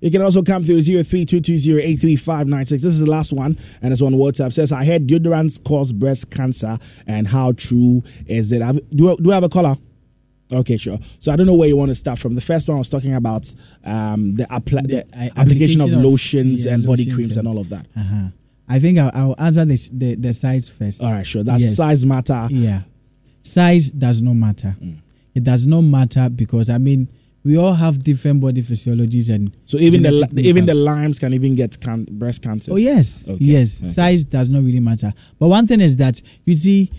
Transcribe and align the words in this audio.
You 0.00 0.10
can 0.10 0.22
also 0.22 0.42
come 0.42 0.64
through 0.64 0.78
0322083596. 0.78 2.68
This 2.70 2.84
is 2.84 3.00
the 3.00 3.10
last 3.10 3.32
one, 3.32 3.58
and 3.82 3.92
it's 3.92 4.00
on 4.02 4.14
WhatsApp. 4.14 4.52
Says, 4.52 4.72
I 4.72 4.84
heard 4.84 5.06
deodorants 5.06 5.62
cause 5.62 5.92
breast 5.92 6.30
cancer, 6.30 6.78
and 7.06 7.28
how 7.28 7.52
true 7.52 8.02
is 8.26 8.50
it? 8.52 8.60
Do, 8.96 9.16
do 9.16 9.30
I 9.30 9.34
have 9.34 9.44
a 9.44 9.48
caller? 9.48 9.76
Okay, 10.52 10.76
sure. 10.76 10.98
So 11.20 11.30
I 11.30 11.36
don't 11.36 11.46
know 11.46 11.54
where 11.54 11.68
you 11.68 11.76
want 11.76 11.90
to 11.90 11.94
start 11.94 12.18
from. 12.18 12.34
The 12.34 12.40
first 12.40 12.68
one 12.68 12.74
I 12.76 12.78
was 12.78 12.90
talking 12.90 13.14
about 13.14 13.52
um, 13.84 14.34
the, 14.34 14.44
appla- 14.44 14.82
the, 14.82 14.88
the 14.88 15.06
application, 15.14 15.38
application, 15.38 15.80
of, 15.82 15.92
of 15.92 15.98
lotions 16.02 16.66
yeah, 16.66 16.72
and 16.72 16.84
lotions 16.84 17.06
body 17.06 17.14
creams 17.14 17.36
and, 17.36 17.46
and, 17.46 17.56
all 17.56 17.60
of 17.60 17.68
that. 17.68 17.86
Uh-huh. 17.96 18.28
I 18.68 18.78
think 18.80 18.98
I'll, 18.98 19.10
I'll 19.14 19.34
answer 19.38 19.64
the, 19.64 19.76
the, 19.92 20.14
the 20.16 20.32
size 20.32 20.68
first. 20.68 21.02
All 21.02 21.12
right, 21.12 21.26
sure. 21.26 21.44
Does 21.44 21.62
yes. 21.62 21.76
size 21.76 22.04
matter? 22.06 22.48
Yeah, 22.50 22.82
size 23.42 23.90
does 23.90 24.20
not 24.20 24.34
matter. 24.34 24.76
Mm. 24.80 24.98
It 25.34 25.44
does 25.44 25.66
not 25.66 25.82
matter 25.82 26.28
because 26.28 26.68
I 26.70 26.78
mean 26.78 27.08
we 27.44 27.56
all 27.56 27.72
have 27.72 28.02
different 28.02 28.40
body 28.40 28.62
physiologies 28.62 29.32
and 29.34 29.56
so 29.64 29.78
even 29.78 30.02
the 30.02 30.30
even 30.36 30.66
the 30.66 30.74
limes 30.74 31.18
can 31.18 31.32
even 31.32 31.54
get 31.54 31.80
can- 31.80 32.04
breast 32.04 32.42
cancer. 32.42 32.72
Oh 32.72 32.76
yes, 32.76 33.26
okay. 33.26 33.44
yes. 33.44 33.82
Okay. 33.82 33.92
Size 33.92 34.24
does 34.24 34.48
not 34.48 34.62
really 34.62 34.80
matter. 34.80 35.12
But 35.38 35.48
one 35.48 35.66
thing 35.66 35.80
is 35.80 35.96
that 35.98 36.20
you 36.44 36.54
see, 36.54 36.90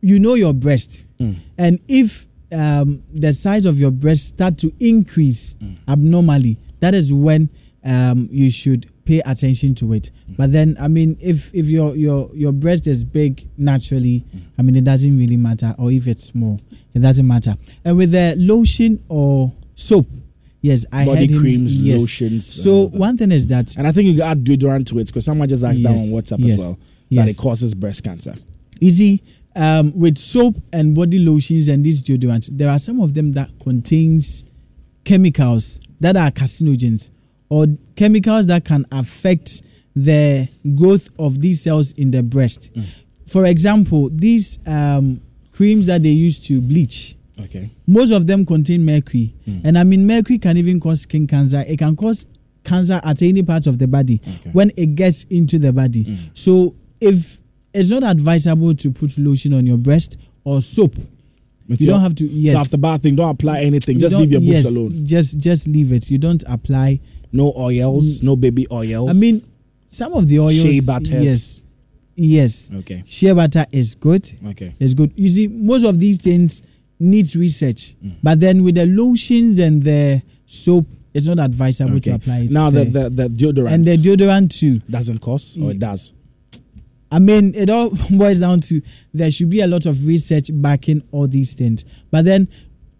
you 0.00 0.18
know 0.18 0.34
your 0.34 0.52
breast, 0.52 1.06
mm. 1.18 1.38
and 1.58 1.78
if 1.86 2.26
um, 2.52 3.02
the 3.12 3.32
size 3.32 3.66
of 3.66 3.78
your 3.78 3.92
breast 3.92 4.26
start 4.28 4.58
to 4.58 4.72
increase 4.80 5.54
mm. 5.56 5.76
abnormally, 5.86 6.58
that 6.80 6.94
is 6.94 7.12
when 7.12 7.48
um, 7.84 8.28
you 8.32 8.50
should 8.50 8.89
pay 9.04 9.20
attention 9.24 9.74
to 9.76 9.92
it. 9.92 10.10
Mm. 10.30 10.36
But 10.36 10.52
then, 10.52 10.76
I 10.80 10.88
mean, 10.88 11.16
if 11.20 11.52
if 11.54 11.66
your 11.66 11.96
your 11.96 12.30
your 12.34 12.52
breast 12.52 12.86
is 12.86 13.04
big 13.04 13.48
naturally, 13.56 14.24
mm. 14.34 14.42
I 14.58 14.62
mean, 14.62 14.76
it 14.76 14.84
doesn't 14.84 15.18
really 15.18 15.36
matter. 15.36 15.74
Or 15.78 15.90
if 15.90 16.06
it's 16.06 16.24
small, 16.24 16.60
it 16.94 17.00
doesn't 17.00 17.26
matter. 17.26 17.54
And 17.84 17.96
with 17.96 18.12
the 18.12 18.34
lotion 18.38 19.02
or 19.08 19.52
soap, 19.74 20.06
yes, 20.60 20.84
I 20.92 21.06
body 21.06 21.26
had 21.32 21.40
creams, 21.40 21.76
him, 21.76 21.84
yes. 21.84 22.00
lotions. 22.00 22.46
So 22.46 22.88
one 22.88 23.16
thing 23.16 23.32
is 23.32 23.46
that, 23.48 23.76
and 23.76 23.86
I 23.86 23.92
think 23.92 24.14
you 24.14 24.22
add 24.22 24.44
deodorant 24.44 24.86
to 24.86 24.98
it 24.98 25.06
because 25.06 25.24
someone 25.24 25.48
just 25.48 25.64
asked 25.64 25.80
yes, 25.80 25.92
that 25.92 25.98
on 26.00 26.06
WhatsApp 26.08 26.38
yes, 26.40 26.54
as 26.54 26.60
well 26.60 26.78
yes. 27.08 27.24
that 27.24 27.30
it 27.30 27.38
causes 27.38 27.74
breast 27.74 28.02
cancer. 28.04 28.34
Easy. 28.80 29.22
Um, 29.56 29.92
with 29.98 30.16
soap 30.16 30.56
and 30.72 30.94
body 30.94 31.18
lotions 31.18 31.68
and 31.68 31.84
these 31.84 32.02
deodorants, 32.02 32.48
there 32.52 32.70
are 32.70 32.78
some 32.78 33.00
of 33.00 33.14
them 33.14 33.32
that 33.32 33.50
contains 33.60 34.44
chemicals 35.04 35.80
that 35.98 36.16
are 36.16 36.30
carcinogens 36.30 37.10
or 37.50 37.66
chemicals 37.96 38.46
that 38.46 38.64
can 38.64 38.86
affect 38.92 39.60
the 39.94 40.48
growth 40.76 41.08
of 41.18 41.40
these 41.40 41.60
cells 41.62 41.92
in 41.92 42.10
the 42.10 42.22
breast. 42.22 42.70
Mm. 42.74 42.86
For 43.26 43.44
example, 43.44 44.08
these 44.10 44.58
um, 44.66 45.20
creams 45.52 45.86
that 45.86 46.02
they 46.02 46.08
use 46.10 46.40
to 46.46 46.60
bleach. 46.62 47.16
Okay. 47.38 47.70
Most 47.86 48.12
of 48.12 48.26
them 48.26 48.46
contain 48.46 48.84
mercury, 48.84 49.34
mm. 49.46 49.62
and 49.64 49.78
I 49.78 49.84
mean 49.84 50.06
mercury 50.06 50.38
can 50.38 50.56
even 50.56 50.78
cause 50.80 51.02
skin 51.02 51.26
cancer. 51.26 51.64
It 51.66 51.78
can 51.78 51.96
cause 51.96 52.24
cancer 52.64 53.00
at 53.02 53.22
any 53.22 53.42
part 53.42 53.66
of 53.66 53.78
the 53.78 53.88
body 53.88 54.20
okay. 54.22 54.50
when 54.50 54.70
it 54.76 54.94
gets 54.94 55.24
into 55.24 55.58
the 55.58 55.72
body. 55.72 56.04
Mm. 56.04 56.18
So 56.34 56.74
if 57.00 57.40
it's 57.72 57.88
not 57.88 58.04
advisable 58.04 58.74
to 58.74 58.90
put 58.90 59.16
lotion 59.18 59.54
on 59.54 59.66
your 59.66 59.78
breast 59.78 60.16
or 60.44 60.60
soap 60.60 60.94
you 61.78 61.86
don't 61.86 62.00
have 62.00 62.14
to. 62.16 62.26
Yes. 62.26 62.54
So 62.54 62.60
after 62.60 62.76
bathing, 62.76 63.16
don't 63.16 63.30
apply 63.30 63.60
anything. 63.60 63.98
Just 63.98 64.14
leave 64.16 64.32
your 64.32 64.40
yes, 64.40 64.64
alone. 64.64 65.04
Just 65.06 65.38
just 65.38 65.68
leave 65.68 65.92
it. 65.92 66.10
You 66.10 66.18
don't 66.18 66.42
apply 66.48 67.00
no 67.32 67.52
oils, 67.56 68.22
no 68.22 68.36
baby 68.36 68.66
oils. 68.70 69.10
I 69.10 69.12
mean, 69.12 69.46
some 69.88 70.12
of 70.12 70.28
the 70.28 70.38
oils. 70.40 70.54
Shea 70.60 70.80
butters. 70.80 71.24
Yes. 71.24 71.60
Yes. 72.16 72.70
Okay. 72.80 73.02
Shea 73.06 73.32
butter 73.32 73.66
is 73.72 73.94
good. 73.94 74.30
Okay. 74.48 74.74
It's 74.78 74.94
good. 74.94 75.12
You 75.16 75.30
see, 75.30 75.48
most 75.48 75.84
of 75.84 75.98
these 75.98 76.18
things 76.18 76.62
needs 76.98 77.34
research, 77.34 77.96
mm. 78.04 78.16
but 78.22 78.40
then 78.40 78.62
with 78.62 78.74
the 78.74 78.86
lotions 78.86 79.58
and 79.58 79.82
the 79.82 80.22
soap, 80.44 80.86
it's 81.14 81.26
not 81.26 81.38
advisable 81.40 81.96
okay. 81.96 82.10
to 82.10 82.16
apply 82.16 82.38
it. 82.40 82.50
Now 82.52 82.70
the, 82.70 82.84
the, 82.84 83.10
the 83.10 83.28
deodorant 83.28 83.72
and 83.72 83.84
the 83.84 83.96
deodorant 83.96 84.50
too 84.50 84.78
doesn't 84.80 85.18
cost 85.18 85.58
or 85.58 85.70
it 85.70 85.78
does. 85.78 86.12
I 87.12 87.18
mean, 87.18 87.54
it 87.54 87.70
all 87.70 87.90
boils 88.10 88.40
down 88.40 88.60
to 88.62 88.80
there 89.12 89.30
should 89.30 89.50
be 89.50 89.60
a 89.62 89.66
lot 89.66 89.86
of 89.86 90.06
research 90.06 90.50
backing 90.52 91.02
all 91.10 91.26
these 91.26 91.54
things. 91.54 91.84
But 92.10 92.24
then 92.24 92.48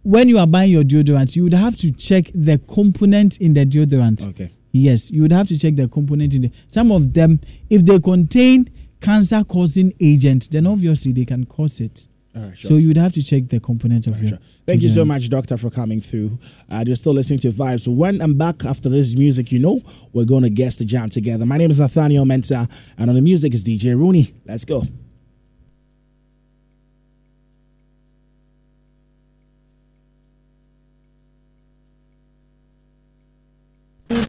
when 0.03 0.29
you 0.29 0.39
are 0.39 0.47
buying 0.47 0.71
your 0.71 0.83
deodorant, 0.83 1.37
you 1.37 1.43
would 1.45 1.55
have 1.55 1.77
to 1.79 1.91
check 1.93 2.31
the 2.35 2.59
component 2.59 3.39
in 3.39 3.55
the 3.55 3.67
deodorant. 3.67 4.27
Okay. 4.29 4.51
Yes, 4.73 5.11
you 5.11 5.23
would 5.23 5.33
have 5.33 5.49
to 5.49 5.59
check 5.59 5.77
the 5.77 5.89
component 5.89 6.35
in 6.35 6.43
the. 6.43 6.53
Some 6.69 6.93
of 6.93 7.13
them, 7.13 7.41
if 7.69 7.85
they 7.85 7.99
contain 7.99 8.71
cancer-causing 9.01 9.95
agent, 10.01 10.51
then 10.51 10.67
obviously 10.67 11.13
they 11.13 11.25
can 11.25 11.45
cause 11.45 11.81
it. 11.81 12.07
All 12.37 12.43
right, 12.43 12.57
sure. 12.57 12.69
So 12.69 12.77
you 12.77 12.89
would 12.89 12.97
have 12.97 13.13
to 13.15 13.23
check 13.23 13.49
the 13.49 13.59
component 13.59 14.07
of 14.07 14.15
right, 14.15 14.23
your. 14.23 14.31
Sure. 14.31 14.39
Thank 14.67 14.83
you 14.83 14.89
so 14.89 15.05
much, 15.05 15.29
Doctor, 15.29 15.57
for 15.57 15.69
coming 15.69 16.01
through. 16.01 16.39
Uh, 16.71 16.85
you're 16.87 16.95
still 16.95 17.15
listening 17.15 17.41
to 17.41 17.51
Vibes. 17.51 17.81
So 17.81 17.91
when 17.91 18.21
I'm 18.21 18.39
back 18.39 18.65
after 18.65 18.89
this 18.89 19.17
music, 19.17 19.51
you 19.51 19.59
know 19.59 19.81
we're 20.13 20.25
going 20.25 20.45
to 20.45 20.51
guess 20.51 20.77
the 20.77 20.85
jam 20.85 21.09
together. 21.11 21.45
My 21.45 21.57
name 21.57 21.71
is 21.71 21.81
Nathaniel 21.81 22.25
Mensah, 22.25 22.71
and 22.97 23.11
on 23.11 23.17
the 23.17 23.23
music 23.23 23.53
is 23.53 23.65
DJ 23.65 23.97
Rooney. 23.99 24.33
Let's 24.47 24.65
go. 24.65 24.85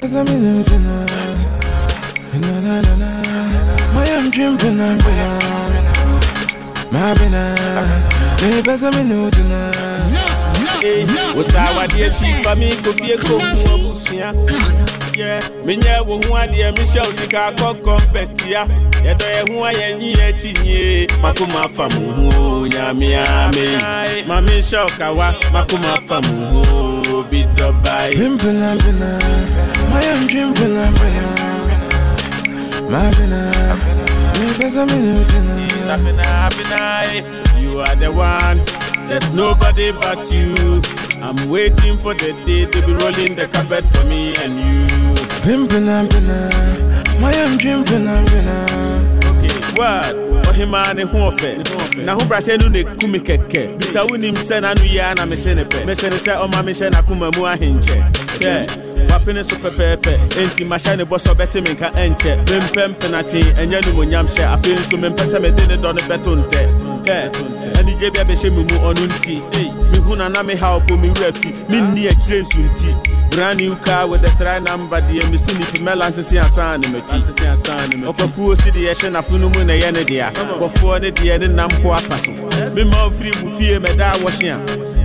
Cause 0.02 0.16
I'm 0.16 0.28
in 0.30 0.62
it 0.62 0.66
tonight. 0.66 1.46
Na 2.42 2.60
na 2.60 2.82
na 2.82 2.96
na. 2.96 4.30
Dreaming 4.32 4.82
I'm 4.82 4.98
My 6.90 7.14
bina. 7.14 7.54
Me 8.42 8.64
pesa 8.64 8.90
me 8.98 9.04
no 9.04 9.30
tonight. 9.30 9.76
Hey, 10.82 11.06
what's 11.36 11.54
our 11.54 11.84
idea? 11.84 12.10
For 12.42 12.56
me, 12.56 12.82
go 12.82 12.94
be 12.98 13.14
a 13.14 13.18
cook. 13.18 13.42
menyɛ 15.66 16.02
wo 16.08 16.18
ho 16.26 16.34
adeɛ 16.34 16.74
mehyɛ 16.74 17.02
wo 17.06 17.12
sika 17.18 17.52
akɔ 17.52 17.68
kɔmpɛtia 17.86 18.62
yɛdɔ 19.06 19.28
yɛ 19.36 19.42
ho 19.50 19.64
a 19.64 19.72
yɛnyi 19.72 20.10
akyinyie 20.18 21.08
makoma 21.22 21.70
fa 21.70 21.86
mo 21.94 22.32
ho 22.32 22.66
nyamea 22.66 23.54
me 23.54 23.66
ma 24.26 24.42
menhyɛ 24.42 24.80
wo 24.82 24.90
kawa 24.98 25.28
makoma 25.54 25.94
fa 29.92 30.00
mo 30.00 30.12
ho 30.12 30.24
bi 30.28 30.32
dɔbae 30.32 30.32
pimpinampina 30.32 31.26
mayɛntwimpinapina 31.72 31.90
mapina 32.92 33.40
mepɛ 34.40 34.68
sɛ 34.74 34.82
menewotina 34.90 35.54
You 37.62 37.80
are 37.80 37.96
the 37.96 38.12
one, 38.12 38.60
there's 39.08 39.30
nobody 39.32 39.92
but 39.92 40.32
you. 40.32 40.82
I'm 41.22 41.50
waiting 41.50 41.98
for 41.98 42.14
the 42.14 42.34
day 42.46 42.66
to 42.66 42.80
be 42.86 42.94
rolling 42.94 43.36
the 43.36 43.48
carpet 43.48 43.86
for 43.94 44.06
me 44.08 44.34
and 44.44 44.54
you. 44.60 44.88
Pimpina, 45.44 46.10
pina, 46.10 46.50
my 47.22 47.32
am 47.34 47.58
pimpina, 47.58 48.26
pina. 48.28 48.66
Okay, 48.66 49.01
what? 49.82 50.16
ɔhema 50.50 50.94
ne 50.96 51.04
ho 51.04 51.18
ɔfɛ 51.32 51.50
na 52.06 52.14
ho 52.14 52.20
brasɛ 52.30 52.58
no 52.62 52.68
ne 52.70 52.84
kumi 52.84 53.20
bisa 53.20 54.06
wonim 54.08 54.36
sɛ 54.36 54.62
na 54.62 54.74
no 54.74 54.84
yia 54.84 55.14
na 55.16 55.26
mese 55.26 55.56
ne 55.56 55.64
pɛ 55.64 55.86
mese 55.86 56.04
ne 56.04 56.18
wapene 59.12 59.44
so 59.44 59.56
pɛpɛɛpɛ 59.58 60.14
enti 60.42 60.64
mahyɛ 60.66 60.98
ne 60.98 61.04
bɔ 61.04 61.18
sɛ 61.18 61.30
ɔbɛte 61.34 61.58
me 61.66 61.72
nka 61.74 61.88
ɛnkyɛ 62.04 62.32
mempɛmpenatwe 62.48 63.40
ɛnyɛ 63.62 63.78
nomonyam 63.86 64.28
hyɛ 64.28 64.46
afei 64.56 64.76
nso 64.76 64.96
mempɛ 64.98 65.24
sɛ 65.32 65.38
mede 65.42 65.64
ne 65.68 65.76
dɔ 65.78 65.90
ne 65.96 66.02
bɛto 66.10 66.32
ntɛ 66.42 66.62
me 68.52 68.64
mu 68.64 68.76
ɔno 68.88 69.04
nti 69.08 69.36
mehu 69.92 70.16
na 70.18 70.28
na 70.30 70.42
mehaw 70.44 70.80
po 70.88 70.96
me 70.98 71.10
werɛ 71.10 71.32
fi 71.42 71.50
brand 73.32 73.60
new 73.60 73.76
car 73.78 74.08
with 74.08 74.22
the 74.22 74.30
try 74.38 74.60
number 74.60 75.02
deɛ 75.02 75.24
mesi 75.32 75.52
nipi 75.58 75.80
mɛla 75.86 76.10
nsese 76.12 76.40
ansa 76.40 76.78
ne 76.80 76.88
maki 76.88 78.06
ɔpakuo 78.12 78.56
si 78.62 78.70
deɛ 78.72 78.92
ɛhyɛ 78.92 79.10
n'afono 79.12 79.48
mu 79.54 79.64
na 79.64 79.74
ɛyɛ 79.74 79.94
ne 79.94 80.04
dea 80.04 80.32
bɔfoɔ 80.32 81.02
ne 81.02 81.12
deɛ 81.12 81.40
ne 81.40 81.48
nam 81.48 81.70
po 81.82 81.92
apa 81.94 82.18
so 82.24 82.32
mema 82.76 83.10
mfiri 83.10 83.32
mu 83.44 83.50
fie 83.58 83.80
mɛda 83.80 84.12
wɔhye 84.24 84.52
a 84.56 84.60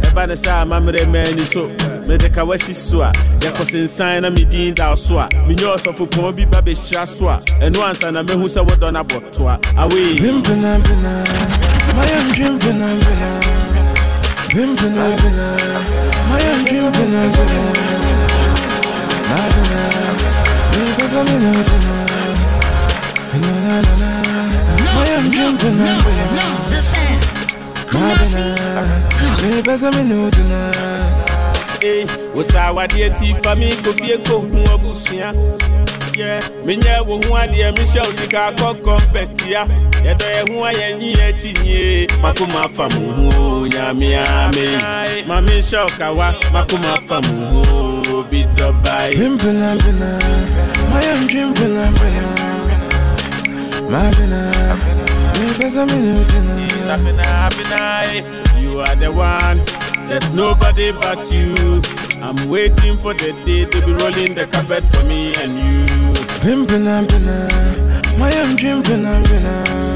ɛba 0.08 0.28
ne 0.28 0.34
sɛ 0.34 0.62
amammerɛ 0.62 1.06
maani 1.12 1.46
so. 1.46 1.70
Mede 2.06 2.28
ka 2.32 2.44
wasi 2.44 2.72
so 2.72 3.02
a 3.02 3.10
yɛkɔsensan 3.40 4.22
na 4.22 4.30
medin 4.30 4.74
da 4.74 4.94
so 4.94 5.18
a 5.18 5.28
menyɛ 5.28 5.74
ɔsɔfopɔn 5.76 6.36
bi 6.36 6.44
ba 6.44 6.62
bɛhyira 6.62 7.06
so 7.08 7.26
a 7.28 7.40
ɛno 7.60 7.82
ansa 7.82 8.12
na 8.12 8.22
mɛhu 8.22 8.46
sɛ 8.46 8.64
wodɔ 8.64 8.92
no 8.92 9.02
abɔtoa 9.02 9.58
awei 9.74 10.16
Pimpin' 10.16 10.64
up 10.64 10.86
in 10.88 11.02
my 11.02 12.06
am 12.06 12.30
pimpin' 12.30 12.80
up 12.80 13.04
in 13.04 13.18
Madina, 13.18 13.90
because 14.48 14.64
I'm 14.64 14.66
in 14.66 14.68
a 14.68 14.76
tonight. 14.76 15.22
Na 15.22 15.30
na 15.30 15.56
na 15.56 15.66
na, 15.66 16.30
my 16.30 16.40
am 16.40 16.64
pimpin' 16.64 18.05
up 19.30 19.54
in 19.54 21.40
Madina, 27.98 29.62
because 29.62 29.82
I'm 29.82 29.94
in 29.94 30.12
a 30.12 30.30
tonight. 30.30 31.04
Hey, 31.80 32.06
what's 32.32 32.54
our 32.54 32.86
dear 32.86 33.10
tea 33.14 33.34
for 33.34 33.56
me? 33.56 33.76
Coffee 33.82 34.12
and 34.14 34.24
coke, 34.24 34.48
more 34.48 34.78
bushia. 34.78 35.34
Yeah, 36.16 36.40
menyɛ 36.64 37.04
wo 37.06 37.20
ho 37.28 37.36
adeɛ 37.36 37.72
mehyɛ 37.76 38.00
wo 38.06 38.12
sika 38.16 38.38
akɔ 38.48 38.68
kɔmpɛtia 38.80 39.62
yɛdɔ 40.00 40.26
yɛ 40.32 40.42
ho 40.48 40.64
a 40.64 40.66
yɛnyi 40.72 41.10
akyinyie 41.26 42.06
makoma 42.22 42.68
fa 42.70 42.88
mo 42.96 43.30
ho 43.32 43.66
nyamea 43.68 44.24
me 44.54 44.66
ma 45.26 45.36
menhyɛ 45.42 45.78
wo 45.84 45.90
kawa 45.98 46.28
makoma 46.54 46.92
fa 47.06 47.20
mo 47.20 47.34
ho 47.64 47.76
will 48.00 48.05
be 48.24 48.44
Dubai. 48.56 49.12
Pimpin' 49.12 49.60
and 49.62 49.80
pinna, 49.80 50.18
my 50.90 51.02
am 51.04 51.28
pimpin' 51.28 51.76
and 51.76 51.96
pinna, 51.96 52.28
my 53.90 54.10
pinna, 54.12 54.40
me 55.38 55.46
best 55.58 55.76
I'm 55.76 55.88
You 58.62 58.80
are 58.80 58.96
the 58.96 59.10
one, 59.12 59.58
there's 60.08 60.30
nobody 60.32 60.92
but 60.92 61.30
you. 61.30 61.82
I'm 62.22 62.48
waiting 62.48 62.96
for 62.96 63.14
the 63.14 63.32
day 63.44 63.64
to 63.64 63.86
be 63.86 63.92
rolling 63.92 64.34
the 64.34 64.46
carpet 64.46 64.84
for 64.92 65.04
me 65.04 65.34
and 65.36 65.52
you. 65.58 65.86
Pimpin' 66.40 66.86
and 66.86 67.08
pinna, 67.08 67.48
my 68.18 68.30
am 68.32 68.56
pimpin' 68.56 69.04
and 69.06 69.24
pinna. 69.26 69.95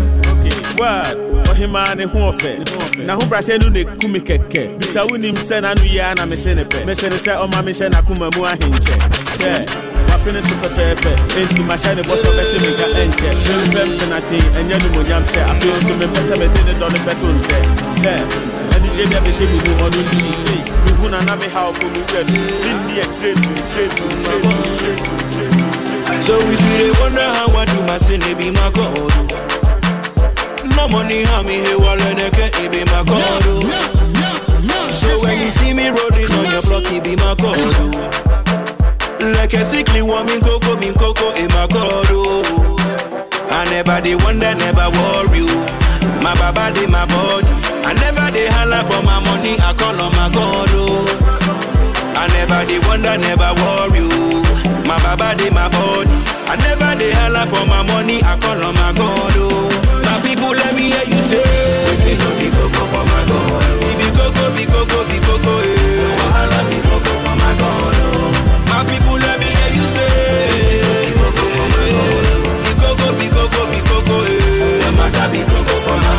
What? 0.81 1.13
ɔhemaa 1.51 1.95
ne 1.95 2.05
ho 2.05 2.33
ɔfɛ 2.33 3.05
na 3.05 3.15
no 3.61 3.69
ne 3.69 3.85
ku 3.85 4.09
me 4.09 4.19
kɛkɛ 4.19 4.79
bisa 4.81 5.05
wonim 5.05 5.35
sɛ 5.37 5.61
na 5.61 5.75
no 5.75 5.83
yia 5.85 6.15
na 6.17 6.25
mese 6.25 6.55
ne 6.57 6.65
pɛ 6.65 6.87
mese 6.87 7.05
sɛ 7.05 7.37
ɔma 7.37 7.61
mehyɛ 7.61 7.91
n'akoma 7.93 8.33
mu 8.35 8.49
ahenkyɛ 8.49 8.97
hwɛ 9.37 9.53
wapene 10.09 10.41
so 10.41 10.55
pɛpɛɛpɛ 10.63 11.13
enti 11.37 11.61
mahyɛ 11.69 11.97
ne 11.97 12.03
bɔ 12.03 12.15
sɛ 12.17 12.29
ɔbɛte 12.33 12.57
me 12.63 12.71
ɛnkyɛ 12.97 13.31
mempɛ 13.61 13.83
mpenate 13.93 14.39
ɛnyɛ 14.57 14.77
nomonyam 14.81 15.25
hyɛ 15.29 15.43
afei 15.53 15.71
nso 15.81 15.93
mempɛ 16.01 16.21
sɛ 16.29 16.35
mede 16.41 16.61
ne 16.65 16.73
dɔ 16.81 16.87
bɛto 17.05 17.29
ntɛ 17.37 17.59
hwɛ 18.01 18.15
adigye 18.73 19.05
dɛ 19.13 19.19
bɛhyɛ 19.21 19.45
me 19.53 19.59
mu 19.61 19.73
ɔno 19.85 20.01
nti 20.01 20.17
ei 20.49 20.61
mehu 20.87 21.11
na 21.11 21.21
na 21.29 21.37
meha 21.37 21.61
ɔkɔ 21.69 21.87
mu 21.93 22.01
wura 22.09 22.23
fi 22.25 22.41
menni 22.65 22.95
akyirɛ 23.05 23.33
su 23.45 23.53
kyerɛ 23.69 23.89
su 23.99 24.05
kyerɛ 24.25 24.97
su 25.05 25.61
So 26.25 26.37
if 26.39 26.61
you 26.81 26.93
wonder 27.01 27.21
how 27.21 27.49
I 27.57 27.65
do 27.67 27.83
my 27.87 27.99
thing, 27.99 28.21
it 28.23 28.37
be 28.37 28.51
my 28.51 28.71
God. 28.75 29.50
No 30.81 30.89
money, 30.89 31.25
how 31.25 31.43
me 31.43 31.61
here, 31.61 31.79
while 31.79 32.01
it 32.01 32.73
be 32.73 32.81
my 32.89 33.05
God. 33.05 33.45
So 34.97 35.21
when 35.21 35.37
you 35.37 35.51
see 35.61 35.75
me 35.77 35.93
rolling 35.93 36.25
on 36.25 36.47
your 36.49 36.63
block, 36.65 36.89
it 36.89 37.05
be 37.05 37.17
my 37.21 37.37
God. 37.37 37.61
Like 39.37 39.53
a 39.53 39.63
sickly 39.63 40.01
woman, 40.01 40.41
coco, 40.41 40.81
min 40.81 40.95
coco, 40.95 41.37
in 41.37 41.49
my 41.53 41.69
God. 41.69 42.09
I 43.53 43.69
never 43.69 44.01
they 44.01 44.17
wonder, 44.25 44.55
never 44.57 44.89
worry. 44.97 45.45
My 46.25 46.33
baba, 46.41 46.73
they 46.73 46.87
my 46.89 47.05
body. 47.05 47.53
I 47.85 47.93
never 48.01 48.33
they 48.33 48.49
holla 48.49 48.81
for 48.89 49.05
my 49.05 49.21
money, 49.21 49.61
I 49.61 49.77
call 49.77 50.01
on 50.01 50.17
my 50.17 50.33
God. 50.33 50.73
I 52.17 52.25
never 52.33 52.65
they 52.65 52.81
wonder, 52.89 53.19
never 53.21 53.53
worry. 53.61 54.09
My 54.89 54.97
baba, 55.05 55.37
they 55.37 55.51
my 55.51 55.69
body. 55.69 56.09
I 56.49 56.57
never 56.57 56.97
they 56.97 57.13
holla 57.13 57.45
for 57.53 57.67
my 57.69 57.83
money, 57.85 58.23
I 58.25 58.41
call 58.41 58.65
on 58.65 58.75
my 58.75 58.93
God. 58.97 60.00
People, 60.25 60.53
let 60.55 60.75
me 60.77 60.83
hear 60.93 61.05
you 61.07 61.21
say. 61.31 61.45
No 62.21 62.31
be 62.39 62.49
for 62.51 63.05
my. 63.05 63.25
Be 63.81 63.91
be 63.99 64.65
eh. 65.65 66.17
For 67.25 67.35
my. 67.41 67.53
My 68.71 68.85
people, 68.91 69.19
let 69.19 69.37
me 69.41 69.47
hear 69.47 69.73
you 69.77 69.87
say. 69.95 70.09
Be. 71.05 71.13
Be 73.19 73.27
eh. 73.29 74.91
No 75.49 75.61
for 75.85 75.99
my. 76.05 76.15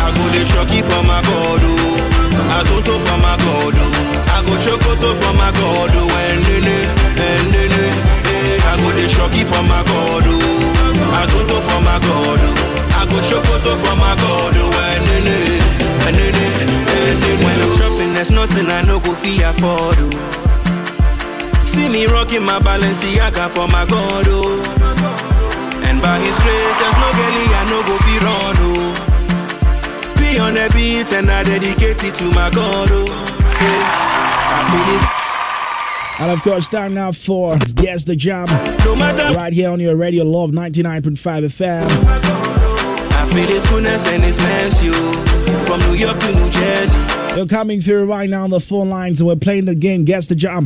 I 0.00 0.12
go 0.16 0.24
shocky 0.46 0.80
for 0.82 1.02
my 1.04 1.20
God. 1.22 1.62
Azonto 2.58 2.94
for 3.06 3.18
my 3.22 3.36
God. 3.42 3.76
I 4.28 4.42
go 4.46 4.54
for 5.20 5.32
my. 5.34 5.50
When 6.12 6.38
and 7.20 7.54
I 8.64 8.76
go 8.76 8.88
the 8.92 9.08
shocky 9.08 9.44
for 9.44 9.62
my 9.62 9.82
God. 9.84 10.67
Azonto 11.20 11.58
for 11.66 11.80
my 11.82 11.98
God. 11.98 12.40
I 12.98 13.06
go 13.10 13.18
shokoto 13.28 13.72
for 13.82 13.96
my 13.96 14.14
God. 14.16 14.58
When 17.38 17.60
I'm 17.60 17.76
shopping, 17.78 18.14
there's 18.14 18.30
nothing 18.30 18.66
I 18.66 18.82
no 18.82 18.98
go 19.00 19.14
fee 19.14 19.42
afford. 19.42 19.96
Oh. 19.98 21.64
See 21.66 21.88
me 21.88 22.06
rocking 22.06 22.42
my 22.44 22.58
Balenciaga 22.58 23.48
for 23.50 23.68
my 23.68 23.84
God. 23.86 24.26
And 25.84 26.02
by 26.02 26.18
His 26.18 26.36
grace, 26.42 26.76
there's 26.80 26.98
no 27.02 27.08
girlie 27.18 27.54
I 27.54 27.62
no 27.70 27.82
go 27.86 27.96
fee 28.04 28.18
run. 28.18 28.56
Oh. 28.58 28.94
Be 30.18 30.38
on 30.38 30.54
the 30.54 30.70
beat 30.74 31.12
and 31.12 31.30
I 31.30 31.44
dedicate 31.44 32.02
it 32.02 32.14
to 32.14 32.24
my 32.32 32.50
God. 32.50 32.88
Oh. 32.90 33.06
Hey, 33.58 33.80
I 33.84 34.58
feel 34.70 35.12
it. 35.12 35.17
And 36.20 36.32
of 36.32 36.42
course, 36.42 36.66
time 36.66 36.94
now 36.94 37.12
for 37.12 37.56
Guess 37.76 38.04
the 38.04 38.16
Jam. 38.16 38.46
Right 39.36 39.52
here 39.52 39.70
on 39.70 39.78
your 39.78 39.94
radio, 39.94 40.24
Love 40.24 40.50
99.5 40.50 41.14
FM. 41.44 41.86
I 43.12 43.28
feel 43.32 43.46
his 43.46 43.64
goodness 43.70 44.08
and 44.08 44.24
his 44.24 44.36
mercy 44.36 44.88
oh. 44.90 45.64
from 45.66 45.78
New 45.88 45.96
York 45.96 46.18
to 46.18 46.34
New 46.34 46.50
Jersey. 46.50 47.36
You're 47.36 47.46
coming 47.46 47.80
through 47.80 48.06
right 48.06 48.28
now 48.28 48.42
on 48.42 48.50
the 48.50 48.58
phone 48.58 48.90
lines, 48.90 49.20
and 49.20 49.28
we're 49.28 49.36
playing 49.36 49.66
the 49.66 49.76
game 49.76 50.04
Guess 50.04 50.26
the 50.26 50.34
Jam. 50.34 50.64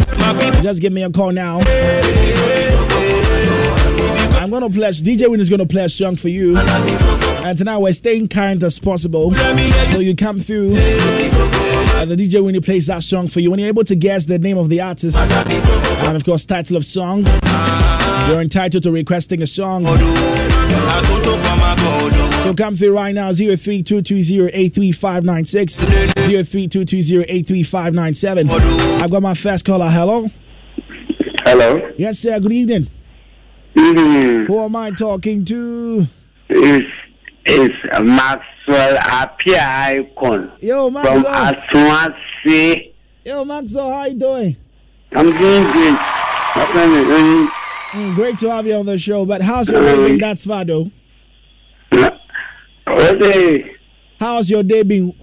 Just 0.63 0.81
give 0.81 0.93
me 0.93 1.03
a 1.03 1.11
call 1.11 1.33
now. 1.33 1.61
I'm 4.41 4.51
gonna 4.51 4.71
play. 4.71 4.89
DJ 4.91 5.29
Win 5.31 5.39
is 5.39 5.51
gonna 5.51 5.67
play 5.67 5.85
a 5.85 5.91
song 5.91 6.17
for 6.17 6.29
you, 6.29 6.57
and 6.57 7.59
tonight 7.59 7.77
we're 7.77 7.93
staying 7.93 8.29
kind 8.29 8.63
as 8.63 8.79
possible, 8.79 9.33
so 9.33 9.99
you 9.99 10.17
come 10.17 10.41
through. 10.41 10.77
And 12.03 12.11
the 12.11 12.17
DJ 12.17 12.35
when 12.35 12.45
Winnie 12.47 12.59
plays 12.59 12.89
that 12.89 13.05
song 13.05 13.29
for 13.29 13.39
you. 13.39 13.53
When 13.53 13.61
you're 13.61 13.69
able 13.69 13.85
to 13.85 13.95
guess 13.95 14.27
the 14.27 14.37
name 14.37 14.59
of 14.59 14.69
the 14.69 14.81
artist 14.81 15.17
and 15.17 16.17
of 16.17 16.25
course 16.25 16.45
title 16.45 16.77
of 16.77 16.85
song, 16.85 17.25
you're 18.29 18.41
entitled 18.41 18.83
to 18.83 18.91
requesting 18.91 19.41
a 19.41 19.47
song. 19.47 19.85
So 22.43 22.55
come 22.55 22.75
through 22.75 22.97
right 22.97 23.15
now 23.15 23.31
0322083596 23.31 25.85
0322083597. 26.17 28.51
I've 29.01 29.11
got 29.13 29.23
my 29.23 29.35
first 29.35 29.65
caller. 29.65 29.89
Hello. 29.89 30.27
Hello. 31.45 31.93
Yes, 31.97 32.19
sir. 32.19 32.41
Good 32.41 32.51
evening. 32.51 32.89
Who 33.75 34.59
am 34.59 34.75
I 34.75 34.91
talking 34.91 35.45
to? 35.45 36.09
It's, 36.49 36.85
it's 37.45 38.03
Maxwell 38.03 38.99
Apia 38.99 39.63
Icon. 39.63 40.53
Yo, 40.61 40.91
Maxwell. 40.91 41.23
From 41.23 41.55
Asawasi. 41.75 42.93
Yo, 43.25 43.45
Maxwell, 43.45 43.91
how 43.91 44.07
you 44.07 44.19
doing? 44.19 44.57
I'm 45.13 45.27
doing 45.31 45.73
great. 45.73 45.99
Mm, 47.93 48.15
great 48.15 48.39
to 48.39 48.51
have 48.51 48.67
you 48.67 48.75
on 48.75 48.87
the 48.87 48.97
show. 48.99 49.25
But 49.27 49.43
how's 49.43 49.69
your 49.69 49.83
day 49.83 49.97
been? 49.97 50.19
That's 50.19 50.47
Fado. 50.47 50.91
Okay. 52.87 53.77
How's 54.19 54.51
your 54.51 54.63
day 54.63 54.83
been? 54.83 55.15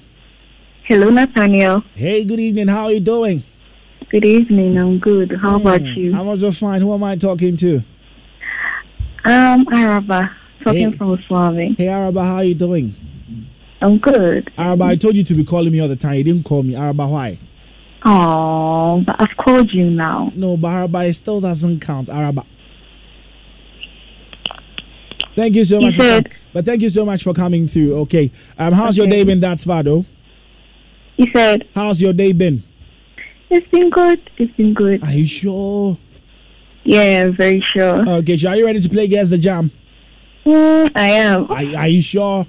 Hello, 0.85 1.11
Nathaniel. 1.11 1.85
Hey, 1.95 2.25
good 2.25 2.41
evening. 2.41 2.67
How 2.67 2.87
are 2.87 2.93
you 2.93 3.01
doing? 3.01 3.45
Good 4.11 4.25
evening. 4.25 4.77
I'm 4.77 4.99
good. 4.99 5.33
How 5.41 5.57
mm, 5.57 5.61
about 5.61 5.83
you? 5.83 6.13
I'm 6.17 6.27
also 6.27 6.51
fine. 6.51 6.81
Who 6.81 6.93
am 6.93 7.05
I 7.05 7.15
talking 7.15 7.57
to? 7.59 7.85
Um, 9.25 9.65
Araba. 9.73 10.37
Talking 10.65 10.91
hey. 10.91 10.97
from 10.97 11.17
Swami. 11.29 11.77
Hey, 11.79 11.87
Araba, 11.89 12.25
how 12.25 12.35
are 12.37 12.45
you 12.45 12.55
doing? 12.55 12.97
I'm 13.83 13.99
good. 13.99 14.53
Araba, 14.59 14.85
I 14.85 14.97
told 14.97 15.17
you 15.17 15.25
to 15.25 15.35
be 15.35 15.45
calling 15.45 15.73
me 15.73 15.81
all 15.81 15.89
the 15.89 15.97
time. 15.97 16.15
You 16.15 16.25
didn't 16.25 16.45
call 16.45 16.63
me. 16.63 16.77
Araba, 16.77 17.07
why? 17.07 17.39
Oh, 18.05 19.03
but 19.07 19.17
I've 19.21 19.37
called 19.37 19.73
you 19.73 19.91
now. 19.91 20.33
No, 20.35 20.57
but 20.57 20.69
Araba, 20.69 21.05
it 21.07 21.15
still 21.15 21.41
doesn't 21.41 21.81
count. 21.81 22.09
Araba. 22.11 22.45
Thank 25.37 25.55
you 25.57 25.65
so 25.65 25.79
you 25.79 25.87
much. 25.87 25.97
Said, 25.97 26.33
for, 26.33 26.39
but 26.53 26.65
thank 26.67 26.83
you 26.83 26.89
so 26.89 27.07
much 27.07 27.23
for 27.23 27.33
coming 27.33 27.69
through. 27.69 27.97
Okay. 28.01 28.31
Um, 28.59 28.73
how's 28.73 28.99
okay. 28.99 29.03
your 29.03 29.11
day 29.11 29.25
been? 29.25 29.41
That's 29.41 29.65
Vado. 29.65 30.05
You 31.17 31.27
said. 31.35 31.69
How's 31.75 32.01
your 32.01 32.13
day 32.13 32.33
been? 32.33 32.65
It's 33.49 33.67
been 33.69 33.91
good. 33.91 34.31
It's 34.37 34.55
been 34.57 34.75
good. 34.75 35.03
Are 35.05 35.13
you 35.13 35.27
sure? 35.27 35.99
Yeah, 36.85 37.25
I'm 37.25 37.37
very 37.37 37.65
sure. 37.73 38.09
Okay, 38.09 38.37
so 38.37 38.49
are 38.49 38.57
you 38.57 38.65
ready 38.65 38.81
to 38.81 38.89
play 38.89 39.07
Guess 39.07 39.31
the 39.31 39.39
Jam? 39.39 39.71
Mm, 40.47 40.91
I 40.95 41.11
am. 41.11 41.51
Are, 41.51 41.81
are, 41.81 41.89
you 41.89 42.01
sure? 42.01 42.47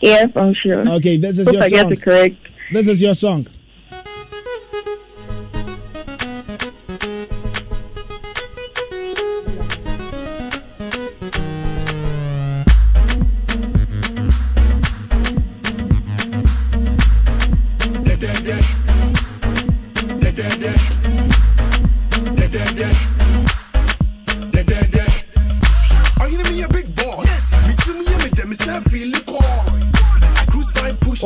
Yes, 0.00 0.28
I'm 0.36 0.54
sure. 0.54 0.88
Okay, 0.96 1.16
this 1.16 1.38
is 1.38 1.46
Hope 1.48 1.54
your 1.54 1.62
I 1.64 1.68
song. 1.68 1.88
get 1.88 1.92
it 1.92 2.02
correct. 2.02 2.36
This 2.72 2.86
is 2.86 3.02
your 3.02 3.14
song. 3.14 3.46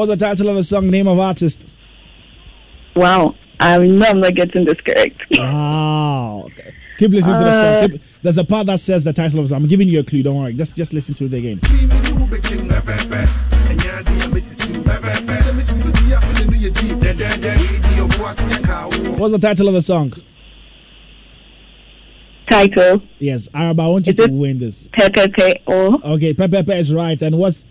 What's 0.02 0.10
the 0.10 0.16
title 0.16 0.48
of 0.48 0.56
the 0.56 0.64
song? 0.64 0.90
Name 0.90 1.06
of 1.06 1.16
artist? 1.20 1.64
Wow. 2.96 3.36
I 3.60 3.78
know 3.78 4.04
I'm 4.04 4.20
not 4.20 4.34
getting 4.34 4.64
this 4.64 4.80
correct. 4.80 5.22
Wow. 5.38 6.42
Okay. 6.46 6.74
Keep 6.98 7.12
listening 7.12 7.36
to 7.36 7.44
the 7.44 7.52
song. 7.52 7.64
Uh, 7.64 7.88
Keep, 7.88 8.02
there's 8.20 8.36
a 8.36 8.44
part 8.44 8.66
that 8.66 8.80
says 8.80 9.04
the 9.04 9.12
title 9.12 9.38
of 9.38 9.44
the 9.44 9.50
song. 9.50 9.62
I'm 9.62 9.68
giving 9.68 9.86
you 9.86 10.00
a 10.00 10.02
clue. 10.02 10.24
Don't 10.24 10.42
worry. 10.42 10.54
Just 10.54 10.76
just 10.76 10.92
listen 10.92 11.14
to 11.14 11.26
it 11.26 11.34
again. 11.34 11.60
What's 19.18 19.32
the 19.32 19.38
title 19.40 19.68
of 19.68 19.74
the 19.74 19.82
song? 19.82 20.12
Title. 22.50 23.02
Yes, 23.20 23.48
Araba, 23.54 23.84
I 23.84 23.86
want 23.86 24.08
you 24.08 24.14
is 24.18 24.26
to 24.26 24.32
win 24.32 24.58
this. 24.58 24.88
Pepe 24.92 25.62
Oh. 25.68 26.00
Okay, 26.16 26.34
Pepe 26.34 26.72
is 26.72 26.92
right. 26.92 27.22
And 27.22 27.38
what's 27.38 27.66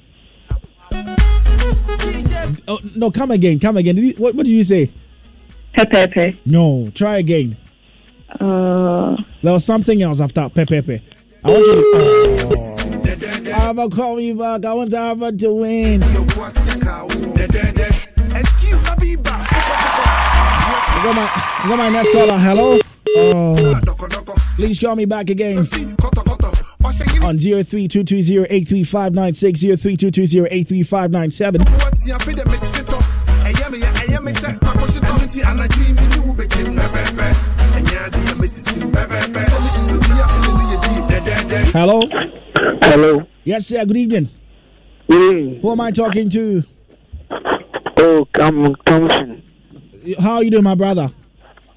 Oh 2.72 2.80
no, 2.96 3.12
come 3.12 3.32
again, 3.32 3.60
come 3.60 3.76
again. 3.76 3.96
Did 3.96 4.06
you, 4.06 4.14
what 4.14 4.34
what 4.34 4.46
did 4.46 4.54
you 4.54 4.64
say? 4.64 4.90
Pepe. 5.74 6.40
No, 6.46 6.90
try 6.96 7.18
again. 7.18 7.58
Uh, 8.40 9.18
there 9.44 9.52
was 9.52 9.66
something 9.66 10.02
else 10.02 10.22
after 10.22 10.48
Pepe. 10.48 11.02
I 11.44 11.50
want 11.50 11.66
you 11.66 11.76
to. 11.76 11.82
Oh. 12.46 13.62
Araba, 13.62 13.90
call 13.90 14.22
you 14.22 14.36
back. 14.36 14.64
I 14.64 14.74
want 14.74 14.94
Araba 14.94 15.34
to 15.34 15.54
win. 15.54 16.02
I 16.02 16.14
got 21.04 21.14
my, 21.14 21.28
I 21.28 21.66
got 21.68 21.78
my 21.78 21.90
next 21.90 22.14
caller. 22.14 22.38
Hello. 22.38 22.80
Oh. 23.18 23.82
Please 24.56 24.80
call 24.80 24.96
me 24.96 25.04
back 25.04 25.30
again 25.30 25.68
on 27.24 27.38
0322083596, 27.38 29.78
0322083597. 29.78 32.61
Hello. 41.74 42.02
Hello. 42.84 43.28
Yes, 43.44 43.68
sir. 43.68 43.84
Good 43.86 43.98
evening. 43.98 44.30
Mm. 45.10 45.62
Who 45.62 45.72
am 45.72 45.82
I 45.82 45.92
talking 45.92 46.30
to? 46.30 46.64
Oh, 47.98 48.26
I'm 48.36 48.76
Thompson. 48.86 49.44
How 50.20 50.36
are 50.36 50.44
you 50.44 50.52
doing, 50.52 50.64
my 50.64 50.76
brother? 50.76 51.10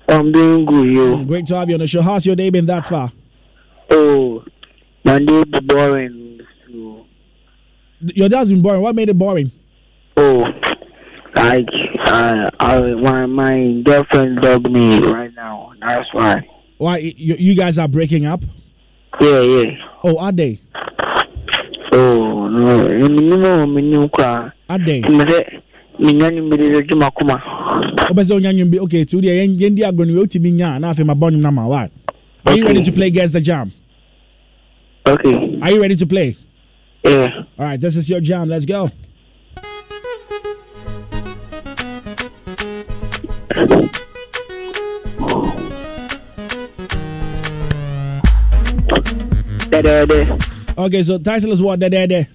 I'm 0.08 0.30
doing 0.30 0.66
good, 0.66 0.94
yo. 0.94 1.24
Great 1.24 1.46
to 1.46 1.56
have 1.56 1.68
you 1.68 1.74
on 1.74 1.80
the 1.80 1.88
show. 1.88 2.00
How's 2.02 2.24
your 2.26 2.36
day 2.36 2.50
been 2.50 2.66
that 2.66 2.86
far? 2.86 3.10
Oh, 3.90 4.44
my 5.04 5.18
day 5.18 5.42
be 5.44 5.60
boring. 5.60 6.40
So. 6.68 7.06
Your 8.00 8.28
day's 8.28 8.50
been 8.52 8.62
boring. 8.62 8.82
What 8.82 8.94
made 8.94 9.08
it 9.08 9.18
boring? 9.18 9.50
Oh, 10.16 10.44
like 11.44 11.68
uh, 12.06 12.50
I, 12.60 12.80
my 12.94 13.26
my 13.26 13.82
girlfriend 13.84 14.40
dug 14.40 14.70
me 14.70 15.00
right 15.00 15.32
now. 15.34 15.72
That's 15.80 16.08
why. 16.12 16.48
Why 16.78 16.96
you, 16.98 17.36
you 17.38 17.54
guys 17.54 17.78
are 17.78 17.88
breaking 17.88 18.26
up? 18.26 18.42
Yeah, 19.20 19.40
yeah. 19.40 19.70
Oh, 20.02 20.18
are 20.18 20.32
they? 20.32 20.60
Oh 21.92 22.48
no, 22.48 22.88
no, 22.88 23.64
no, 23.66 24.08
no, 24.08 24.52
Are 24.68 24.78
they? 24.78 25.02
menya 25.98 26.30
nwummere 26.30 26.78
adwuma 26.78 27.10
koma 27.10 27.34
wobɛ 28.10 28.22
sɛ 28.24 28.34
wonya 28.34 28.52
nwum 28.52 28.70
bi 28.70 28.78
okay 28.78 29.02
nti 29.04 29.16
wodeɛ 29.16 29.46
yɛndi 29.60 29.82
agorɔ 29.86 30.06
no 30.06 30.20
wotumi 30.20 30.50
nya 30.52 30.78
na 30.80 30.90
afei 30.90 31.04
mabɔ 31.06 31.30
nwom 31.30 31.40
no 31.40 31.50
ma 31.50 31.66
wa 31.68 31.86
are 32.46 32.56
you 32.56 32.66
ready 32.66 32.82
to 32.82 32.90
play 32.92 33.10
guess 33.10 33.32
the 33.32 33.40
jam 33.40 33.70
okay 35.06 35.58
are 35.62 35.70
you 35.70 35.80
ready 35.80 35.94
to 35.96 36.06
play 36.06 36.36
yeah 37.04 37.28
all 37.58 37.66
right 37.66 37.80
this 37.80 37.94
is 37.96 38.10
your 38.10 38.20
jam 38.20 38.48
let's 38.48 38.64
go 38.66 38.90
Okay, 50.76 51.02
so 51.02 51.18
title 51.18 51.52
is 51.52 51.62
what? 51.62 51.78
Dead 51.78 52.08
Day? 52.08 52.28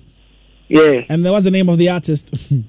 Yeah. 0.70 1.02
And 1.10 1.24
what's 1.24 1.44
the 1.46 1.52
name 1.52 1.68
of 1.70 1.78
the 1.78 1.90
artist? 1.90 2.34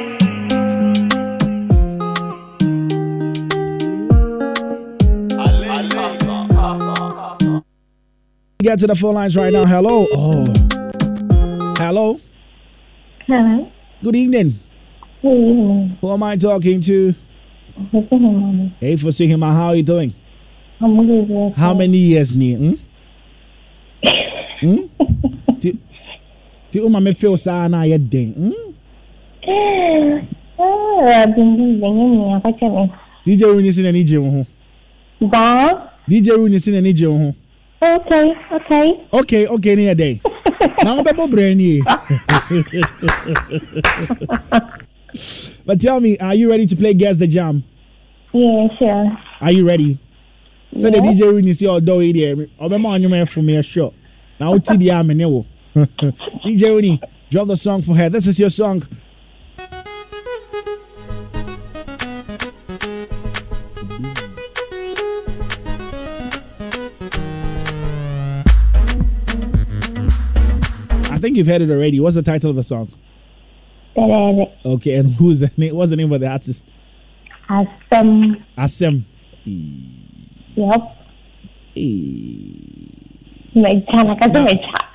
Get 8.58 8.78
to 8.80 8.86
the 8.86 8.94
phone 8.96 9.14
lines 9.14 9.34
right 9.34 9.50
now. 9.50 9.64
Hello. 9.64 10.06
Oh. 10.12 10.44
Hello. 11.78 12.20
Hello. 13.26 13.72
Good 14.02 14.16
evening. 14.16 14.60
Good 15.22 15.34
evening. 15.34 15.96
Who 16.02 16.12
am 16.12 16.22
I 16.22 16.36
talking 16.36 16.82
to? 16.82 17.14
Hey, 18.78 18.96
for 18.96 19.10
seeing 19.10 19.30
him. 19.30 19.40
How 19.40 19.68
are 19.68 19.76
you 19.76 19.82
doing? 19.82 20.14
I'm 20.82 21.06
good. 21.06 21.54
How 21.56 21.72
many 21.72 21.96
years, 21.96 22.36
ni? 22.36 22.56
Hmm? 22.56 22.74
Hmm? 24.60 24.78
ti, 25.58 25.78
ti 26.70 26.80
uma 26.80 27.00
me 27.00 27.14
feel 27.14 27.36
sa 27.36 27.68
na 27.68 27.82
ye 27.84 27.98
den. 27.98 28.32
Hmm? 28.32 28.52
Ah, 30.58 31.26
bindi 31.26 31.80
denye 31.80 32.04
ni 32.08 32.32
akacha 32.34 32.68
me. 32.68 32.90
DJ 33.26 33.42
Rooney 33.44 33.72
sin 33.72 33.86
ani 33.86 34.04
je 34.04 34.16
ho. 34.16 34.46
Ba? 35.20 35.92
DJ 36.08 36.28
Rooney 36.36 36.58
sin 36.58 36.74
ani 36.76 36.92
je 36.92 37.06
ho. 37.06 37.34
Okay, 37.82 38.32
okay. 38.52 39.00
Okay, 39.12 39.46
okay 39.46 39.76
ni 39.76 39.94
day. 39.94 40.20
na 40.84 40.94
wobɛbɔ 40.96 41.24
brɛ 41.30 41.54
nie 41.56 41.80
but 45.66 45.80
tell 45.80 46.00
me 46.00 46.18
are 46.18 46.34
you 46.34 46.50
ready 46.50 46.66
to 46.66 46.76
play 46.76 46.92
guess 46.94 47.16
the 47.16 47.26
jam 47.26 47.62
yeah 48.32 48.68
sure 48.78 49.18
are 49.40 49.52
you 49.52 49.66
ready 49.66 49.98
sɛ 50.78 50.92
the 50.92 50.98
dj 51.00 51.20
wini 51.32 51.54
si 51.54 51.64
ɔdɔ 51.66 52.04
yi 52.06 52.12
deɛ 52.12 52.48
ɔbɛma 52.60 52.88
ɔnwom 52.98 53.14
ɛfo 53.22 53.42
me 53.44 53.58
oh, 53.58 53.62
sure 53.62 53.92
na 54.38 54.50
wote 54.50 54.64
deɛ 54.64 55.00
a 55.00 55.04
mene 55.04 55.26
wo 55.30 55.46
dj 55.74 56.62
wini 56.76 57.00
drop 57.30 57.48
the 57.48 57.56
song 57.56 57.80
for 57.82 57.94
her 57.96 58.08
this 58.10 58.26
is 58.26 58.38
your 58.38 58.50
song 58.50 58.82
I 71.08 71.18
think 71.18 71.38
you've 71.38 71.46
heard 71.46 71.62
it 71.62 71.70
already. 71.70 71.98
What's 71.98 72.14
the 72.14 72.22
title 72.22 72.50
of 72.50 72.56
the 72.56 72.62
song? 72.62 72.92
Okay, 73.96 74.94
and 74.96 75.12
who's 75.18 75.40
the 75.40 75.50
name? 75.56 75.74
What's 75.74 75.90
the 75.90 75.96
name 75.96 76.12
of 76.12 76.20
the 76.20 76.28
artist? 76.28 76.64
Asem. 77.48 78.44
Asem. 78.56 79.04
Yep. 80.56 80.80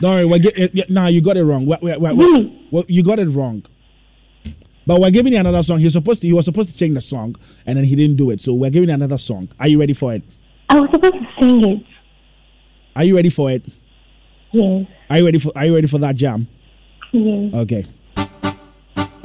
Don't 0.01 0.13
worry, 0.13 0.25
we're 0.25 0.39
get, 0.39 0.58
eh, 0.58 0.84
nah, 0.89 1.08
you 1.08 1.22
got 1.22 1.38
it 1.38 1.44
wrong. 1.44 1.65
We're, 1.65 1.77
we're, 1.82 2.00
we're, 2.00 2.13
really? 2.15 2.68
Well, 2.72 2.84
you 2.88 3.03
got 3.03 3.20
it 3.20 3.30
wrong. 3.30 3.63
But 4.88 5.00
we're 5.00 5.12
giving 5.12 5.34
you 5.34 5.39
another 5.39 5.62
song. 5.62 5.80
He's 5.80 5.94
supposed 5.94 6.22
to. 6.22 6.27
He 6.27 6.34
was 6.34 6.46
supposed 6.46 6.72
to 6.72 6.77
change 6.77 6.96
the 6.96 7.01
song, 7.01 7.36
and 7.65 7.77
then 7.77 7.86
he 7.86 7.96
didn't 7.96 8.18
do 8.18 8.32
it. 8.32 8.41
So 8.41 8.53
we're 8.53 8.72
giving 8.72 8.89
you 8.89 8.96
another 8.96 9.20
song. 9.20 9.50
Are 9.60 9.68
you 9.68 9.80
ready 9.80 9.94
for 9.94 10.13
it? 10.13 10.24
I 10.70 10.80
was 10.80 10.89
supposed 10.91 11.13
to 11.13 11.27
sing 11.39 11.63
it. 11.63 11.86
Are 12.96 13.03
you 13.03 13.15
ready 13.15 13.30
for 13.30 13.51
it? 13.51 13.63
Yes. 14.51 14.88
Are 15.10 15.18
you 15.20 15.25
ready 15.25 15.38
for 15.38 15.51
Are 15.56 15.65
you 15.65 15.75
ready 15.75 15.88
for 15.88 16.00
that 16.00 16.15
jam? 16.15 16.48
Yes. 17.12 17.53
Okay. 17.53 17.86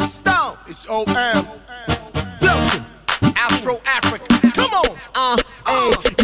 Stone. 0.08 0.58
It's 0.68 0.88
OM. 0.88 1.46
Floating. 2.38 2.84
Afro 3.34 3.80
Africa. 3.86 4.35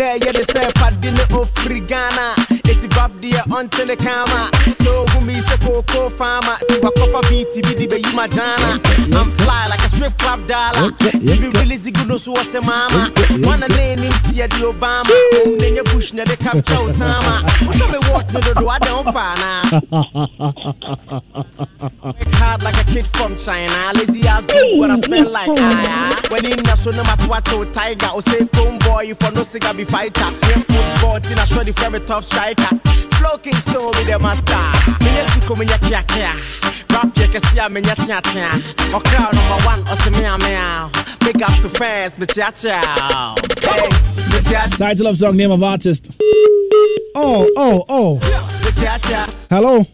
Come 0.03 0.11
on. 0.11 0.19
Uh, 0.19 0.19
hey. 0.19 0.19
Now 0.19 0.25
you're 0.25 0.33
the 0.33 0.53
same. 0.53 0.71
Padine 0.73 1.41
of 1.41 1.55
Frigana. 1.55 2.62
Bob 2.89 3.21
dear 3.21 3.43
until 3.51 3.87
the 3.87 3.97
camera. 3.97 4.51
So 4.83 5.05
who 5.07 5.21
me 5.25 5.35
se 5.35 5.57
coco 5.59 6.11
farmer. 6.11 6.57
Wakofa 6.83 7.23
beat 7.29 7.55
be 7.55 7.87
the 7.87 8.01
you 8.01 8.13
my 8.13 8.29
jana. 8.29 8.81
I'm 9.15 9.31
fly 9.39 9.67
like 9.69 9.81
a 9.81 9.89
strip 9.89 10.19
club 10.19 10.47
dollar. 10.47 10.91
TV 10.99 11.53
really 11.55 11.79
zigu 11.79 12.07
no 12.07 12.17
so 12.19 12.35
se 12.35 12.61
mama. 12.61 13.13
Wanna 13.47 13.69
name 13.69 13.99
him 13.99 14.13
see 14.25 14.41
the 14.41 14.73
Obama. 14.73 15.05
Nenye 15.61 15.85
bush 15.93 16.13
ne 16.13 16.25
the 16.25 16.37
capture 16.37 16.75
Osama. 16.75 17.43
Show 17.77 17.89
me 17.89 17.99
what 18.11 18.33
no 18.33 18.41
do 18.41 18.69
I 18.69 18.79
don't 18.79 19.05
pana. 19.05 19.63
Hard 22.39 22.63
like 22.63 22.81
a 22.81 22.85
kid 22.91 23.07
from 23.07 23.37
China. 23.37 23.93
Lazy 23.95 24.27
ass 24.27 24.47
do 24.47 24.77
what 24.77 24.91
I 24.91 25.01
smell 25.01 25.29
like. 25.29 25.51
Ah, 25.59 26.21
when 26.31 26.45
in 26.47 26.63
na 26.65 26.75
so 26.75 26.91
no 26.91 27.03
what 27.29 27.45
tiger. 27.73 28.21
Say 28.29 28.47
chrome 28.47 28.79
boy 28.79 29.03
you 29.03 29.15
for 29.15 29.31
no 29.33 29.43
cigar 29.45 29.75
be 29.75 29.85
fighter. 29.85 30.31
Football 30.67 31.21
till 31.21 31.39
I 31.39 31.45
show 31.45 31.63
the 31.63 31.73
very 31.73 32.01
tough 32.01 32.25
striker. 32.25 32.72
Flow 33.19 33.39
King 33.39 33.55
with 33.55 34.07
the 34.07 34.19
master. 34.21 34.65
Me 35.05 35.11
to 35.41 35.47
come 35.47 35.63
in 35.63 35.69
your 35.69 35.79
kia 35.79 36.03
kia. 36.05 36.35
Rap 36.93 37.15
check 37.15 37.35
and 37.35 37.45
see 37.47 37.59
in 37.59 37.85
your 37.85 37.95
tia 37.95 38.21
tia. 38.21 38.51
Or 38.95 39.01
crowd 39.01 39.35
number 39.35 39.65
one 39.65 39.81
or 39.89 39.97
see 40.03 40.11
me 40.11 40.25
a 40.25 40.37
meow. 40.39 40.91
Big 41.21 41.43
up 41.43 41.55
to 41.63 41.69
fans, 41.71 42.19
me 42.19 42.27
cha 42.27 42.51
cha. 42.51 43.35
Hey, 43.63 43.89
me 44.31 44.43
cha 44.51 44.67
Title 44.77 45.07
of 45.07 45.17
song, 45.17 45.37
name 45.37 45.51
of 45.51 45.63
artist. 45.63 46.11
Oh, 47.15 47.51
oh, 47.57 47.85
oh. 47.89 48.15
Me 48.65 48.71
cha. 48.73 49.31
Hello. 49.51 49.87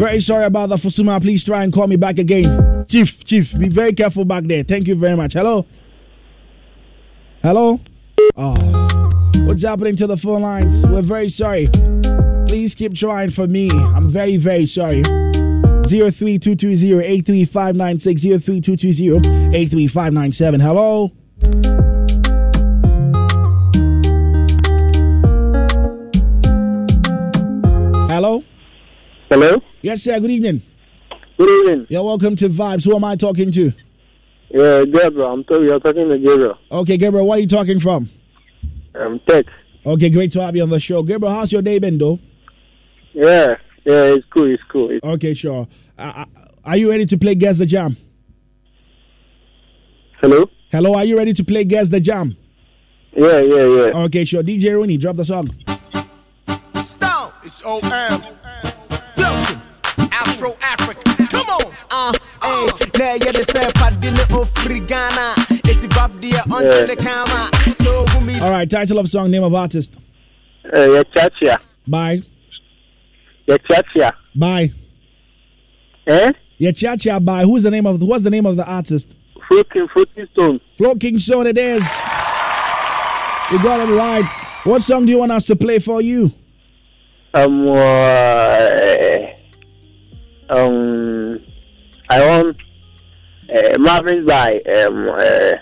Very 0.00 0.20
sorry 0.20 0.46
about 0.46 0.70
that, 0.70 0.78
Fusuma. 0.78 1.20
Please 1.20 1.44
try 1.44 1.62
and 1.62 1.70
call 1.70 1.86
me 1.86 1.96
back 1.96 2.18
again. 2.18 2.86
Chief, 2.88 3.22
Chief, 3.22 3.58
be 3.58 3.68
very 3.68 3.92
careful 3.92 4.24
back 4.24 4.44
there. 4.44 4.62
Thank 4.62 4.88
you 4.88 4.94
very 4.94 5.14
much. 5.14 5.34
Hello? 5.34 5.66
Hello? 7.42 7.78
Oh, 8.34 9.10
what's 9.44 9.62
happening 9.62 9.96
to 9.96 10.06
the 10.06 10.16
phone 10.16 10.40
lines? 10.40 10.86
We're 10.86 11.02
very 11.02 11.28
sorry. 11.28 11.68
Please 12.48 12.74
keep 12.74 12.94
trying 12.94 13.28
for 13.28 13.46
me. 13.46 13.68
I'm 13.70 14.08
very, 14.08 14.38
very 14.38 14.64
sorry. 14.64 15.02
03220 15.02 17.44
03220 17.44 19.54
83597. 19.54 20.60
Hello? 20.60 21.10
Hello? 28.08 28.42
Hello? 29.30 29.62
Yes, 29.80 30.02
sir. 30.02 30.18
Good 30.18 30.32
evening. 30.32 30.60
Good 31.38 31.48
evening. 31.48 31.86
You're 31.88 32.02
welcome 32.02 32.34
to 32.34 32.48
Vibes. 32.48 32.84
Who 32.84 32.96
am 32.96 33.04
I 33.04 33.14
talking 33.14 33.52
to? 33.52 33.72
Yeah, 34.50 34.84
Gabriel. 34.84 35.28
I'm 35.32 35.44
talking. 35.44 35.68
You're 35.68 35.78
talking 35.78 36.08
to 36.08 36.18
Gabriel. 36.18 36.58
Okay, 36.72 36.96
Gabriel. 36.96 37.28
Where 37.28 37.38
are 37.38 37.40
you 37.40 37.46
talking 37.46 37.78
from? 37.78 38.10
Um, 38.96 39.20
Tech. 39.28 39.46
Okay, 39.86 40.10
great 40.10 40.32
to 40.32 40.42
have 40.42 40.56
you 40.56 40.64
on 40.64 40.70
the 40.70 40.80
show. 40.80 41.04
Gabriel, 41.04 41.32
how's 41.32 41.52
your 41.52 41.62
day 41.62 41.78
been, 41.78 41.96
though? 41.96 42.18
Yeah, 43.12 43.54
yeah, 43.84 44.14
it's 44.14 44.26
cool. 44.34 44.52
It's 44.52 44.62
cool. 44.68 44.90
It's 44.90 45.06
Okay, 45.06 45.32
sure. 45.34 45.68
Uh, 45.96 46.12
uh, 46.16 46.24
are 46.64 46.76
you 46.76 46.90
ready 46.90 47.06
to 47.06 47.16
play 47.16 47.36
Guess 47.36 47.58
the 47.58 47.66
Jam? 47.66 47.96
Hello? 50.20 50.50
Hello, 50.72 50.96
are 50.96 51.04
you 51.04 51.16
ready 51.16 51.32
to 51.34 51.44
play 51.44 51.62
Guess 51.62 51.88
the 51.90 52.00
Jam? 52.00 52.36
Yeah, 53.12 53.38
yeah, 53.40 53.64
yeah. 53.64 53.90
Okay, 54.06 54.24
sure. 54.24 54.42
DJ 54.42 54.72
Rooney, 54.72 54.96
drop 54.96 55.14
the 55.14 55.24
song. 55.24 55.54
Stop. 56.82 57.34
It's 57.44 57.64
OM. 57.64 58.22
Floating. 60.40 60.56
Afro 60.56 60.56
Africa. 60.62 61.26
Come 61.28 61.48
on. 61.48 61.72
Uh, 61.90 62.12
hey. 62.42 62.66
Now 62.98 63.14
you're 63.14 63.32
the 63.32 63.44
same 63.52 63.70
padine 63.70 64.40
of 64.40 64.52
Frigana. 64.54 65.34
It's 65.68 65.86
bab 65.94 66.20
dear 66.20 66.40
until 66.46 66.86
the 66.86 66.96
camera. 66.96 67.50
So 67.76 68.04
who 68.06 68.26
me 68.26 68.40
All 68.40 68.50
right, 68.50 68.68
title 68.68 68.98
of 68.98 69.08
song, 69.08 69.30
name 69.30 69.42
of 69.42 69.54
artist. 69.54 69.96
Uh, 70.64 70.80
yeah, 70.90 71.02
Chacha. 71.14 71.60
Bye. 71.86 72.22
Yeah, 73.46 73.56
Chacha. 73.68 74.16
Bye. 74.34 74.72
Eh? 76.06 76.32
Yeah, 76.58 76.72
Cha 76.72 76.96
Cha 76.96 77.18
Bye. 77.20 77.44
Who's 77.44 77.62
the 77.62 77.70
name 77.70 77.86
of 77.86 78.02
what's 78.02 78.24
the 78.24 78.30
name 78.30 78.46
of 78.46 78.56
the 78.56 78.66
artist? 78.66 79.14
Floating, 79.48 79.88
floating 79.88 80.26
stone. 80.32 80.60
Flowking 80.78 81.18
Stone 81.18 81.48
it 81.48 81.58
is. 81.58 81.84
You 83.50 83.60
got 83.62 83.80
it 83.88 83.92
right. 83.92 84.30
What 84.64 84.82
song 84.82 85.06
do 85.06 85.12
you 85.12 85.18
want 85.18 85.32
us 85.32 85.46
to 85.46 85.56
play 85.56 85.78
for 85.80 86.00
you? 86.00 86.32
Um, 87.34 87.68
uh, 87.68 87.74
um, 90.50 91.38
I 92.08 92.20
want 92.26 92.56
uh, 93.54 93.78
Mavin's 93.78 94.26
by 94.26 94.60
um, 94.60 95.08
uh, 95.08 95.52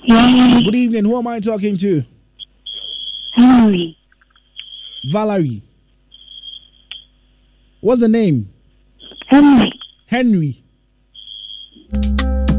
Good 0.09 0.75
evening. 0.75 1.05
Who 1.05 1.19
am 1.19 1.27
I 1.27 1.41
talking 1.41 1.77
to? 1.79 2.05
Henry. 3.35 3.97
Valerie. 5.11 5.63
What's 7.81 8.01
the 8.01 8.09
name? 8.09 8.49
Henry. 9.29 9.73
Henry. 10.07 10.63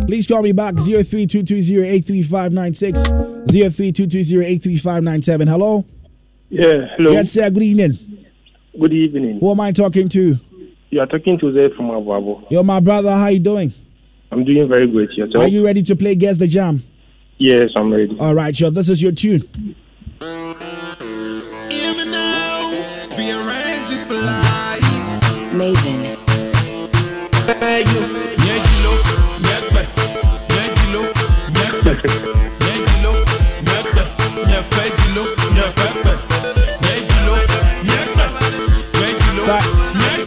Please 0.07 0.25
call 0.25 0.41
me 0.41 0.53
back 0.53 0.75
03220-83596, 0.75 3.26
03220-83597. 3.47 5.47
Hello? 5.47 5.85
Yeah, 6.49 6.87
hello. 6.97 7.11
Yes, 7.11 7.31
sir. 7.31 7.49
Good 7.49 7.63
evening. 7.63 8.25
Good 8.79 8.93
evening. 8.93 9.39
Who 9.39 9.51
am 9.51 9.59
I 9.59 9.71
talking 9.71 10.07
to? 10.09 10.35
You 10.89 11.01
are 11.01 11.07
talking 11.07 11.37
to 11.39 11.53
Zed 11.53 11.73
from 11.75 11.87
Abuabo. 11.87 12.49
Yo, 12.49 12.63
my 12.63 12.79
brother. 12.79 13.11
How 13.11 13.27
you 13.27 13.39
doing? 13.39 13.73
I'm 14.31 14.45
doing 14.45 14.67
very 14.69 14.87
great. 14.87 15.11
Yourself? 15.11 15.43
Are 15.43 15.47
you 15.47 15.65
ready 15.65 15.83
to 15.83 15.95
play 15.95 16.15
Guess 16.15 16.37
the 16.37 16.47
Jam? 16.47 16.83
Yes, 17.37 17.69
I'm 17.77 17.91
ready. 17.91 18.15
All 18.19 18.33
right, 18.33 18.55
sure. 18.55 18.71
This 18.71 18.89
is 18.89 19.01
your 19.01 19.11
tune. 19.11 19.75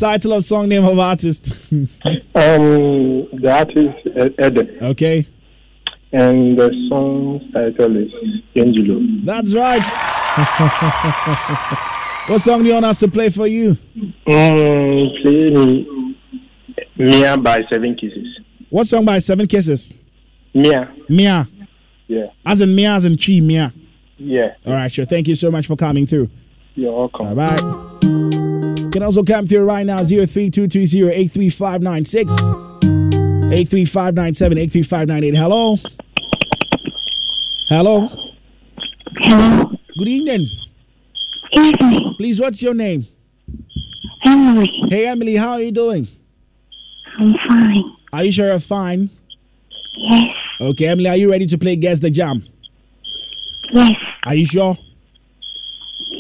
Title 0.01 0.33
of 0.33 0.43
song, 0.43 0.69
name 0.69 0.85
of 0.85 0.99
artist. 0.99 1.53
Um, 2.33 3.27
the 3.43 3.51
artist 3.53 4.07
Eden, 4.39 4.79
okay, 4.83 5.27
and 6.13 6.57
the 6.59 6.71
song's 6.89 7.43
title 7.53 7.97
is 7.97 8.11
Angelo. 8.57 9.01
that's 9.25 9.53
right. 9.53 9.83
what 12.29 12.41
song 12.41 12.63
do 12.63 12.69
you 12.69 12.75
want 12.75 12.87
us 12.87 13.01
to 13.01 13.09
play 13.09 13.29
for 13.31 13.47
you? 13.49 13.77
Mm, 14.27 15.23
play 15.23 15.51
me 15.51 16.17
Mia 16.97 17.37
by 17.37 17.61
Seven 17.71 17.95
Kisses. 17.97 18.27
What 18.71 18.87
song 18.87 19.05
by 19.05 19.19
Seven 19.19 19.47
Kisses? 19.47 19.93
Mia. 20.55 20.95
Mia. 21.09 21.49
Yeah. 22.07 22.27
As 22.47 22.61
in 22.61 22.75
Mia, 22.75 22.93
as 22.93 23.05
in 23.05 23.19
Chi 23.19 23.41
Mia. 23.41 23.75
Yeah. 24.17 24.55
All 24.65 24.75
right, 24.75 24.91
sure. 24.91 25.05
Thank 25.05 25.29
you 25.29 25.35
so 25.35 25.51
much 25.51 25.67
for 25.67 25.77
coming 25.77 26.07
through. 26.07 26.31
You're 26.75 26.93
welcome. 26.93 27.35
Bye 27.35 27.55
bye. 27.55 28.07
You 28.91 28.93
can 28.93 29.03
also 29.05 29.23
come 29.23 29.47
through 29.47 29.63
right 29.63 29.87
now 29.87 29.99
03220 29.99 31.15
83596 31.15 32.33
83597 33.53 34.59
83598. 34.59 35.35
Hello. 35.37 35.77
Hello. 37.69 38.09
Hello. 39.15 39.71
Good 39.97 40.09
evening. 40.09 40.49
Evening. 41.53 42.15
Please, 42.17 42.41
what's 42.41 42.61
your 42.65 42.75
name? 42.75 43.07
Henry. 44.23 44.67
Hey, 44.89 45.07
Emily, 45.07 45.37
how 45.37 45.51
are 45.51 45.61
you 45.61 45.71
doing? 45.71 46.09
I'm 47.17 47.33
fine. 47.49 47.85
Are 48.13 48.25
you 48.25 48.33
sure 48.33 48.49
you're 48.49 48.59
fine? 48.59 49.09
Yes. 49.99 50.25
Okay, 50.61 50.89
Emily, 50.89 51.09
are 51.11 51.17
you 51.17 51.31
ready 51.31 51.47
to 51.47 51.57
play 51.57 51.77
Guess 51.77 52.01
the 52.01 52.11
Jam? 52.11 52.45
Yes. 53.73 53.93
Are 54.25 54.35
you 54.35 54.47
sure? 54.47 54.77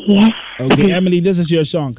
Yes. 0.07 0.31
Okay, 0.61 0.93
Emily, 0.93 1.19
this 1.19 1.41
is 1.41 1.51
your 1.51 1.65
song. 1.65 1.99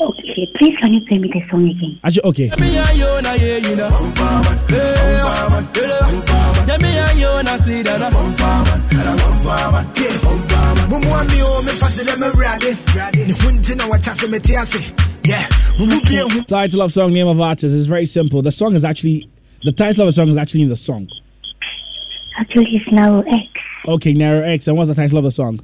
Okay, 0.00 0.46
please 0.58 0.76
can 0.80 0.92
you 0.92 1.00
play 1.06 1.18
me 1.18 1.28
the 1.32 1.40
song 1.50 1.68
again? 1.68 1.98
Actually, 2.04 2.24
okay. 2.24 2.50
Title 16.46 16.82
of 16.82 16.92
song, 16.92 17.12
name 17.12 17.26
of 17.28 17.40
artist 17.40 17.74
is 17.74 17.86
very 17.86 18.06
simple. 18.06 18.42
The 18.42 18.52
song 18.52 18.74
is 18.74 18.84
actually 18.84 19.28
the 19.62 19.72
title 19.72 20.02
of 20.02 20.06
the 20.06 20.12
song 20.12 20.28
is 20.28 20.36
actually 20.36 20.62
in 20.62 20.68
the 20.68 20.76
song. 20.76 21.08
Actually, 22.38 22.66
it's 22.76 22.92
Narrow 22.92 23.20
X. 23.20 23.55
Okay, 23.86 24.12
Narrow 24.12 24.42
X. 24.42 24.66
And 24.66 24.76
what's 24.76 24.88
the 24.88 24.94
title 24.94 25.18
of 25.18 25.24
the 25.24 25.30
song? 25.30 25.60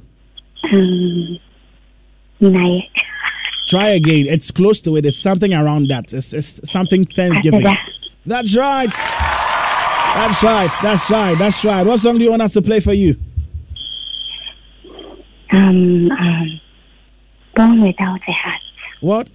Um. 0.71 1.39
Try 3.65 3.89
again. 3.89 4.27
It's 4.27 4.51
close 4.51 4.81
to 4.81 4.97
it. 4.97 5.05
It's 5.05 5.17
something 5.17 5.53
around 5.53 5.87
that. 5.89 6.13
It's, 6.13 6.33
it's 6.33 6.69
something 6.69 7.05
Thanksgiving. 7.05 7.65
That's 8.25 8.55
right. 8.55 8.89
That's 8.91 10.43
right. 10.43 10.71
That's 10.81 11.09
right. 11.09 11.37
That's 11.37 11.63
right. 11.63 11.85
What 11.85 11.99
song 11.99 12.17
do 12.17 12.23
you 12.23 12.29
want 12.31 12.41
us 12.41 12.53
to 12.53 12.61
play 12.61 12.79
for 12.81 12.93
you? 12.93 13.15
Um, 15.53 16.11
um, 16.11 16.61
Born 17.55 17.81
Without 17.81 18.19
a 18.27 18.31
Hat. 18.31 18.61
What? 19.01 19.27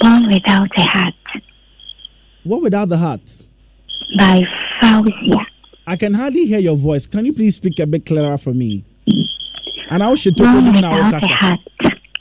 Born 0.00 0.28
Without 0.30 0.68
a 0.76 0.82
Hat. 0.82 1.14
What 2.44 2.62
without 2.62 2.88
the 2.88 2.96
heart? 2.96 3.20
By 4.18 4.42
Faouzia. 4.80 5.44
I 5.88 5.96
can 5.96 6.12
hardly 6.12 6.44
hear 6.44 6.58
your 6.58 6.76
voice. 6.76 7.06
Can 7.06 7.24
you 7.24 7.32
please 7.32 7.56
speak 7.56 7.78
a 7.78 7.86
bit 7.86 8.04
clearer 8.04 8.36
for 8.36 8.52
me? 8.52 8.84
And 9.88 10.02
I 10.02 10.14
should 10.16 10.36
talk 10.36 10.52
Born 10.52 10.74
without 10.74 11.14
a 11.14 11.26
hat. 11.26 11.60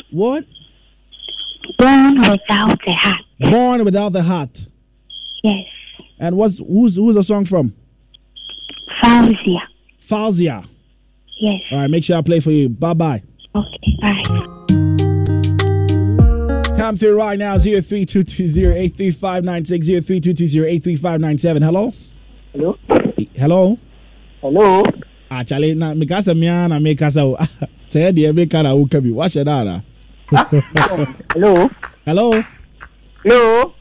What? 0.10 0.46
Born 1.78 2.18
without 2.18 2.80
a 2.88 2.94
hat. 2.94 3.18
Born 3.42 3.84
without 3.84 4.14
the 4.14 4.24
heart. 4.24 4.68
Yes. 5.44 5.66
And 6.18 6.38
what's 6.38 6.60
who's 6.60 6.96
who's 6.96 7.16
the 7.16 7.26
song 7.26 7.44
from? 7.44 7.74
Faouzia. 9.04 9.60
Faouzia. 10.02 10.66
Yes. 11.38 11.62
All 11.70 11.80
right, 11.80 11.90
make 11.90 12.06
sure 12.06 12.16
I 12.16 12.22
play 12.22 12.40
for 12.40 12.52
you. 12.52 12.70
Bye 12.70 12.94
bye. 12.94 13.22
Okay, 13.54 13.98
bye. 14.02 14.22
Come 16.78 16.96
through 16.96 17.18
right 17.18 17.38
now, 17.38 17.58
0322083596, 17.58 20.06
0322083597. 20.06 21.64
Hello? 21.66 21.94
Hello? 22.54 22.78
Hello? 23.38 23.78
Hello? 24.42 24.82
Ah, 25.30 25.46
Actually, 25.46 25.76
na 25.78 25.94
mikasa 25.94 26.34
mia 26.34 26.66
ah, 26.66 26.68
na 26.68 26.80
mikasa 26.82 27.22
o. 27.22 27.38
Say 27.88 28.10
the 28.12 28.34
meka 28.34 28.64
na 28.64 28.74
uka 28.74 28.98
bi. 29.00 29.12
Wa 29.14 29.30
sheda 29.30 29.62
na. 29.64 29.82
Hello? 31.38 31.70
Hello? 32.04 32.34
Hello? 33.22 33.74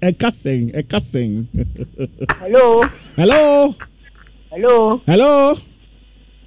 Eka 0.00 0.32
sing. 0.32 0.72
Hello? 2.40 2.82
Hello? 3.20 3.74
Hello? 4.50 4.96
Hello? 5.04 5.54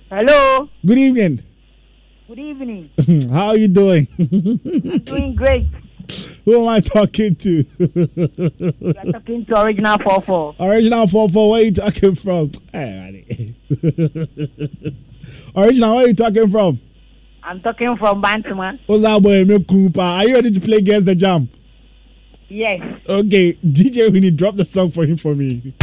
Hello? 0.10 0.70
Good 0.84 0.98
evening. 0.98 1.44
Good 2.28 2.40
evening. 2.40 2.90
How 3.30 3.54
are 3.54 3.58
you 3.58 3.68
doing? 3.68 4.08
I'm 4.18 4.98
doing 5.06 5.36
great. 5.38 5.70
Who 6.46 6.62
am 6.62 6.68
I 6.68 6.80
talking 6.80 7.36
to? 7.36 7.66
You 7.78 8.94
are 8.98 9.12
talking 9.12 9.46
to 9.46 9.62
Original 9.62 9.98
44. 10.00 10.56
Original 10.60 11.08
44, 11.08 11.50
where 11.50 11.62
are 11.62 11.64
you 11.64 11.72
talking 11.72 12.16
from? 12.16 12.52
Eh, 12.74 13.12
hey, 13.30 13.56
Original, 15.56 15.96
where 15.96 16.06
are 16.06 16.08
you 16.08 16.16
talking 16.16 16.50
from? 16.50 16.80
I'm 17.44 17.62
talking 17.62 17.96
from 17.98 18.22
Bantama. 18.22 18.80
What's 18.86 19.04
up, 19.04 19.24
boy? 19.24 19.46
Cooper. 19.60 20.02
Are 20.02 20.28
you 20.28 20.36
ready 20.36 20.52
to 20.52 20.60
play 20.60 20.82
Guess 20.82 21.04
the 21.04 21.16
Jam? 21.16 21.50
Yes. 22.48 22.82
Okay, 23.08 23.54
DJ 23.64 24.12
Winnie, 24.12 24.32
drop 24.32 24.56
the 24.56 24.66
song 24.66 24.92
for 24.92 25.06
him 25.06 25.18
for 25.18 25.36
me. 25.36 25.74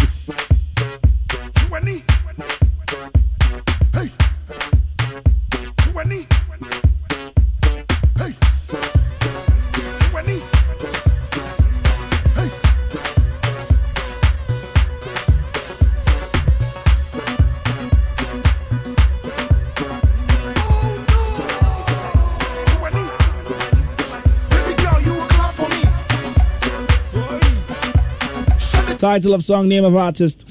Title 29.06 29.34
of 29.34 29.44
song, 29.44 29.68
name 29.68 29.84
of 29.84 29.94
artist. 29.94 30.44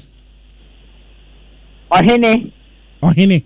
Ohene. 1.92 2.54
Ohene. 3.02 3.44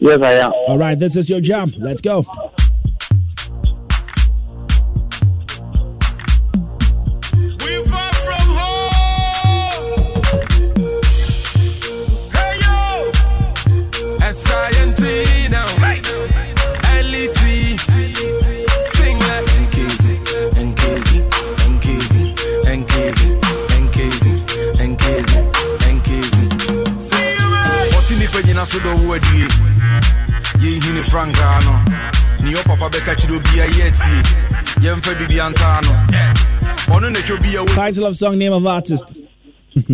Yes, 0.00 0.18
I 0.22 0.32
am. 0.34 0.52
All 0.68 0.78
right, 0.78 0.96
this 0.98 1.16
is 1.16 1.28
your 1.28 1.40
jam. 1.40 1.74
Let's 1.78 2.00
go. 2.00 2.24
Frankaa 31.10 31.58
no 31.64 31.74
ne 32.44 32.50
yɛ 32.54 32.62
papa 32.66 32.86
bɛka 32.92 33.12
kyerɛ 33.18 33.36
obia 33.36 33.64
yɛ 33.76 33.84
atie 33.88 34.20
yɛmfa 34.84 35.12
biribi 35.18 35.38
antaa 35.46 35.80
no 35.84 35.92
ɔno 36.94 37.08
na 37.12 37.20
twɛ 37.26 37.36
bia 37.42 37.64
title 37.74 38.06
of 38.06 38.14
song 38.16 38.38
name 38.38 38.52
of 38.52 38.66
artist 38.66 39.06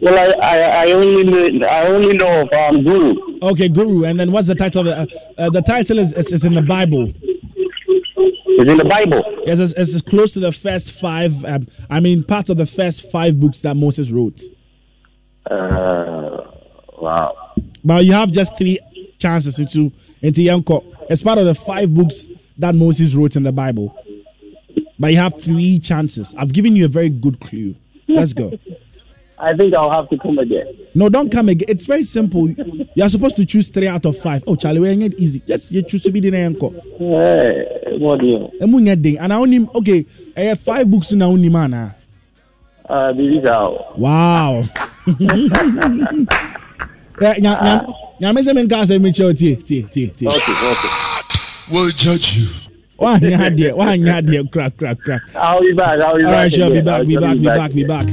well, 0.00 0.34
I, 0.42 0.58
I, 0.60 0.86
I 0.88 0.92
only 0.92 1.24
know, 1.24 1.66
I 1.66 1.86
only 1.86 2.14
know 2.16 2.42
of 2.42 2.52
um, 2.52 2.82
Guru. 2.84 3.14
Okay, 3.42 3.68
Guru. 3.68 4.04
And 4.04 4.18
then 4.20 4.32
what's 4.32 4.48
the 4.48 4.54
title 4.54 4.80
of 4.80 4.86
the? 4.86 4.96
Uh, 4.98 5.06
uh, 5.46 5.50
the 5.50 5.62
title 5.62 5.98
is, 5.98 6.12
is, 6.12 6.32
is 6.32 6.44
in 6.44 6.52
the 6.54 6.60
Bible. 6.62 7.12
It's 7.16 8.70
in 8.70 8.76
the 8.76 8.84
Bible. 8.84 9.22
Yes, 9.46 9.58
it's, 9.60 9.72
it's 9.78 10.02
close 10.02 10.32
to 10.34 10.40
the 10.40 10.52
first 10.52 10.92
five. 10.92 11.44
Um, 11.44 11.66
I 11.88 12.00
mean, 12.00 12.24
part 12.24 12.50
of 12.50 12.56
the 12.58 12.66
first 12.66 13.10
five 13.10 13.40
books 13.40 13.62
that 13.62 13.76
Moses 13.76 14.10
wrote. 14.10 14.40
Uh, 15.50 16.50
wow. 16.98 17.54
But 17.84 18.04
you 18.04 18.12
have 18.12 18.30
just 18.30 18.56
three 18.56 18.78
chances 19.18 19.58
into 19.58 19.92
into 20.22 20.42
Yanko. 20.42 20.84
It's 21.10 21.22
part 21.22 21.38
of 21.38 21.46
the 21.46 21.54
five 21.54 21.92
books 21.92 22.28
that 22.58 22.74
Moses 22.74 23.14
wrote 23.14 23.36
in 23.36 23.42
the 23.42 23.52
Bible. 23.52 23.96
But 24.98 25.12
you 25.12 25.18
have 25.18 25.40
three 25.40 25.78
chances. 25.78 26.34
I've 26.38 26.52
given 26.52 26.76
you 26.76 26.86
a 26.86 26.88
very 26.88 27.08
good 27.08 27.40
clue. 27.40 27.74
Let's 28.08 28.32
go. 28.32 28.52
I 29.38 29.54
think 29.56 29.74
I'll 29.74 29.90
have 29.90 30.08
to 30.10 30.18
come 30.18 30.38
again. 30.38 30.66
No, 30.94 31.08
don't 31.08 31.30
come 31.30 31.48
again. 31.48 31.66
It's 31.68 31.86
very 31.86 32.04
simple. 32.04 32.48
You 32.48 33.02
are 33.02 33.08
supposed 33.08 33.36
to 33.36 33.44
choose 33.44 33.68
three 33.68 33.88
out 33.88 34.06
of 34.06 34.16
five. 34.16 34.44
Oh, 34.46 34.54
Charlie, 34.54 34.80
we're 34.80 34.92
it 34.92 35.14
easy. 35.18 35.40
Just 35.40 35.72
you 35.72 35.82
choose 35.82 36.04
to 36.04 36.12
be 36.12 36.20
the 36.20 36.34
anchor. 36.36 36.70
Hey, 36.98 37.98
what 37.98 38.20
do 38.20 38.26
you? 38.26 39.16
And 39.18 39.32
I 39.32 39.36
only 39.36 39.68
okay. 39.74 40.06
I 40.36 40.40
have 40.42 40.60
five 40.60 40.90
books 40.90 41.12
now 41.12 41.26
only 41.26 41.48
man. 41.48 41.74
Uh, 42.88 43.12
this 43.12 43.50
out. 43.50 43.98
Wow. 43.98 44.64
Nyame 48.20 48.40
sɛ 48.40 48.52
menka 48.54 48.84
sɛ 48.88 48.98
mekyɛw 48.98 49.36
tie 49.38 49.56
tie 49.56 49.82
tie 49.82 50.08
tie 50.16 50.28
will 51.70 51.90
judge 51.90 52.36
you 52.36 52.48
wanyɛ 52.98 53.36
adeɛ 53.48 53.72
wanyɛ 53.76 54.22
adeɛ 54.22 54.50
crack 54.50 54.76
crack 54.76 54.98
crack 55.00 55.22
I'll 55.36 55.60
be 55.60 55.72
back 55.72 56.00
I'll 56.00 56.16
be 56.16 56.24
All 56.24 56.32
right, 56.32 56.50
back 56.50 56.58
sure, 56.58 56.70
be 56.70 56.80
back 56.80 57.06
be 57.06 57.16
back 57.16 57.36
be 57.36 57.44
back 57.44 57.72
be 57.72 57.84
back 57.84 58.08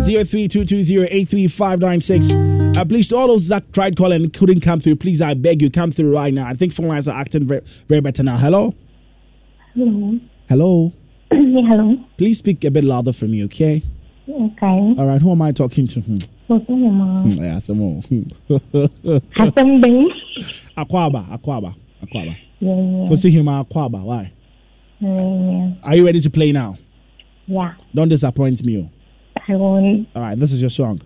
Zero 0.00 0.24
three 0.24 0.46
two 0.48 0.64
two 0.64 0.82
zero 0.82 1.06
eight 1.10 1.28
three 1.28 1.48
five 1.48 1.80
nine 1.80 2.00
six. 2.00 2.30
Uh, 2.30 2.84
please, 2.88 3.12
all 3.12 3.26
those 3.28 3.48
that 3.48 3.72
tried 3.72 3.96
calling 3.96 4.30
couldn't 4.30 4.60
come 4.60 4.78
through, 4.80 4.96
please, 4.96 5.20
I 5.20 5.34
beg 5.34 5.60
you, 5.60 5.70
come 5.70 5.90
through 5.90 6.14
right 6.14 6.32
now. 6.32 6.46
I 6.46 6.54
think 6.54 6.72
phone 6.72 6.86
lines 6.86 7.08
are 7.08 7.18
acting 7.18 7.44
very, 7.46 7.60
very 7.88 8.00
better 8.00 8.22
now. 8.22 8.36
Hello? 8.36 8.74
Hello. 9.74 10.18
Hello? 10.48 10.92
Hello. 11.30 11.96
Please 12.16 12.38
speak 12.38 12.64
a 12.64 12.70
bit 12.70 12.84
louder 12.84 13.12
for 13.12 13.26
me, 13.26 13.44
okay? 13.44 13.82
Okay. 14.30 14.94
All 14.98 15.06
right, 15.06 15.20
who 15.20 15.30
am 15.32 15.40
I 15.40 15.52
talking 15.52 15.86
to? 15.86 16.00
Hmm. 16.00 16.16
Hmm, 16.48 17.42
yeah, 17.42 17.58
some 17.58 17.78
more. 17.78 18.02
Hassan 18.02 19.80
Akwaba, 20.76 21.26
Akwaba, 21.28 21.74
Akwaba. 22.02 22.36
Yeah, 22.60 22.74
yeah. 22.74 23.08
What's 23.08 23.22
him, 23.22 23.46
Akwaba? 23.46 24.02
Why? 24.02 24.32
Yeah. 25.00 25.70
Are 25.82 25.94
you 25.96 26.04
ready 26.04 26.20
to 26.20 26.30
play 26.30 26.52
now? 26.52 26.76
Yeah. 27.46 27.74
Don't 27.94 28.08
disappoint 28.08 28.62
me. 28.64 28.78
Oh. 28.78 28.90
I 29.48 29.56
won't. 29.56 30.08
All 30.14 30.22
right, 30.22 30.38
this 30.38 30.52
is 30.52 30.60
your 30.60 30.70
song. 30.70 31.00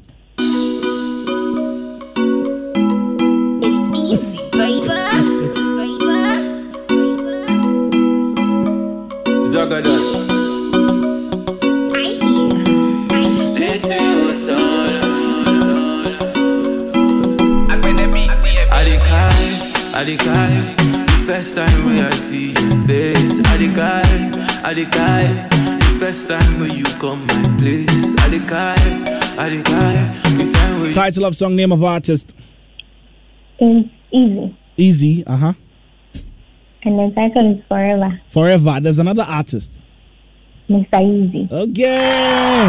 It's 9.64 10.06
easy, 19.94 20.16
baby. 20.16 20.32
Zagadat. 20.32 20.76
Adikai, 20.76 21.06
the 21.06 21.24
first 21.26 21.54
time 21.56 21.84
when 21.84 22.00
I 22.00 22.10
see 22.10 22.48
your 22.52 22.86
face, 22.86 23.40
Adikai, 23.40 24.32
Adikai 24.62 25.72
first 26.02 26.26
time 26.26 26.58
when 26.58 26.70
you 26.72 26.84
come 26.98 27.24
my 27.26 27.42
place. 27.58 28.16
Alikai, 28.24 28.74
Alikai, 29.36 30.12
the 30.38 30.50
time 30.52 30.80
when 30.80 30.94
Title 30.94 31.26
of 31.26 31.36
song, 31.36 31.54
name 31.54 31.70
of 31.70 31.84
artist. 31.84 32.34
It's 33.60 33.88
easy. 34.10 34.56
Easy, 34.76 35.24
uh 35.26 35.36
huh. 35.36 35.52
And 36.84 36.98
the 36.98 37.14
title 37.14 37.52
is 37.56 37.62
Forever. 37.68 38.20
Forever. 38.30 38.80
There's 38.80 38.98
another 38.98 39.22
artist. 39.22 39.80
Mr. 40.68 40.88
Eazi. 40.90 41.48
Okay. 41.52 42.66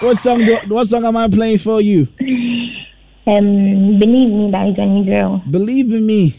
what 0.06 0.16
song? 0.16 0.38
Do, 0.38 0.58
what 0.68 0.86
song 0.86 1.04
am 1.04 1.18
I 1.18 1.28
playing 1.28 1.58
for 1.58 1.82
you? 1.82 2.08
Um, 3.28 3.98
believe 4.00 4.30
me, 4.30 4.50
that 4.50 4.68
is 4.68 4.78
a 4.78 4.86
new 4.86 5.04
girl. 5.04 5.42
Believe 5.50 5.92
in 5.92 6.06
me. 6.06 6.34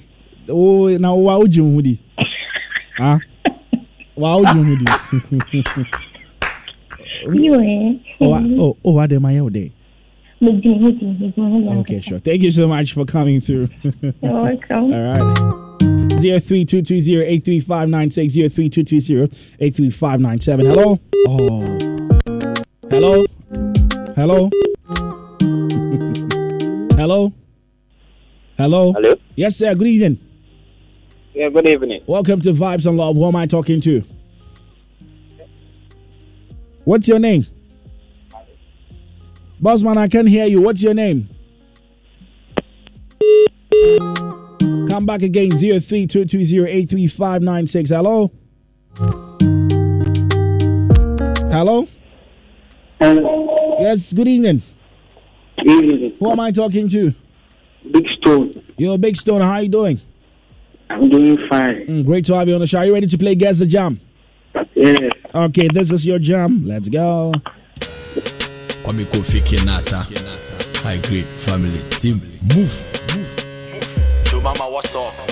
Oh, 0.49 0.87
now 0.97 1.13
why 1.15 1.35
would 1.35 1.55
you, 1.55 1.65
Woody? 1.65 2.01
Huh? 2.97 3.17
Wow, 4.15 4.41
you 4.41 4.63
You 7.31 7.99
Oh, 8.19 8.35
oh, 8.59 8.77
oh, 8.83 8.91
what 8.91 9.13
am 9.13 9.25
I 9.25 9.37
out 9.39 9.53
there? 9.53 9.69
Okay, 10.41 12.01
sure. 12.01 12.19
Thank 12.19 12.43
you 12.43 12.51
so 12.51 12.67
much 12.67 12.91
for 12.93 13.05
coming 13.05 13.39
through. 13.39 13.69
You're 13.81 14.11
welcome. 14.21 14.93
All 14.93 15.15
right. 15.15 16.19
Zero 16.19 16.39
three 16.39 16.65
two 16.65 16.81
two 16.81 16.99
zero 16.99 17.23
eight 17.25 17.45
Hello. 26.99 27.31
Hello. 28.57 28.91
Hello. 28.91 29.15
Yes, 29.37 29.55
sir. 29.55 29.73
Good 29.73 29.87
evening. 29.87 30.19
Yeah, 31.33 31.47
good 31.47 31.65
evening. 31.65 32.03
Welcome 32.05 32.41
to 32.41 32.51
Vibes 32.51 32.85
on 32.85 32.97
Love. 32.97 33.15
Who 33.15 33.25
am 33.25 33.37
I 33.37 33.45
talking 33.45 33.79
to? 33.79 34.03
What's 36.83 37.07
your 37.07 37.19
name? 37.19 37.45
Bossman, 39.61 39.95
I 39.95 40.09
can't 40.09 40.27
hear 40.27 40.45
you. 40.45 40.61
What's 40.61 40.83
your 40.83 40.93
name? 40.93 41.29
Come 44.89 45.05
back 45.05 45.21
again. 45.21 45.51
0322083596. 45.51 47.95
Hello? 47.95 48.29
Hello? 51.49 51.87
Hello. 52.99 53.77
Yes, 53.79 54.11
good 54.11 54.27
evening. 54.27 54.61
Good 55.63 55.83
evening. 55.83 56.15
Who 56.19 56.31
am 56.31 56.39
I 56.39 56.51
talking 56.51 56.87
to? 56.89 57.13
Big 57.91 58.05
Stone. 58.21 58.63
You're 58.77 58.97
Big 58.97 59.15
Stone. 59.17 59.41
How 59.41 59.53
are 59.53 59.61
you 59.63 59.69
doing? 59.69 59.99
I'm 60.89 61.09
doing 61.09 61.37
fine. 61.49 61.85
Mm, 61.85 62.05
great 62.05 62.25
to 62.25 62.35
have 62.35 62.47
you 62.47 62.55
on 62.55 62.59
the 62.59 62.67
show. 62.67 62.79
Are 62.79 62.85
you 62.85 62.93
ready 62.93 63.07
to 63.07 63.17
play 63.17 63.35
Guess 63.35 63.59
the 63.59 63.65
Jam? 63.65 63.99
Yeah. 64.73 64.95
Okay, 65.35 65.67
this 65.71 65.91
is 65.91 66.05
your 66.05 66.19
jam. 66.19 66.65
Let's 66.65 66.89
go. 66.89 67.31
Kwame 68.83 69.05
Kofi 69.05 69.41
Kenata. 69.41 70.03
High 70.81 70.97
grade 71.07 71.25
family 71.25 71.79
team. 71.91 72.21
Move. 72.55 72.73
Move. 73.15 74.23
Joe 74.25 74.41
Mama, 74.41 74.69
what's 74.69 74.95
up? 74.95 75.28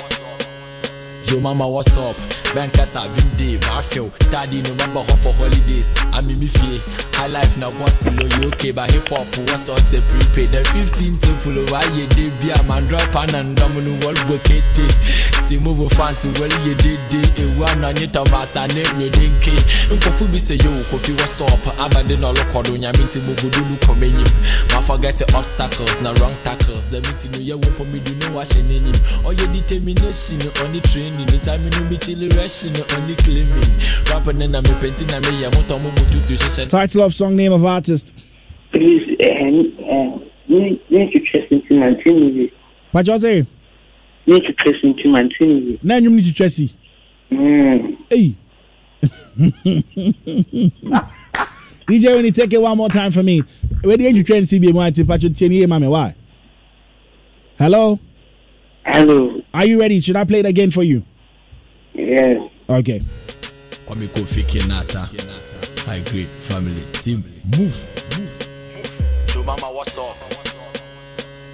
Joe 1.27 1.41
Mama, 1.41 1.67
what's 1.67 1.97
up? 1.97 2.15
Bankers 2.55 2.93
have 2.93 3.13
been 3.17 3.29
day, 3.35 3.59
I 3.67 3.81
feel 3.81 4.07
daddy 4.31 4.61
no 4.61 4.71
remember 4.71 5.03
how 5.03 5.19
for 5.19 5.33
holidays. 5.33 5.93
I 6.15 6.21
mean 6.21 6.39
me 6.39 6.47
feel 6.47 6.79
high 7.19 7.27
life 7.27 7.57
now 7.57 7.71
boss 7.71 7.99
below 7.99 8.23
you 8.39 8.47
okay 8.55 8.71
but 8.71 8.89
hip 8.89 9.11
hop 9.11 9.27
was 9.51 9.67
all 9.67 9.77
say 9.77 9.99
prepaid. 9.99 10.55
The 10.55 10.63
15 10.71 11.19
temple 11.19 11.59
over 11.59 11.83
ye 11.91 12.07
day 12.15 12.31
be 12.39 12.55
a 12.55 12.63
man? 12.63 12.87
Drop 12.87 13.13
an 13.19 13.35
and 13.35 13.57
domino 13.57 13.91
wall 13.99 14.15
bucket 14.31 14.63
ti 15.47 15.59
move 15.59 15.91
fancy 15.91 16.31
well 16.39 16.47
ye 16.63 16.73
did 16.79 16.99
day 17.11 17.43
a 17.43 17.45
one 17.59 17.83
on 17.83 17.97
it 17.99 18.15
of 18.15 18.31
us 18.33 18.55
and 18.55 18.71
it. 18.71 18.87
Reading 18.95 19.35
k 19.43 19.51
nkofu 19.91 20.31
bi 20.31 20.39
say 20.39 20.55
yo 20.55 20.71
kofi 20.87 21.11
what's 21.19 21.41
up? 21.43 21.59
Abande 21.75 22.15
no 22.23 22.31
look 22.31 22.55
odo 22.55 22.79
nya 22.79 22.95
minti 22.95 23.19
bubu 23.19 23.51
du 23.51 23.75
come 23.85 24.07
enyim 24.07 24.31
ma 24.71 24.79
forget 24.79 25.17
the 25.17 25.27
obstacles 25.35 25.99
na 25.99 26.15
wrong 26.23 26.33
tackles. 26.47 26.89
The 26.89 27.03
meeting 27.03 27.31
no 27.35 27.39
ye 27.43 27.53
wo 27.53 27.69
po 27.75 27.83
me 27.91 27.99
do 27.99 28.15
no 28.23 28.39
wash 28.39 28.55
enyim 28.55 28.95
all 29.25 29.33
your 29.35 29.51
determination 29.51 30.39
on 30.63 30.71
the 30.71 30.79
training 31.17 31.39
the 31.39 31.45
time 31.45 31.61
no 31.69 31.89
be 31.89 31.97
chill 31.97 32.21
Title 36.69 37.01
of 37.03 37.13
song, 37.13 37.35
name 37.35 37.53
of 37.53 37.63
artist. 37.65 38.13
Please, 38.71 39.17
uh, 39.21 39.25
uh, 39.25 40.19
need 40.47 40.81
to 40.89 41.19
trust 41.19 41.51
into 41.51 41.73
my 41.79 41.93
team. 42.03 42.49
What 42.91 43.07
you 43.07 43.19
say? 43.19 43.47
Need 44.25 44.43
to 44.43 44.53
trust 44.53 44.83
into 44.83 45.09
my 45.09 45.21
team. 45.39 45.79
Now 45.83 45.97
you 45.97 46.09
need 46.09 46.25
to 46.25 46.33
trust. 46.33 46.61
Mm. 47.31 47.97
Hey. 48.09 48.35
DJ, 51.87 52.15
when 52.15 52.25
you 52.25 52.31
take 52.31 52.51
it 52.53 52.61
one 52.61 52.77
more 52.77 52.89
time 52.89 53.11
for 53.11 53.23
me, 53.23 53.41
where 53.81 53.95
did 53.97 54.15
you 54.15 54.23
train 54.23 54.43
CB 54.43 54.73
Martin? 54.73 55.07
Patrick 55.07 55.33
Tierney, 55.35 55.65
mommy, 55.65 55.87
why? 55.87 56.15
Hello? 57.57 57.99
Hello. 58.87 59.41
Are 59.53 59.65
you 59.65 59.79
ready? 59.81 59.99
Should 59.99 60.15
I 60.15 60.23
play 60.23 60.39
it 60.39 60.45
again 60.45 60.71
for 60.71 60.81
you? 60.81 61.03
Yes. 61.93 62.49
Okay. 62.69 63.01
Kwame 63.85 64.07
Kofi 64.07 64.43
Kinata. 64.43 65.05
High 65.85 65.99
grade 66.09 66.27
family 66.39 66.81
team. 66.93 67.21
Move. 67.57 67.75
Move. 68.17 69.27
Joe 69.27 69.43
Mama, 69.43 69.71
what's 69.73 69.97
up? 69.97 70.15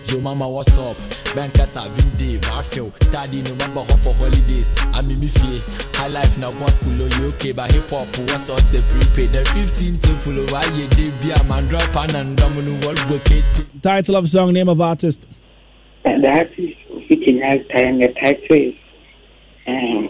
Joe 0.05 0.21
Mama, 0.21 0.47
what's 0.47 0.77
up? 0.77 0.95
Bankasa, 1.33 1.89
Vinde, 1.89 2.37
Mafio, 2.41 2.91
Daddy, 3.11 3.41
no 3.41 3.49
remember 3.49 3.81
how 3.81 3.95
for 3.97 4.13
holidays. 4.13 4.75
I'm 4.93 5.09
in 5.09 5.27
fee. 5.27 5.59
High 5.97 6.09
life 6.09 6.37
now, 6.37 6.51
boss 6.51 6.77
pull 6.77 7.01
oh, 7.01 7.19
you 7.19 7.29
okay, 7.29 7.51
but 7.51 7.71
hip 7.71 7.89
hop, 7.89 8.05
what's 8.29 8.47
all 8.51 8.59
say 8.59 8.81
prepaid. 8.81 9.29
The 9.29 9.43
15 9.55 9.93
to 9.95 10.13
pull 10.21 10.39
over, 10.39 10.61
yeah, 10.77 10.87
they 10.89 11.09
be 11.19 11.31
a 11.31 11.43
man 11.45 11.67
drop 11.67 11.95
and 12.13 12.37
domino 12.37 12.71
world 12.85 13.01
bucket. 13.09 13.43
Title 13.81 14.17
of 14.17 14.29
song, 14.29 14.53
name 14.53 14.69
of 14.69 14.79
artist. 14.79 15.27
And 16.05 16.23
the 16.23 16.29
artist, 16.29 16.77
which 17.13 17.27
in 17.27 17.39
time, 17.69 17.99
the 17.99 18.07
title 18.21 18.57
is, 18.57 18.73
um, 19.67 20.09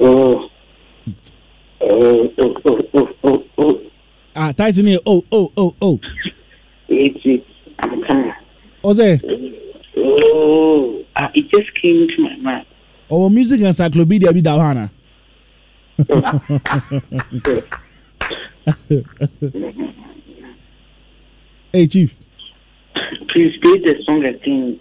oh, 0.00 0.48
oh, 1.82 2.32
oh, 2.38 2.54
oh, 2.64 2.80
oh, 2.94 3.08
oh, 3.24 3.44
oh. 3.58 3.80
Ah, 4.34 4.52
title 4.52 4.84
oh, 5.06 5.22
oh, 5.30 5.52
oh, 5.56 5.76
oh. 5.82 6.00
It's, 6.88 7.20
it's, 7.24 7.46
I'm. 7.80 8.02
What's 8.80 8.98
that? 8.98 9.20
Oh, 9.96 11.04
uh, 11.16 11.28
it 11.34 11.50
just 11.50 11.74
came 11.82 12.08
to 12.08 12.22
my 12.22 12.36
mind. 12.36 12.66
Oh, 13.10 13.28
music 13.28 13.60
encyclopedia 13.60 14.32
be 14.32 14.40
that 14.40 14.56
hey, 21.72 21.86
Chief. 21.86 22.16
Please 23.40 23.56
play 23.62 23.78
the 23.78 24.02
song 24.04 24.22
again. 24.22 24.78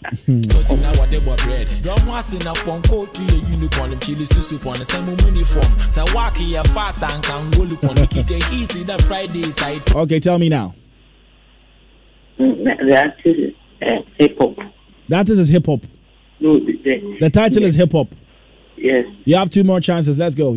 So 0.65 0.75
now 0.75 0.91
what 0.99 1.07
they 1.07 1.19
were 1.19 1.37
bread. 1.37 1.69
Drum 1.81 2.05
was 2.07 2.33
in 2.33 2.41
a 2.41 2.51
ponko 2.51 3.07
to 3.13 3.21
a 3.23 3.37
unicorn, 3.55 3.97
chili 4.01 4.25
susu 4.25 4.55
on 4.67 4.77
the 4.77 4.83
same 4.83 5.07
uniform. 5.25 5.77
So 5.77 6.03
waki 6.13 6.55
a 6.55 6.63
fat 6.65 7.01
and 7.01 7.23
can 7.23 7.51
go 7.51 7.59
look 7.63 7.81
on 7.85 7.95
the 7.95 8.05
kid 8.05 8.29
eat 8.51 8.75
in 8.75 8.87
the 8.87 9.01
Friday 9.03 9.43
side. 9.43 9.89
Okay, 9.95 10.19
tell 10.19 10.37
me 10.37 10.49
now. 10.49 10.75
That 12.37 13.15
is 13.23 13.53
uh, 13.81 13.85
hip 14.17 14.37
hop. 14.37 14.57
That 15.07 15.29
is 15.29 15.47
hip 15.47 15.65
hop. 15.65 15.79
No, 16.41 16.59
the, 16.59 17.17
The 17.21 17.29
title 17.29 17.63
is 17.63 17.75
hip 17.75 17.93
hop. 17.93 18.09
yes, 18.75 19.05
You 19.23 19.37
have 19.37 19.49
two 19.51 19.63
more 19.63 19.79
chances. 19.79 20.19
Let's 20.19 20.35
go. 20.35 20.51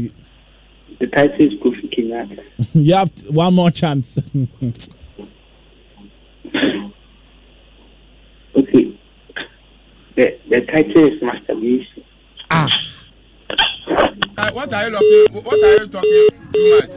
the 0.99 1.07
title 1.07 1.37
is 1.47 1.53
Kofi 1.63 1.89
Kinata. 1.97 2.43
You 2.75 2.95
have 2.95 3.15
t- 3.15 3.29
one 3.29 3.55
more 3.55 3.71
chance. 3.71 4.19
Okay. 8.57 8.99
The 10.17 10.39
the 10.49 10.61
title 10.67 11.07
is 11.09 11.23
Masturbation. 11.23 12.05
Ah. 12.51 12.69
Uh, 14.39 14.51
what 14.53 14.73
are 14.73 14.89
you 14.89 14.93
talking? 14.93 15.27
What 15.43 15.63
are 15.63 15.73
you 15.81 15.87
talking 15.87 16.29
too 16.53 16.81
much? 16.81 16.91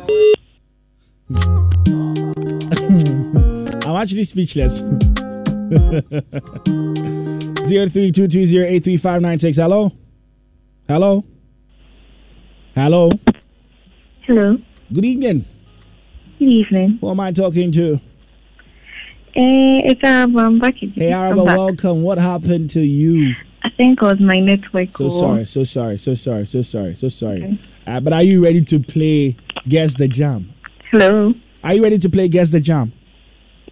I'm 3.85 3.95
actually 3.95 4.23
speechless. 4.25 4.79
Zero 7.65 7.87
three 7.87 8.11
two 8.11 8.27
two 8.27 8.45
zero 8.45 8.65
eight 8.67 8.83
three 8.83 8.97
five 8.97 9.21
nine 9.21 9.39
six. 9.39 9.57
Hello. 9.57 9.91
Hello. 10.87 11.23
Hello. 12.75 13.09
Hello. 14.27 14.57
Good 14.93 15.05
evening. 15.05 15.45
Good 16.37 16.47
evening. 16.49 16.97
Who 17.01 17.09
am 17.09 17.19
I 17.19 17.31
talking 17.31 17.71
to? 17.71 17.99
Eh, 19.35 19.81
it's 19.91 20.01
Arab. 20.03 20.37
I'm 20.37 20.59
back 20.59 20.75
again. 20.77 20.93
Hey, 20.95 21.11
Araba, 21.11 21.43
welcome. 21.43 22.03
What 22.03 22.17
happened 22.17 22.69
to 22.71 22.79
you? 22.81 23.35
I 23.63 23.69
think 23.69 23.99
it 24.01 24.05
was 24.05 24.19
my 24.19 24.39
network. 24.39 24.91
So 24.95 25.05
or- 25.05 25.09
sorry, 25.09 25.45
so 25.45 25.63
sorry, 25.65 25.97
so 25.97 26.13
sorry, 26.15 26.47
so 26.47 26.61
sorry, 26.61 26.95
so 26.95 27.09
sorry. 27.09 27.59
Uh, 27.85 27.99
but 27.99 28.13
are 28.13 28.23
you 28.23 28.41
ready 28.43 28.63
to 28.63 28.79
play 28.79 29.35
Guess 29.67 29.95
the 29.95 30.07
Jam? 30.07 30.53
Hello. 30.91 31.33
Are 31.63 31.73
you 31.73 31.83
ready 31.83 31.97
to 31.97 32.09
play 32.09 32.27
Guess 32.29 32.51
the 32.51 32.59
Jam? 32.61 32.93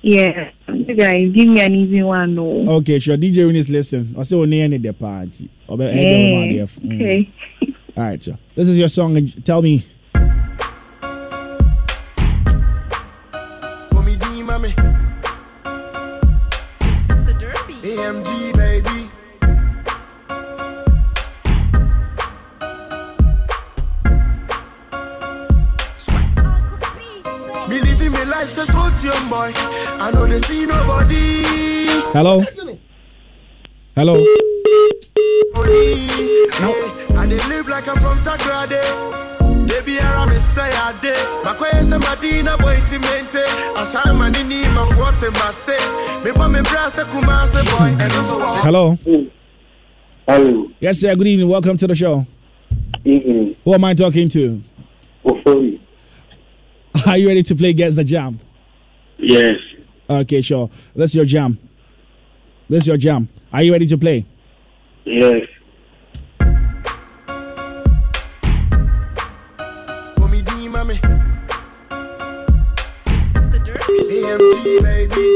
Yeah. 0.01 0.49
You 0.67 0.95
guys, 0.95 1.31
give 1.31 1.47
me 1.47 1.61
an 1.61 1.73
easy 1.75 2.03
one. 2.03 2.35
No. 2.35 2.65
Okay, 2.79 2.99
sure. 2.99 3.15
DJ 3.15 3.45
Winnie's 3.45 3.69
listen. 3.69 4.15
I 4.19 4.23
say 4.23 4.35
we 4.35 4.47
need 4.47 4.83
the 4.83 4.91
party. 4.91 5.49
Or 5.67 5.77
be- 5.77 5.85
Hey, 5.85 6.61
okay. 6.61 7.29
All 7.95 8.03
right, 8.03 8.21
sure. 8.21 8.37
This 8.55 8.67
is 8.67 8.77
your 8.77 8.89
song. 8.89 9.31
Tell 9.45 9.61
me. 9.61 9.85
Hello. 32.13 32.41
Hello. 33.95 34.23
No. 36.61 36.71
And 37.19 37.31
they 37.31 37.37
live 37.49 37.67
like 37.67 37.87
I'm 37.87 37.97
from 37.97 38.19
Tagrade. 38.19 39.67
They 39.67 39.81
be 39.81 39.97
around 39.97 40.29
me 40.29 40.35
say 40.35 40.61
I 40.61 40.95
did. 41.01 41.17
My 41.43 41.55
question 41.55 41.99
Madina 41.99 42.55
boy 42.59 42.75
timente. 42.85 43.41
I 43.75 43.83
shine 43.91 44.15
my 44.15 44.29
nini 44.29 44.61
my 44.75 44.85
forte 44.93 45.27
my 45.39 45.49
say. 45.49 45.73
Me 46.23 46.31
pa 46.31 46.47
me 46.47 46.61
brass 46.61 46.99
a 46.99 47.03
kumase 47.05 47.63
boy. 47.65 47.89
And 47.99 48.13
also 48.13 48.39
Hello. 48.61 48.97
Hello. 50.27 50.67
Yes, 50.79 50.99
sir. 50.99 51.15
Good 51.15 51.25
evening. 51.25 51.49
Welcome 51.49 51.77
to 51.77 51.87
the 51.87 51.95
show. 51.95 52.27
Evening. 53.03 53.55
Who 53.63 53.73
am 53.73 53.83
I 53.85 53.95
talking 53.95 54.29
to? 54.29 54.61
Ofori. 55.25 55.79
Are 57.07 57.17
you 57.17 57.27
ready 57.27 57.41
to 57.41 57.55
play 57.55 57.73
Guess 57.73 57.95
the 57.95 58.03
Jam? 58.03 58.39
Yes. 59.17 59.55
Okay, 60.07 60.41
sure. 60.41 60.69
That's 60.95 61.15
your 61.15 61.25
jam. 61.25 61.57
That's 62.69 62.87
your 62.87 62.97
jam. 62.97 63.29
Are 63.51 63.61
you 63.61 63.71
ready 63.71 63.87
to 63.87 63.97
play? 63.97 64.25
Yes. 65.05 65.47
Mommy 70.17 70.41
D, 70.41 70.67
mommy. 70.69 70.95
Sister 73.33 73.59
Derby. 73.59 73.99
AMG, 74.09 74.81
baby. 74.81 75.29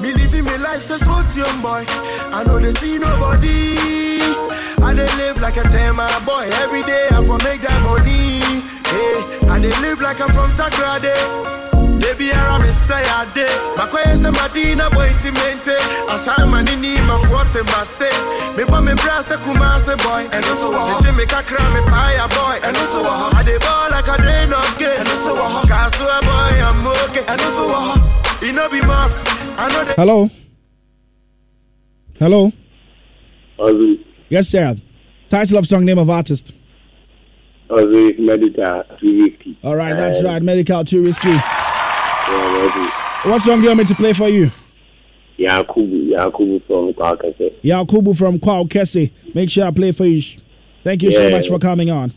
Me 0.00 0.12
living 0.14 0.44
my 0.44 0.56
life 0.56 0.82
so 0.82 0.96
smooth, 0.96 1.36
young 1.36 1.60
boy. 1.60 1.84
I 2.32 2.44
know 2.46 2.58
they 2.58 2.72
see 2.72 2.98
nobody. 2.98 3.76
I 4.82 4.94
they 4.94 5.04
live 5.16 5.40
like 5.40 5.56
a 5.58 5.62
tema 5.64 6.08
boy. 6.24 6.48
Every 6.62 6.82
day 6.84 7.08
I 7.10 7.22
for 7.24 7.36
make 7.44 7.60
that 7.60 7.82
money. 7.82 8.39
Hey, 9.60 9.68
I 9.68 9.70
they 9.70 9.80
live 9.82 10.00
like 10.00 10.20
I'm 10.20 10.30
from 10.32 10.50
Tagrade. 10.56 12.00
They 12.00 12.14
be 12.16 12.32
around 12.32 12.62
me 12.62 12.68
say 12.68 12.94
I 12.96 13.28
did. 13.34 13.50
My 13.76 13.86
question 13.86 14.32
Madina 14.32 14.88
boy 14.90 15.08
timente. 15.20 15.76
I 16.08 16.16
shine 16.16 16.48
my 16.48 16.62
nini 16.62 16.96
my 17.04 17.20
forte 17.28 17.60
my 17.68 17.84
say. 17.84 18.08
Me 18.56 18.64
pa 18.64 18.80
me 18.80 18.94
brass 18.94 19.30
a 19.30 19.36
kumase 19.36 19.96
boy. 20.00 20.24
And 20.32 20.44
also 20.46 20.72
a 20.72 20.80
hot. 20.80 21.04
Me 21.16 21.24
ka 21.26 21.44
me 21.44 21.80
pie 21.92 22.16
boy. 22.32 22.56
And 22.66 22.76
also 22.76 23.04
a 23.04 23.12
hot. 23.12 23.34
I 23.36 23.42
dey 23.44 23.58
ball 23.58 23.90
like 23.92 24.08
a 24.08 24.16
drain 24.22 24.52
of 24.52 24.78
gay. 24.78 24.96
And 24.98 25.08
also 25.08 25.36
uh-huh. 25.36 25.44
a 25.44 25.68
hot. 25.68 25.68
Cause 25.68 25.96
boy 26.24 26.56
I'm 26.64 26.86
okay. 27.12 27.24
And 27.28 27.40
also 27.40 27.68
a 27.68 27.80
hot. 27.84 28.42
It 28.42 28.54
no 28.54 28.68
be 28.70 28.80
my 28.80 29.04
I 29.58 29.94
Hello. 29.96 30.30
Hello. 32.18 32.50
Ozzy, 33.58 34.04
Yes, 34.30 34.48
sir. 34.48 34.74
Title 35.28 35.58
of 35.58 35.66
song, 35.66 35.84
name 35.84 35.98
of 35.98 36.08
artist. 36.08 36.54
Ozzy 37.70 38.18
Medita 38.18 38.84
350. 38.98 39.58
All 39.64 39.76
right, 39.76 39.94
that's 39.94 40.20
Uh, 40.20 40.24
right. 40.24 40.42
Medikal 40.42 40.86
too 40.86 41.04
risky. 41.04 41.28
Yeah. 41.30 43.00
What 43.24 43.42
song 43.42 43.56
do 43.58 43.62
you 43.62 43.68
want 43.68 43.78
me 43.80 43.84
to 43.86 43.94
play 43.94 44.12
for 44.12 44.28
you? 44.28 44.50
Yakubu, 45.38 46.10
Yakubu 46.12 46.62
from 46.66 46.92
Kwaw 46.94 47.16
Kese. 47.20 47.52
Yakubu 47.62 48.16
from 48.16 48.38
Kwaw 48.38 48.68
Kese. 48.68 49.10
Make 49.34 49.50
sure 49.50 49.66
I 49.66 49.70
play 49.70 49.92
for 49.92 50.04
you. 50.04 50.22
Thank 50.84 51.02
you 51.02 51.12
so 51.12 51.30
much 51.30 51.48
for 51.48 51.58
coming 51.58 51.90
on. 51.90 52.12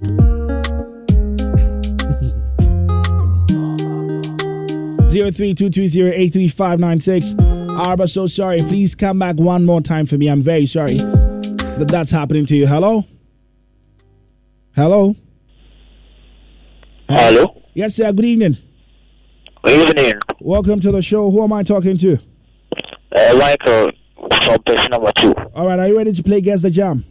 Zero 5.08 5.30
three 5.30 5.54
two 5.54 5.70
two 5.70 5.88
zero 5.88 6.12
eight 6.14 6.34
three 6.34 6.48
five 6.48 6.78
nine 6.78 7.00
six. 7.00 7.34
Arba, 7.38 8.06
so 8.06 8.26
sorry. 8.26 8.58
Please 8.60 8.94
come 8.94 9.18
back 9.18 9.36
one 9.36 9.64
more 9.64 9.80
time 9.80 10.04
for 10.04 10.18
me. 10.18 10.28
I'm 10.28 10.42
very 10.42 10.66
sorry 10.66 10.94
that 10.94 11.86
that's 11.88 12.10
happening 12.10 12.44
to 12.46 12.56
you. 12.56 12.66
Hello. 12.66 13.04
Hello. 14.78 15.12
Hello. 17.08 17.62
Yes, 17.74 17.96
sir. 17.96 18.12
Good 18.12 18.24
evening. 18.26 18.56
Good 19.64 19.88
evening. 19.88 20.12
Welcome 20.40 20.78
to 20.78 20.92
the 20.92 21.02
show. 21.02 21.32
Who 21.32 21.42
am 21.42 21.52
I 21.52 21.64
talking 21.64 21.98
to? 21.98 22.16
Uh, 23.10 23.34
Michael 23.34 23.90
from 24.44 24.62
person 24.62 24.92
number 24.92 25.10
two. 25.16 25.34
All 25.52 25.66
right. 25.66 25.80
Are 25.80 25.88
you 25.88 25.96
ready 25.96 26.12
to 26.12 26.22
play 26.22 26.40
Guess 26.40 26.62
the 26.62 26.70
Jam? 26.70 27.04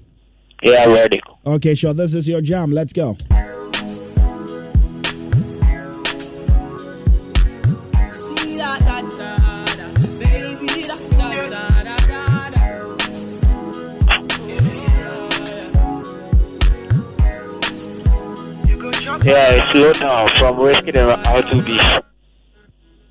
Yeah, 0.64 0.86
I'm 0.86 0.94
ready. 0.94 1.20
Okay, 1.46 1.76
sure. 1.76 1.94
This 1.94 2.14
is 2.14 2.26
your 2.26 2.40
jam. 2.40 2.72
Let's 2.72 2.94
go. 2.94 3.18
Yeah, 19.28 19.50
it's 19.52 19.72
slow 19.74 19.92
down 19.92 20.30
from 20.38 20.58
Whiskey 20.58 20.88
and 20.90 20.98
out 21.00 21.42
to 21.52 21.62
be. 21.62 21.78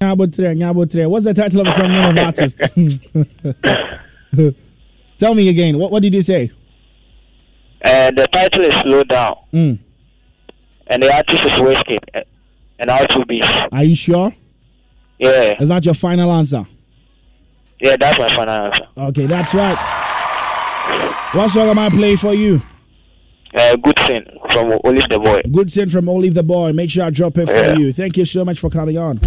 What's 0.01 0.37
the 1.27 1.35
title 1.35 1.61
of 1.61 1.67
the 1.67 1.73
song 1.73 1.93
name 1.93 2.11
of 2.11 2.19
artist? 2.19 2.57
Tell 5.19 5.35
me 5.35 5.49
again. 5.51 5.77
What 5.79 5.91
what 5.91 6.03
did 6.03 6.14
you 6.14 6.23
say? 6.23 6.51
Uh, 7.85 8.11
the 8.12 8.27
title 8.29 8.64
is 8.64 8.75
Slow 8.77 9.05
Down. 9.05 9.37
Mm. 9.53 9.79
And 10.87 11.03
the 11.03 11.14
artist 11.14 11.45
is 11.45 11.61
Whiskey 11.61 11.99
and 12.79 12.91
out 12.91 13.11
to 13.11 13.27
be. 13.27 13.43
Are 13.71 13.85
you 13.85 13.95
sure? 13.95 14.35
Yeah. 15.19 15.61
Is 15.61 15.69
that 15.69 15.85
your 15.85 15.93
final 15.95 16.33
answer? 16.33 16.67
Yeah, 17.79 17.97
that's 18.01 18.19
my 18.19 18.31
final 18.31 18.55
answer. 18.55 18.87
Okay, 18.97 19.27
that's 19.27 19.53
right. 19.53 19.77
What 21.33 21.51
song 21.51 21.69
am 21.69 21.79
I 21.79 21.91
playing 21.91 22.17
for 22.17 22.33
you? 22.33 22.62
Uh, 23.57 23.75
good 23.77 23.99
thing 24.01 24.25
from 24.51 24.73
Olive 24.85 25.09
the 25.09 25.19
Boy. 25.19 25.41
Good 25.51 25.73
sin 25.73 25.89
from 25.89 26.09
Olive 26.09 26.35
the 26.35 26.43
Boy. 26.43 26.73
Make 26.73 26.91
sure 26.91 27.05
I 27.05 27.11
drop 27.11 27.39
it 27.39 27.47
for 27.47 27.53
Yeah. 27.55 27.77
you. 27.79 27.93
Thank 27.93 28.17
you 28.19 28.25
so 28.27 28.45
much 28.45 28.59
for 28.59 28.69
coming 28.69 28.99
on. 28.99 29.19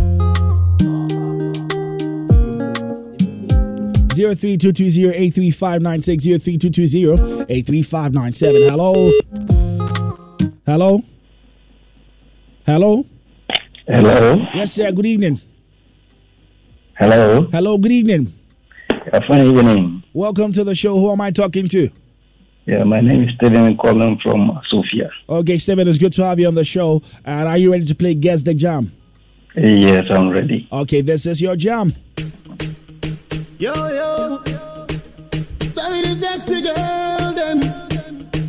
Zero 4.14 4.36
three 4.36 4.58
two 4.58 4.72
two 4.72 4.90
zero 4.90 5.14
eight 5.16 5.34
three 5.34 5.50
five 5.50 5.82
nine 5.82 6.02
six 6.04 6.24
zero 6.26 6.38
three 6.38 6.58
two 6.58 6.70
two 6.70 6.86
zero 6.88 7.46
eight 7.50 7.66
three 7.66 7.82
five 7.82 8.14
nine 8.14 8.34
seven. 8.34 8.62
Hello. 8.64 9.12
Hello. 10.66 11.02
Hello. 12.66 13.06
Hello. 13.88 14.36
Yes, 14.54 14.74
sir. 14.74 14.92
Good 14.92 15.06
evening. 15.08 15.42
Hello. 17.00 17.48
Hello. 17.52 17.78
Good 17.78 17.94
evening. 17.94 18.34
Uh, 18.92 19.22
fine 19.28 19.46
evening. 19.48 20.04
Welcome 20.14 20.52
to 20.54 20.64
the 20.64 20.76
show. 20.76 20.96
Who 21.00 21.12
am 21.12 21.22
I 21.22 21.32
talking 21.32 21.68
to? 21.70 21.90
Yeah, 22.66 22.84
my 22.84 23.02
name 23.02 23.24
is 23.28 23.34
Stephen 23.36 23.76
calling 23.78 24.20
from 24.22 24.60
Sofia. 24.70 25.10
Okay, 25.28 25.58
Steven, 25.58 25.88
it's 25.88 25.98
good 25.98 26.14
to 26.14 26.24
have 26.26 26.40
you 26.40 26.48
on 26.48 26.54
the 26.56 26.64
show. 26.64 27.02
And 27.26 27.48
are 27.48 27.58
you 27.58 27.72
ready 27.72 27.86
to 27.86 27.96
play 27.96 28.14
Guess 28.14 28.44
the 28.44 28.54
Jam? 28.54 28.92
Yes, 29.56 30.06
I'm 30.12 30.30
ready. 30.30 30.68
Okay, 30.72 31.02
this 31.02 31.26
is 31.26 31.42
your 31.42 31.56
jam. 31.56 31.96
Yo, 33.58 33.74
yo. 33.74 34.42
Sorry, 35.60 36.02
the 36.02 36.16
sexy 36.20 36.62
girl, 36.62 37.34
them. 37.34 37.60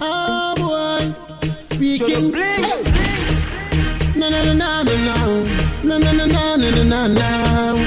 Oh, 0.00 0.54
boy. 0.56 1.48
Speaking. 1.48 2.30
No, 4.16 4.28
no, 4.28 4.42
no, 4.42 4.52
no, 4.52 4.82
no, 4.82 4.96
no. 5.04 5.44
No, 5.82 5.98
no, 5.98 6.12
no, 6.12 6.26
no, 6.26 6.56
no, 6.56 6.70
no, 6.70 6.82
no, 6.84 7.06
no. 7.08 7.86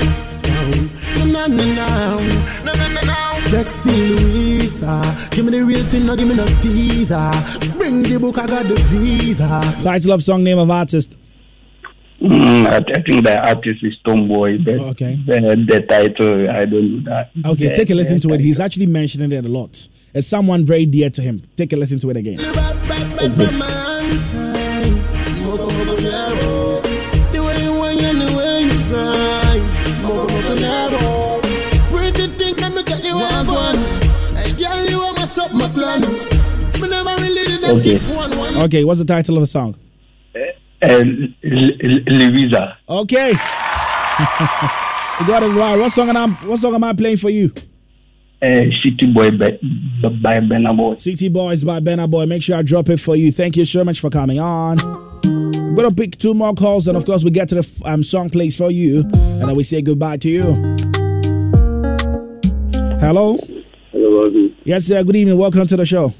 No, 1.17 1.25
no, 1.25 1.47
no, 1.47 1.65
no. 1.65 2.19
No, 2.63 2.71
no, 2.73 2.87
no, 2.89 3.01
no. 3.01 3.33
Sexy 3.35 4.52
Louisa. 4.83 5.29
Give 5.31 5.45
me 5.45 5.51
the 5.51 5.61
real 5.63 5.83
thing, 5.83 6.05
no, 6.05 6.15
give 6.15 6.27
me 6.27 6.35
no 6.35 6.45
teaser. 6.45 7.31
Bring 7.77 8.03
the 8.03 8.17
book, 8.19 8.37
I 8.37 8.47
got 8.47 8.65
the 8.65 8.75
visa. 8.89 9.61
Title 9.81 10.11
of 10.13 10.23
song, 10.23 10.43
name 10.43 10.59
of 10.59 10.69
artist. 10.69 11.17
Mm, 12.21 12.67
I, 12.67 12.77
I 12.77 13.01
think 13.01 13.25
the 13.25 13.41
artist 13.45 13.83
is 13.83 13.95
Tomboy, 14.05 14.59
but 14.63 14.79
Okay. 14.91 15.15
the, 15.25 15.65
the 15.67 15.81
title, 15.81 16.49
I 16.49 16.65
don't 16.65 17.03
know 17.03 17.11
that. 17.11 17.31
Okay, 17.45 17.67
The- 17.69 17.75
take 17.75 17.89
a 17.89 17.95
listen 17.95 18.19
the 18.19 18.27
to 18.29 18.33
it. 18.35 18.41
He's 18.41 18.59
actually 18.59 18.85
mentioning 18.87 19.31
it 19.31 19.45
a 19.45 19.49
lot. 19.49 19.87
It's 20.13 20.27
someone 20.27 20.63
very 20.63 20.85
dear 20.85 21.09
to 21.09 21.21
him. 21.21 21.41
Take 21.57 21.73
a 21.73 21.75
listen 21.75 21.99
to 21.99 22.09
it 22.11 22.17
again. 22.17 22.37
The 22.37 22.53
way 33.17 33.92
up 35.43 35.53
my 35.53 35.67
plan. 35.69 36.01
Me 36.81 36.89
never 36.89 37.15
really 37.21 37.45
did 37.45 37.61
that 37.61 37.71
Okay. 37.77 37.99
keep 37.99 38.15
one 38.15 38.37
one. 38.37 38.55
Okay, 38.65 38.83
what's 38.83 38.99
the 38.99 39.05
title 39.05 39.35
of 39.37 39.41
the 39.41 39.47
song? 39.47 39.75
Uh, 40.35 40.39
L- 40.81 40.99
L- 41.43 42.03
Louisa. 42.07 42.77
Okay. 42.89 43.29
you 45.19 45.27
got 45.27 45.43
it 45.43 45.53
right. 45.55 45.77
What 45.79 45.91
song 45.91 46.09
am 46.09 46.17
I, 46.17 46.27
what 46.47 46.59
song 46.59 46.75
am 46.75 46.83
I 46.83 46.93
playing 46.93 47.17
for 47.17 47.29
you? 47.29 47.51
Uh, 48.41 48.59
City 48.83 49.05
Boy 49.13 49.31
by, 49.31 49.51
by 50.21 50.35
Benaboy. 50.39 50.99
City 50.99 51.29
Boys 51.29 51.63
by 51.63 51.79
Benna 51.79 52.09
Boy. 52.09 52.25
Make 52.25 52.43
sure 52.43 52.57
I 52.57 52.61
drop 52.61 52.89
it 52.89 52.99
for 52.99 53.15
you. 53.15 53.31
Thank 53.31 53.55
you 53.55 53.63
so 53.65 53.85
much 53.85 54.01
for 54.01 54.09
coming 54.09 54.39
on. 54.39 54.77
We're 55.23 55.83
gonna 55.83 55.95
pick 55.95 56.17
two 56.17 56.33
more 56.33 56.53
calls, 56.53 56.87
and 56.87 56.97
of 56.97 57.05
course, 57.05 57.23
we 57.23 57.31
get 57.31 57.47
to 57.49 57.55
the 57.61 57.81
um, 57.85 58.03
song 58.03 58.29
plays 58.29 58.57
for 58.57 58.69
you, 58.69 58.99
and 58.99 59.47
then 59.47 59.55
we 59.55 59.63
say 59.63 59.81
goodbye 59.81 60.17
to 60.17 60.29
you. 60.29 60.43
Hello. 62.99 63.37
Hello, 63.93 64.25
Ozzy. 64.27 64.42
Yes, 64.65 64.85
sir. 64.85 65.03
Good 65.03 65.17
evening. 65.17 65.37
Welcome 65.37 65.67
to 65.67 65.75
the 65.75 65.85
show. 65.85 66.13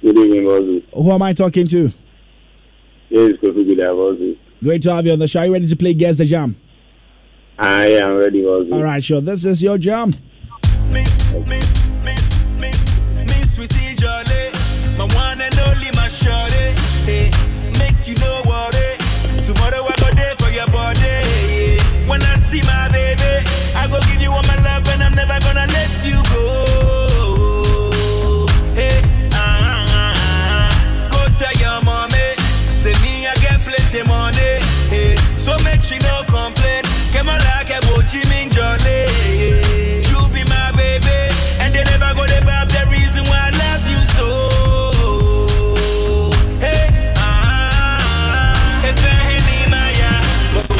Good 0.00 0.16
evening, 0.18 0.44
Ozzy. 0.44 0.82
Who 0.94 1.12
am 1.12 1.20
I 1.20 1.34
talking 1.34 1.66
to? 1.66 1.92
Yes, 3.10 3.32
Kofi 3.42 3.66
Good 3.66 3.78
Ozzy. 3.78 4.38
Great 4.62 4.80
to 4.82 4.94
have 4.94 5.04
you 5.04 5.12
on 5.12 5.18
the 5.18 5.28
show. 5.28 5.40
Are 5.40 5.46
you 5.46 5.52
ready 5.52 5.68
to 5.68 5.76
play 5.76 5.92
Guess 5.92 6.16
the 6.16 6.24
Jam? 6.24 6.56
I 7.58 7.88
am 7.88 8.16
ready, 8.16 8.42
Ozzy. 8.42 8.72
All 8.72 8.82
right, 8.82 9.04
sure. 9.04 9.20
This 9.20 9.44
is 9.44 9.62
your 9.62 9.76
jam. 9.76 10.14
Me 10.90 11.04
sweetie 11.04 11.75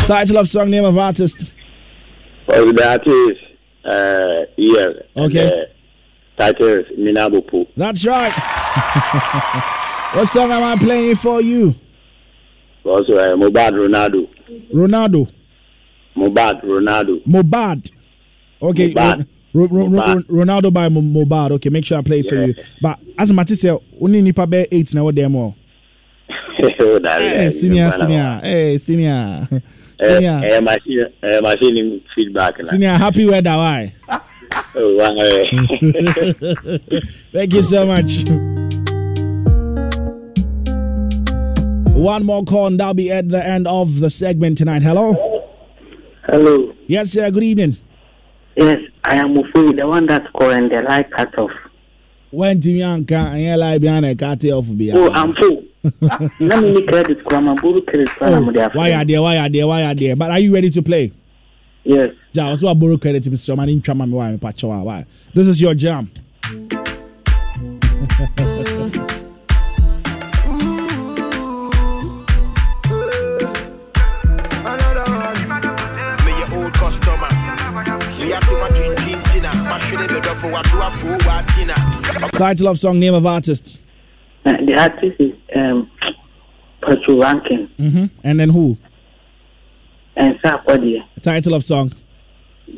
Title 0.06 0.38
of 0.38 0.48
song, 0.48 0.70
name 0.70 0.84
of 0.84 0.96
artist. 0.96 1.52
Well, 2.46 2.72
the 2.72 2.88
artist, 2.88 3.40
uh, 3.84 4.46
yeah. 4.56 5.24
Okay. 5.24 5.42
And, 5.42 5.62
uh, 5.62 5.64
title 6.52 6.68
is 6.68 6.86
Minabopo. 6.96 7.66
That's 7.76 8.06
right. 8.06 8.32
what 10.14 10.26
song 10.28 10.52
am 10.52 10.62
I 10.62 10.76
playing 10.76 11.16
for 11.16 11.40
you? 11.40 11.74
Also, 12.84 13.14
uh, 13.16 13.34
Mobad 13.36 13.72
Ronaldo. 13.72 14.28
Ronaldo. 14.72 15.28
Mobad 16.16 16.62
Ronaldo. 16.62 17.24
Mobad. 17.26 17.90
Okay. 18.62 18.94
Mobad. 18.94 19.26
Ro- 19.52 19.66
Ro- 19.66 19.88
Ro- 19.88 20.22
Ronaldo 20.44 20.72
by 20.72 20.88
Mo- 20.88 21.00
Mobad. 21.00 21.50
Okay, 21.52 21.68
make 21.70 21.84
sure 21.84 21.98
I 21.98 22.02
play 22.02 22.20
it 22.20 22.28
for 22.28 22.36
you. 22.36 22.54
But 22.80 23.00
as 23.18 23.32
Mati 23.32 23.56
said, 23.56 23.76
only 24.00 24.22
nipa 24.22 24.46
be 24.46 24.68
eight 24.70 24.94
now. 24.94 25.04
What 25.04 25.16
more? 25.30 25.56
Oh, 26.80 26.98
that 27.00 27.20
Hey, 27.20 27.46
is- 27.46 27.60
senior, 27.60 27.90
you 27.90 29.48
know, 29.50 29.60
senior. 30.02 30.38
Hey, 30.40 30.50
senior. 30.58 30.60
Uh, 30.60 30.76
Senior. 30.82 31.12
uh, 31.22 31.40
machine, 31.42 32.02
uh, 32.04 32.08
feedback. 32.14 32.58
now. 32.58 32.64
Senior, 32.70 32.90
happy 32.94 33.26
weather. 33.26 33.50
Why? 33.56 33.94
Oh, 34.78 34.94
wow, 34.96 35.10
eh. 35.16 35.44
Thank 37.32 37.52
you 37.52 37.62
so 37.62 37.84
much. 37.84 38.24
One 41.94 42.24
more 42.24 42.44
call, 42.44 42.66
and 42.68 42.78
that'll 42.80 42.94
be 42.94 43.10
at 43.10 43.28
the 43.28 43.44
end 43.44 43.66
of 43.66 44.00
the 44.00 44.08
segment 44.08 44.58
tonight. 44.58 44.82
Hello? 44.82 45.42
Hello. 46.24 46.72
Yes, 46.86 47.10
sir. 47.10 47.30
Good 47.30 47.42
evening. 47.42 47.76
Yes, 48.56 48.76
I 49.04 49.16
am 49.16 49.34
Mufui, 49.34 49.76
the 49.78 49.86
one 49.86 50.06
that's 50.06 50.26
calling 50.38 50.68
the 50.68 50.82
light 50.88 51.10
cut 51.10 51.36
off. 51.38 51.50
When 52.30 52.60
Timmy 52.60 52.80
Anka 52.80 53.32
and 53.32 53.42
your 53.42 53.56
live 53.56 53.80
behind 53.80 54.06
a 54.06 54.14
cut 54.14 54.44
off 54.46 54.66
be. 54.76 54.92
Oh, 54.92 55.10
I'm 55.10 55.34
full. 55.34 55.64
Let 56.40 56.62
me 56.62 56.72
need 56.72 56.88
credit, 56.88 57.18
Kwama, 57.24 57.60
Buru 57.60 57.82
credit, 57.82 58.08
Kwama, 58.08 58.56
Oh, 58.56 58.70
why 58.74 58.92
are 58.92 59.04
there? 59.04 59.22
Why 59.22 59.36
are 59.38 59.48
there? 59.48 59.66
Why 59.66 59.82
are 59.84 59.94
there? 59.94 60.16
But 60.16 60.30
are 60.32 60.38
you 60.38 60.52
ready 60.52 60.70
to 60.70 60.82
play? 60.82 61.12
Yes. 61.84 62.12
Ja, 62.32 62.48
also 62.48 62.68
I 62.68 62.74
borrow 62.74 62.98
credit 62.98 63.22
to 63.24 63.30
Mr. 63.30 63.56
Man 63.56 63.68
in 63.68 63.80
Chama 63.80 64.10
why 64.10 64.32
me 64.32 64.38
patch 64.38 64.64
why. 64.64 65.06
This 65.32 65.46
is 65.46 65.60
your 65.60 65.74
jam. 65.74 66.10
Me 76.24 76.32
your 76.32 76.54
old 76.58 76.72
customer. 76.74 77.28
Me 78.18 78.30
have 78.30 78.42
to 78.42 78.52
my 78.58 78.68
drink 78.74 78.96
drink 78.98 79.32
dinner. 79.32 79.52
My 79.54 79.78
shit 79.78 80.00
be 80.08 80.20
done 80.20 80.36
for 80.38 80.50
what 80.50 80.64
do 80.64 80.80
I 80.80 80.90
for 80.98 81.16
what 81.28 81.46
dinner. 81.54 82.28
Title 82.30 82.68
of 82.68 82.78
song, 82.80 82.98
name 82.98 83.14
of 83.14 83.24
artist. 83.24 83.70
The 84.46 84.74
artist 84.78 85.20
is 85.20 85.32
um, 85.56 85.90
Rankin. 86.82 87.68
Mm-hmm. 87.78 88.04
And 88.22 88.38
then 88.38 88.48
who? 88.50 88.76
And 90.14 90.38
Sarkodie. 90.40 91.02
Title 91.20 91.54
of 91.54 91.64
song? 91.64 91.92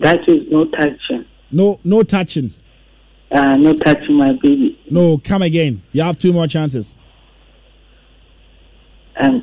That 0.01 0.19
is 0.27 0.51
No 0.51 0.64
Touching. 0.64 1.27
No, 1.51 1.81
no 1.85 2.03
touching. 2.03 2.53
Uh, 3.31 3.57
no 3.57 3.75
touching 3.75 4.16
my 4.16 4.33
baby. 4.43 4.79
No, 4.91 5.19
come 5.19 5.43
again. 5.43 5.83
You 5.93 6.03
have 6.03 6.19
two 6.19 6.33
more 6.33 6.47
chances. 6.47 6.97
And 9.16 9.43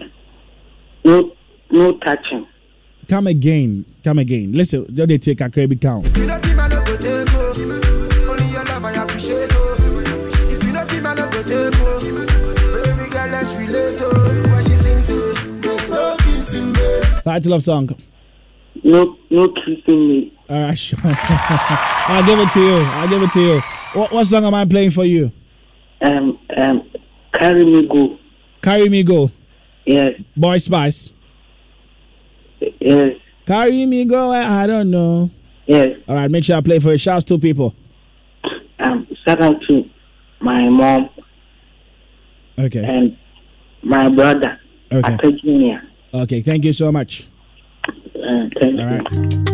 um, 0.00 0.10
no, 1.04 1.32
no 1.70 1.98
touching. 1.98 2.46
Come 3.08 3.26
again. 3.28 3.84
Come 4.02 4.18
again. 4.18 4.52
Listen, 4.52 4.86
they 4.88 5.18
take 5.18 5.40
a 5.40 5.50
credit 5.50 5.80
count. 5.80 6.06
Me. 17.26 17.32
Title 17.32 17.50
love 17.52 17.62
song. 17.62 17.96
No, 18.84 19.16
no 19.30 19.48
kissing 19.48 20.08
me. 20.08 20.38
All 20.48 20.60
right, 20.60 20.78
sure. 20.78 20.98
I'll 21.04 22.24
give 22.24 22.38
it 22.38 22.52
to 22.52 22.60
you. 22.60 22.76
I'll 22.76 23.08
give 23.08 23.22
it 23.22 23.32
to 23.32 23.40
you. 23.40 23.60
What, 23.94 24.12
what 24.12 24.26
song 24.26 24.44
am 24.44 24.54
I 24.54 24.64
playing 24.64 24.90
for 24.90 25.04
you? 25.04 25.32
Um, 26.02 26.38
um, 26.56 26.90
carry 27.34 27.64
me 27.64 27.88
go. 27.88 28.18
Carry 28.62 28.88
me 28.88 29.02
go. 29.02 29.30
Yes. 29.86 30.10
Boy 30.36 30.58
Spyce. 30.58 31.12
Yes. 32.80 33.16
Carry 33.46 33.86
me 33.86 34.04
go. 34.04 34.30
I 34.32 34.66
don't 34.66 34.90
know. 34.90 35.30
Yes. 35.66 35.98
All 36.06 36.14
right, 36.14 36.30
make 36.30 36.44
sure 36.44 36.56
I 36.56 36.60
play 36.60 36.78
for 36.78 36.92
you. 36.92 36.98
Shouts 36.98 37.24
to 37.24 37.38
people. 37.38 37.74
Um, 38.78 39.06
shout 39.26 39.42
out 39.42 39.56
to 39.68 39.82
my 40.40 40.68
mom 40.68 41.08
Okay. 42.58 42.84
and 42.84 43.16
my 43.82 44.08
brother. 44.10 44.60
Okay. 44.92 45.16
Junior. 45.42 45.82
Okay. 46.22 46.40
Thank 46.42 46.64
you 46.64 46.72
so 46.72 46.90
much. 46.90 47.28
Uh, 47.88 48.48
thank 48.60 48.80
All 48.80 48.86
right. 48.86 49.46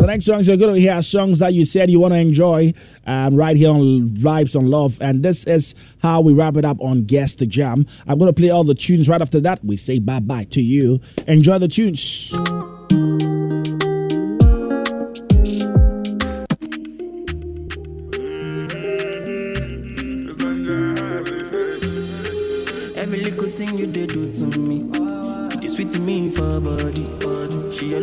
The 0.00 0.06
next 0.06 0.24
songs 0.24 0.48
you're 0.48 0.56
going 0.56 0.74
to 0.74 0.80
hear 0.80 1.02
songs 1.02 1.40
that 1.40 1.52
you 1.52 1.66
said 1.66 1.90
you 1.90 2.00
want 2.00 2.14
to 2.14 2.18
enjoy 2.18 2.72
um, 3.06 3.36
right 3.36 3.54
here 3.54 3.68
on 3.68 4.08
Vibes 4.08 4.56
on 4.56 4.70
Love. 4.70 4.98
And 5.00 5.22
this 5.22 5.44
is 5.44 5.74
how 6.02 6.22
we 6.22 6.32
wrap 6.32 6.56
it 6.56 6.64
up 6.64 6.80
on 6.80 7.04
Guess 7.04 7.34
the 7.34 7.46
Jam. 7.46 7.86
I'm 8.06 8.18
going 8.18 8.32
to 8.32 8.38
play 8.38 8.48
all 8.48 8.64
the 8.64 8.74
tunes 8.74 9.10
right 9.10 9.20
after 9.20 9.40
that. 9.40 9.62
We 9.62 9.76
say 9.76 9.98
bye 9.98 10.20
bye 10.20 10.44
to 10.44 10.62
you. 10.62 11.00
Enjoy 11.26 11.58
the 11.58 11.68
tunes. 11.68 12.34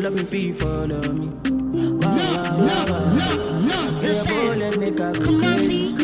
Your 0.08 0.16
love 0.16 0.24
me 0.24 0.30
feel 0.32 0.53
follow 0.53 1.12
me. 1.12 1.28
Yeah, 4.01 4.24
boy, 4.24 4.55
let 4.55 4.78
me. 4.80 4.91
Come 4.91 5.43
on, 5.43 5.58
see. 5.58 5.95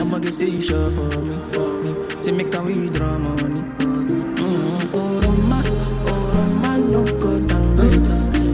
I'ma 0.00 0.18
get 0.20 0.38
you 0.38 0.60
sure 0.60 0.88
for 0.92 1.20
me, 1.20 1.44
for 1.52 1.82
me. 1.82 2.20
Say 2.20 2.30
me 2.30 2.44
can 2.44 2.64
withdraw 2.64 3.18
money. 3.18 3.62
Mm, 3.80 4.90
oh, 4.94 5.20
Roma, 5.20 5.64
oh, 5.66 6.32
Roma, 6.32 6.78
no 6.78 7.02
good. 7.04 7.42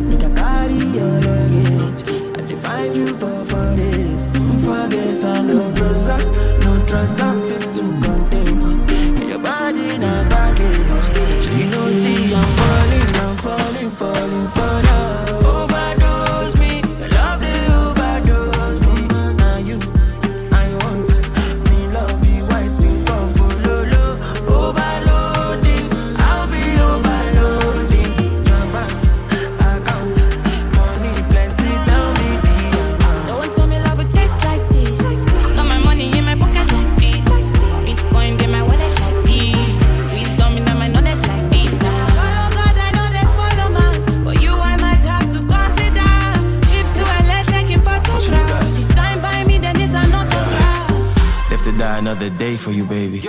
Make 0.08 0.22
a 0.22 0.30
carry 0.34 0.78
your 0.96 1.20
luggage. 1.26 2.02
I 2.38 2.40
define 2.46 2.94
you 2.94 3.08
for 3.08 3.44
for 3.50 3.76
this. 3.76 4.28
For 4.64 4.88
this, 4.88 5.24
I 5.24 5.42
no 5.42 5.74
trouser, 5.74 6.18
no 6.64 6.86
trouser 6.86 7.29
for 52.56 52.72
you, 52.72 52.84
baby. 52.84 53.20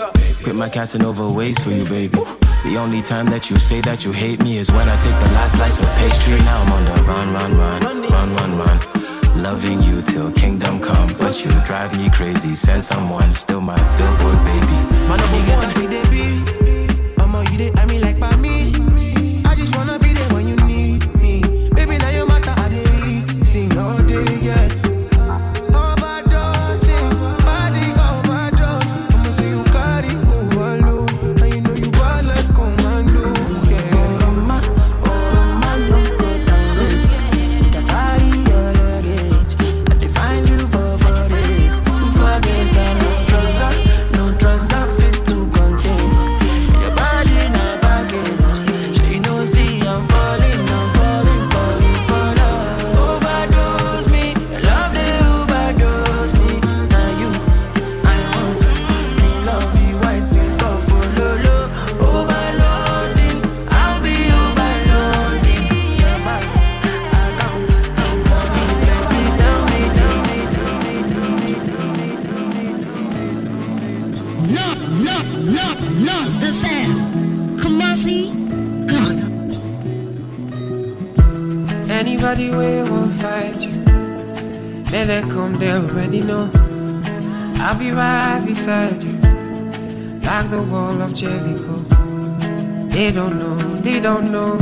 Quit 0.43 0.55
my 0.55 0.69
Casanova 0.69 1.29
ways 1.29 1.59
for 1.59 1.71
you, 1.71 1.83
baby. 1.85 2.17
The 2.63 2.77
only 2.77 3.01
time 3.01 3.25
that 3.27 3.49
you 3.49 3.57
say 3.57 3.81
that 3.81 4.05
you 4.05 4.11
hate 4.11 4.41
me 4.43 4.57
is 4.57 4.69
when 4.71 4.87
I 4.87 4.95
take 5.01 5.17
the 5.19 5.31
last 5.33 5.55
slice 5.55 5.79
of 5.79 5.87
pastry. 5.97 6.37
Now 6.39 6.61
I'm 6.61 6.71
on 6.71 6.83
the 6.85 7.03
run, 7.03 7.33
run, 7.33 7.57
run, 7.57 7.81
run, 8.09 8.35
run, 8.35 8.57
run. 8.57 9.41
Loving 9.41 9.81
you 9.81 10.01
till 10.01 10.31
kingdom 10.31 10.79
come, 10.79 11.09
but 11.17 11.43
you 11.43 11.51
drive 11.65 11.97
me 11.97 12.09
crazy. 12.09 12.55
Send 12.55 12.83
someone, 12.83 13.33
still 13.33 13.61
my 13.61 13.75
billboard 13.97 14.39
baby. 14.45 14.79
My 15.09 15.17
number 15.17 15.41
one, 15.53 15.71
see 15.71 15.87
they 15.87 16.03
be. 16.09 16.41
I'm 17.17 17.33
you 17.59 17.71
I 17.75 17.85
mean 17.85 18.00
They 93.11 93.17
don't 93.17 93.39
know, 93.39 93.57
they 93.81 93.99
don't 93.99 94.31
know, 94.31 94.57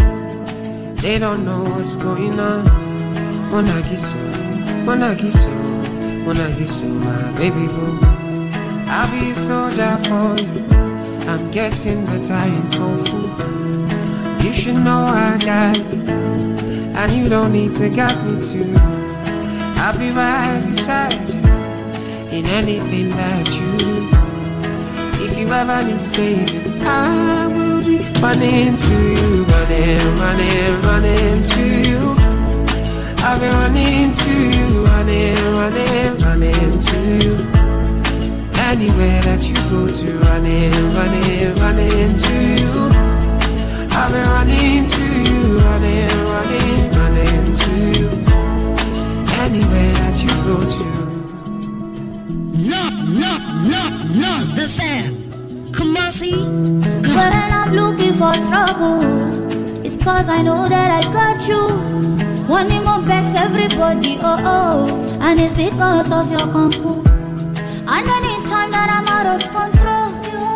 they 0.96 1.20
don't 1.20 1.46
know 1.46 1.62
what's 1.66 1.94
going 1.94 2.40
on. 2.40 2.66
Monagiso, 3.52 4.18
Monagiso, 4.86 5.54
Monagiso, 6.26 6.90
my 7.06 7.38
baby 7.38 7.68
boo. 7.68 8.00
I'll 8.88 9.08
be 9.12 9.30
a 9.30 9.36
soldier 9.36 9.96
for 10.06 10.42
you. 10.42 10.66
I'm 11.30 11.52
getting 11.52 12.04
better 12.08 12.34
in 12.34 12.72
Kung 12.72 13.06
Fu. 13.06 14.44
You 14.44 14.52
should 14.56 14.78
know 14.78 14.98
I 14.98 15.38
got 15.46 15.78
you. 15.78 16.02
And 16.98 17.14
you 17.14 17.30
don't 17.30 17.52
need 17.52 17.74
to 17.74 17.88
guide 17.90 18.18
me 18.26 18.42
too. 18.42 18.74
I'll 19.78 19.96
be 19.96 20.10
right 20.10 20.64
beside 20.66 21.14
you 21.30 21.40
in 22.36 22.48
anything 22.48 23.12
that 23.12 23.48
you 23.48 23.78
do. 23.78 24.10
If 25.24 25.38
you 25.38 25.48
ever 25.54 25.84
need 25.88 26.04
saving, 26.04 26.82
I 26.82 27.46
will 27.46 27.79
running 28.22 28.76
to 28.76 28.94
you, 29.14 29.44
running, 29.46 30.18
running, 30.20 30.82
running 30.82 31.42
to 31.44 31.90
you. 31.90 32.16
I'll 33.22 33.40
be 33.40 33.48
running 33.48 34.12
to 34.14 34.32
you, 34.58 34.84
running, 34.86 35.36
running, 35.56 36.18
running 36.18 36.80
to 36.80 36.98
you. 37.24 37.34
Anywhere 38.70 39.22
that 39.24 39.42
you 39.48 39.56
go 39.72 39.88
to, 39.88 40.18
running, 40.20 40.72
running, 40.94 41.56
running 41.56 42.18
to 42.18 42.36
you. 42.60 42.90
I've 43.92 44.12
been 44.12 44.24
running 44.28 44.86
to 44.90 45.04
you, 45.30 45.60
running, 45.60 46.10
running, 46.34 46.92
running 47.00 47.58
to 47.62 47.72
you. 48.00 48.10
Anywhere 49.44 49.94
that 50.02 50.16
you 50.22 50.30
go 50.48 50.58
to. 50.76 50.86
Love, 52.70 52.96
love, 53.24 53.44
love, 53.74 53.96
love 54.24 54.56
the 54.56 54.68
fam. 54.78 55.14
Kumasi, 55.72 56.34
When 57.16 57.34
I'm 57.34 57.74
looking 57.74 58.09
for 58.20 58.36
trouble, 58.52 59.00
because 59.82 60.28
I 60.28 60.42
know 60.42 60.68
that 60.68 60.92
I 60.92 61.04
got 61.14 61.48
you. 61.48 61.64
Wanting 62.50 62.84
more 62.84 63.02
best 63.02 63.34
everybody, 63.38 64.18
oh 64.20 64.36
oh. 64.44 65.20
And 65.22 65.40
it's 65.40 65.54
because 65.54 66.12
of 66.12 66.30
your 66.30 66.46
kung 66.52 66.74
fu. 66.74 67.00
And 67.88 68.06
anytime 68.20 68.72
that 68.76 68.90
I'm 68.92 69.08
out 69.08 69.28
of 69.36 69.42
control, 69.56 70.12
you. 70.36 70.48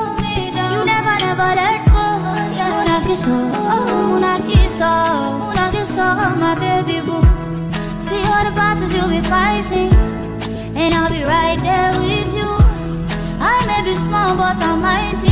You 0.76 0.80
never, 0.84 1.16
never 1.24 1.50
let 1.56 1.80
go. 1.88 2.06
Yeah. 2.52 2.84
Una 2.84 2.98
kiss, 3.08 3.24
oh, 3.28 4.18
una 4.18 4.34
kiss, 4.44 4.80
oh, 4.82 5.48
una 5.48 5.66
kiss, 5.72 5.96
oh, 5.96 6.36
my 6.44 6.52
baby 6.60 7.00
boo. 7.08 7.24
See 8.04 8.24
all 8.28 8.44
the 8.44 8.52
battles 8.60 8.92
you'll 8.92 9.08
be 9.08 9.22
fighting, 9.24 9.94
and 10.76 10.94
I'll 10.94 11.10
be 11.10 11.24
right 11.24 11.60
there 11.64 11.96
with 12.04 12.28
you. 12.36 12.50
I 13.40 13.56
may 13.72 13.82
be 13.88 13.96
small, 14.04 14.36
but 14.36 14.58
I'm 14.60 14.82
mighty, 14.82 15.23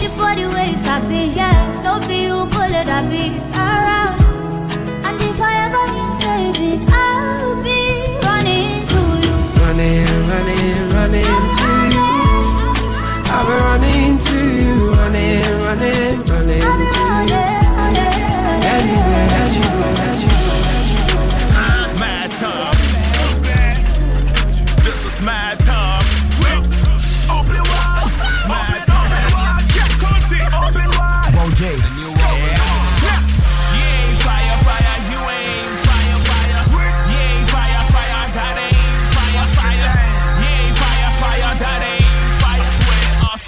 And 0.00 0.08
anybody 0.08 0.46
ways 0.46 0.88
I 0.88 1.00
be, 1.08 1.32
yeah, 1.36 1.82
don't 1.82 2.06
be 2.08 2.22
you, 2.22 2.46
could 2.46 2.70
let 2.70 2.88
I 2.88 3.02
be 3.06 3.36
around. 3.52 4.16
And 5.04 5.20
if 5.20 5.38
I 5.38 5.52
ever 5.66 5.84
need 5.92 6.12
saving, 6.22 6.88
I'll 6.88 7.62
be 7.62 8.16
running 8.24 8.86
to 8.92 9.00
you. 9.24 9.34
Running, 9.60 10.08
running, 10.30 10.88
running 10.96 11.42
to 11.58 11.68
you. 11.92 12.06
I'll 13.28 13.44
be 13.46 13.54
running 13.62 14.09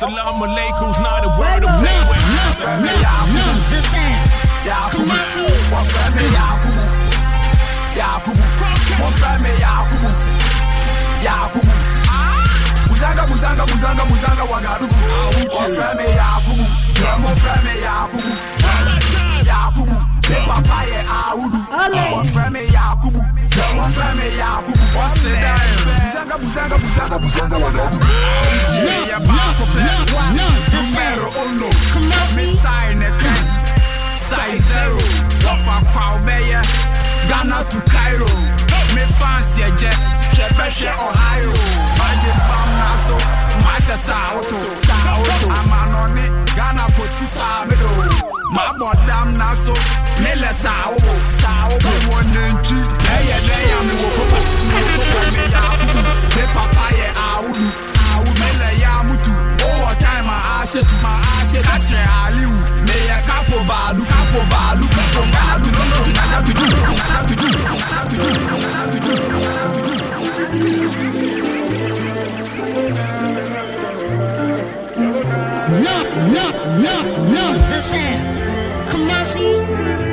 Assalamu 0.02 0.42
alaikum's 0.44 1.00
not 1.00 1.22
a 1.22 1.28
word 1.38 1.62
of. 1.62 1.70
Yakubu. 11.22 11.70
Buzanga, 12.88 13.22
buzanga, 13.30 13.62
buzanga, 13.70 14.02
buzanga, 14.10 14.44
Wagadugu. 14.50 14.98
Mais 15.96 16.10
Yakubu, 16.18 16.64
frère 17.42 17.60
mais 17.62 17.80
Yakubu, 17.86 18.32
Yakubu. 19.46 19.96
Mon 22.10 22.24
frère 22.24 22.50
mais 22.50 22.66
Yakubu, 22.66 23.20
frère 23.94 24.14
mais 24.16 24.34
Yakubu. 24.36 24.61
osedai 25.00 25.68
buzanga 26.02 26.38
buzanga 26.38 26.78
buzanga 26.78 27.18
buzanga 27.18 27.56
wanangu 27.56 28.00
yabakope 29.10 29.82
numero 30.72 31.28
uno 31.46 31.68
mitai 32.36 32.94
ne 32.94 33.08
ten 33.22 33.44
sai 34.28 34.56
zero 34.68 35.02
wafa 35.46 35.76
kwa 35.92 36.04
obɛyɛ 36.16 36.60
ghana 37.28 37.56
Ohio. 37.56 37.80
cairo 37.92 38.30
me 38.94 39.02
fans 39.18 39.50
yɛgyɛ 39.60 39.92
hwɛbɛhwɛ 40.34 40.90
ohio 41.06 41.52
magye 41.98 42.32
bam 42.48 42.68
na 42.80 42.88
so 43.06 43.16
mahyɛ 43.64 43.96
taawoto 44.06 44.58
amanɔne 45.58 46.24
ghana 46.56 46.84
poti 46.96 47.26
taa 47.36 47.64
medo 47.68 48.31
Mabo 48.52 48.90
dam 49.06 49.32
naso. 49.38 49.74
Mele 50.22 50.52
tao. 50.62 50.94
Tao. 51.42 51.70
Me 51.84 51.92
wonenchi. 52.08 52.78
Eye 53.14 53.38
deya 53.48 53.78
mi 53.86 53.94
wokopa. 54.00 54.38
Wokopa 54.72 55.20
me 55.34 55.44
ya. 55.54 55.62
Me 56.36 56.44
papa 56.54 56.86
ye 56.98 57.06
audu. 57.28 57.66
Audu. 58.12 58.32
Mele 58.40 58.68
ya 58.80 58.92
mutu. 59.06 59.32
Over 59.64 59.94
time 59.98 60.28
I 60.28 60.62
ashetu. 60.62 60.96
Ma 61.02 61.12
ashetu. 61.40 61.68
Kache 61.68 62.00
aliu. 62.24 62.52
Me 62.86 62.94
ye 63.08 63.16
kapo 63.28 63.58
badu. 63.68 64.02
Kapo 64.04 64.40
badu. 64.52 64.86
From 64.92 65.08
to 65.12 65.70
London. 65.78 66.02
From 66.02 66.12
Ghana 66.16 66.38
to. 66.46 66.52
From 66.52 66.96
Ghana 66.96 67.20
to. 67.28 67.34
From 67.34 67.78
Ghana 67.80 68.08
to. 68.08 68.16
From 68.20 68.60
Ghana 68.60 68.92
to. 68.92 70.12
No, 75.84 75.96
no, 76.32 76.44
no, 76.82 76.94
no. 77.32 77.44
Listen. 77.70 78.31
Kumasi. 78.31 78.31
Ghana. 79.22 80.11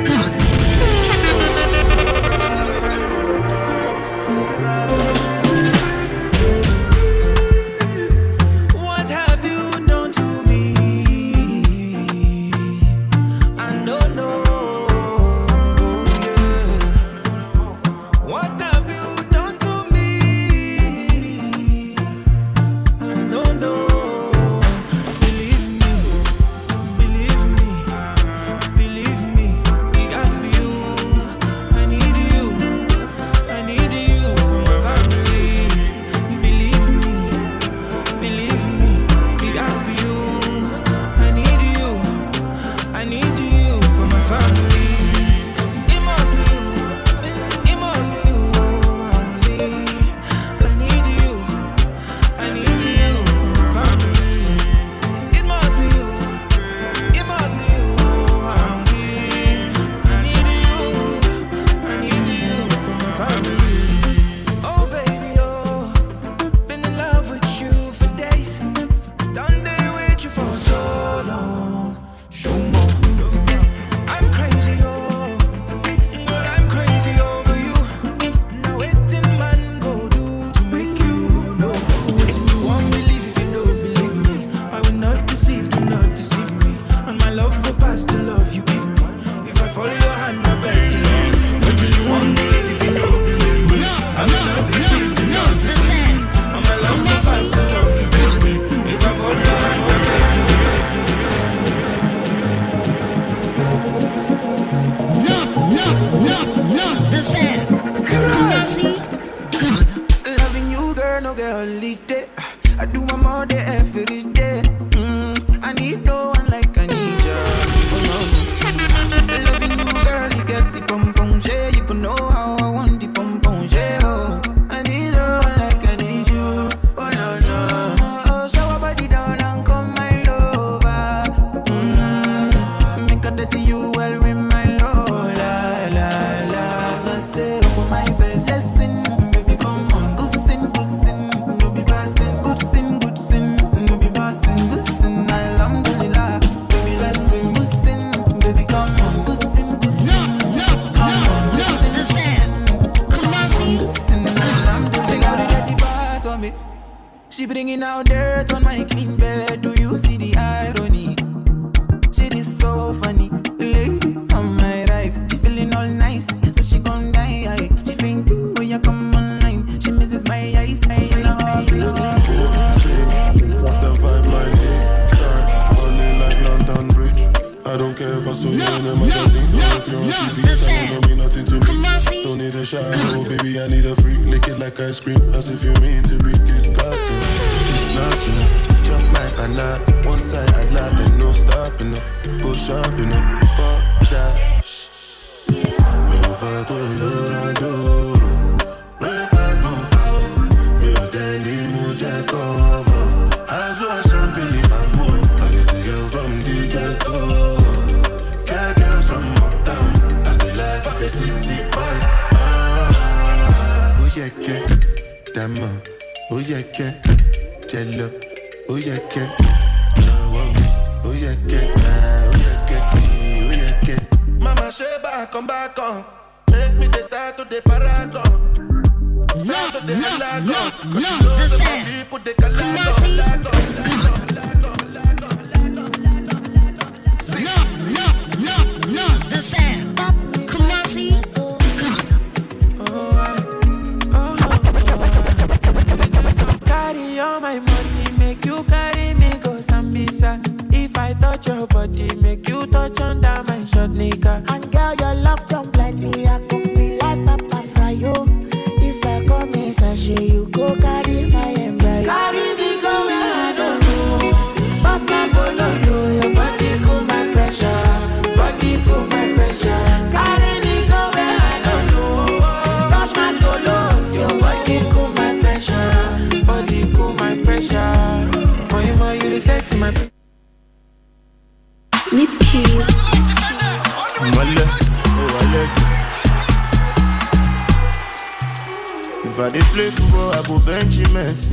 play 289.80 289.90
football, 289.92 290.32
I 290.32 290.42
go 290.46 290.58
bench 290.66 290.96
Messi, 291.14 291.50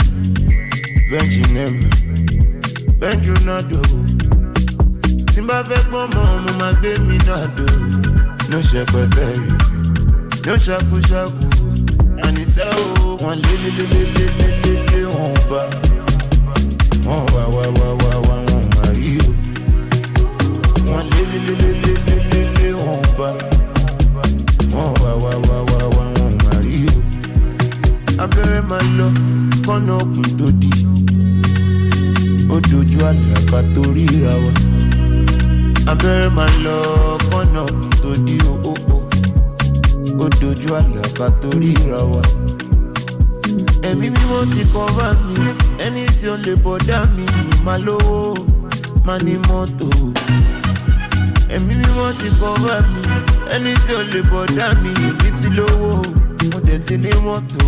bench 1.12 1.36
Neymar, 1.56 3.00
bench 3.00 3.28
mọ́, 6.14 6.34
mo 6.44 6.52
ma 6.60 6.70
gbé 6.80 6.92
mi 7.08 7.18
náà 7.28 7.46
dò. 7.56 7.68
Ní 8.50 8.58
ṣe 8.70 8.82
shaku. 11.10 11.46
Àníṣẹ́ 12.26 12.70
o, 12.82 13.10
wọ́n 13.22 13.38
lé 13.44 13.54
lé 13.64 13.70
lé 13.78 13.86
lé 13.94 14.26
lé 14.38 14.48
lé 14.64 14.74
lé 14.90 15.02
bá. 15.50 15.62
Wá 17.08 17.18
wá 17.34 17.44
wá 17.56 17.64
wá 17.78 17.88
wá 18.02 18.12
lé 21.12 21.22
lé 21.32 21.40
lé 21.48 21.56
lé 21.62 21.94
lé 22.06 22.16
lé 22.32 22.42
lé 22.58 22.68
bá. 23.18 23.30
Wá 24.74 24.84
wá 25.02 25.12
wá 25.48 25.58
wá. 25.70 25.77
Abẹ́rẹ́ 28.48 28.68
máa 28.72 28.86
lọ 28.98 29.08
kọ́nà 29.66 29.94
òkun 30.02 30.28
tó 30.40 30.48
di. 30.62 30.70
Ó 32.54 32.58
dojú 32.70 33.00
àlàkà 33.10 33.60
tó 33.74 33.82
ríra 33.96 34.34
wa. 34.44 34.52
Abẹ́rẹ́ 35.92 36.30
máa 36.38 36.52
lọ 36.66 36.76
kọ́nà 37.30 37.60
òkun 37.70 37.90
tó 38.02 38.10
di 38.26 38.36
o. 38.52 38.54
Ó 40.24 40.26
dojú 40.40 40.70
àlàkà 40.80 41.26
tó 41.42 41.50
ríra 41.62 42.00
wa. 42.12 42.22
Ẹ̀mí 43.90 44.08
mímọ́ 44.16 44.42
ti 44.54 44.62
kọ́ 44.74 44.86
bá 44.98 45.08
mi. 45.26 45.36
Ẹni 45.86 46.04
tí 46.18 46.26
ó 46.34 46.36
lè 46.46 46.54
bọ̀dá 46.64 46.98
mi 47.16 47.26
máa 47.66 47.80
lówó, 47.86 48.18
máa 49.08 49.20
ní 49.26 49.34
mọ́tò 49.48 49.88
ẹ̀mí 51.56 51.74
mímọ́ 51.82 52.10
ti 52.20 52.28
kọ́ 52.40 52.52
bá 52.64 52.76
mi 52.92 53.02
ẹni 53.56 53.72
tí 53.84 53.92
ó 54.00 54.02
lè 54.12 54.20
bọ̀dá 54.32 54.66
mi 54.82 54.90
ní 55.20 55.30
ti 55.40 55.48
lówó 55.58 55.90
mo 56.52 56.58
dẹ̀ 56.68 56.80
ti 56.86 56.96
ní 57.04 57.12
mọ́tò 57.26 57.64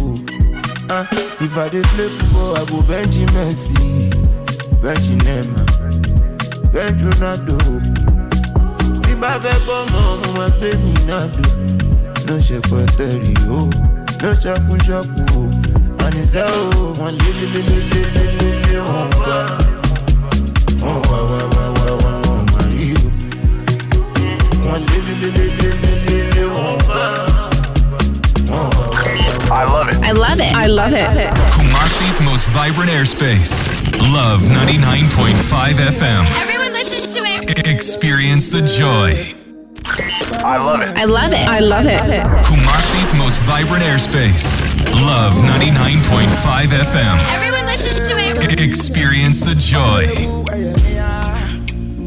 uh. 0.89 1.05
If 1.41 1.57
I 1.57 1.69
did 1.69 1.85
play 1.85 2.07
football, 2.09 2.57
I 2.57 2.65
go 2.65 2.77
Benji 2.89 3.25
Messi, 3.35 4.09
Benji 4.81 5.15
Neymar, 5.25 5.67
Benji 6.73 7.03
Ronaldo. 7.09 7.57
Tí 9.03 9.13
bá 9.21 9.31
fẹ́ 9.43 9.57
bọ́ 9.65 9.79
mọ́, 9.91 10.05
mo 10.21 10.29
no 10.37 10.45
gbé 10.57 10.69
mi 10.83 10.93
náà 11.07 11.23
dùn. 11.33 11.51
Ló 12.27 12.35
ṣe 12.45 12.57
pẹ́tẹ́rì 12.69 13.33
o, 13.57 13.59
ló 14.21 14.29
ṣakúṣakú 14.43 15.23
o. 15.39 15.43
Àníṣe 16.05 16.43
o, 16.57 16.93
wọ́n 16.99 17.13
lé. 17.19 17.29
Most 32.39 32.55
vibrant 32.55 32.89
airspace. 32.89 33.51
Love 34.13 34.43
99.5 34.43 35.35
FM. 35.73 36.25
Everyone 36.39 36.71
listens 36.71 37.13
to 37.13 37.21
it. 37.25 37.67
Experience 37.67 38.47
the 38.47 38.61
joy. 38.79 39.35
I 40.45 40.57
love 40.57 40.79
it. 40.81 40.95
I 40.95 41.03
love 41.03 41.33
it. 41.33 41.47
I 41.47 41.59
love 41.59 41.85
it. 41.85 41.97
Kumasi's 42.45 43.13
most 43.17 43.39
vibrant 43.41 43.83
airspace. 43.83 44.45
Love 45.05 45.33
99.5 45.33 46.67
FM. 46.69 47.17
Everyone 47.35 47.65
listens 47.65 48.07
to 48.07 48.15
it. 48.17 48.61
Experience 48.61 49.41
the 49.41 49.55
joy. 49.55 50.07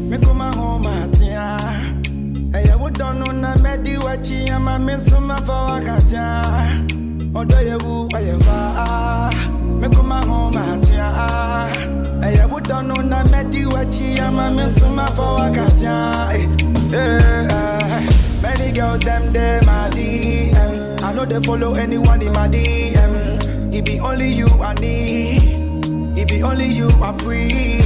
Me 0.09 0.17
come 0.17 0.39
home 0.39 0.73
at 9.83 9.89
me 9.89 9.95
come 9.95 10.11
home 10.11 10.57
eh, 10.57 10.75
at 10.75 10.89
ya. 10.89 11.67
Hey, 12.21 12.39
I 12.39 12.45
would 12.45 12.63
don't 12.63 12.87
know 12.87 13.01
na 13.01 13.23
me 13.23 13.49
di 13.51 13.65
wachi 13.65 14.17
ya 14.17 14.31
me 14.31 14.69
so 14.69 14.89
ma 14.89 15.05
fa 15.07 15.21
wakatia. 15.37 16.31
Hey, 16.31 16.45
eh, 16.93 16.97
eh, 16.97 17.47
hey, 17.49 18.05
hey. 18.05 18.41
Many 18.41 18.71
girls 18.71 19.01
them 19.01 19.33
they 19.33 19.59
my 19.65 19.89
DM. 19.89 21.03
I 21.03 21.13
know 21.13 21.25
they 21.25 21.41
follow 21.41 21.73
anyone 21.75 22.21
in 22.21 22.31
my 22.33 22.47
DM. 22.47 23.73
It 23.73 23.85
be 23.85 23.99
only 23.99 24.29
you 24.29 24.47
I 24.47 24.73
need. 24.75 25.43
It 26.17 26.27
be 26.29 26.43
only 26.43 26.67
you 26.67 26.89
I 27.01 27.11
breathe. 27.11 27.83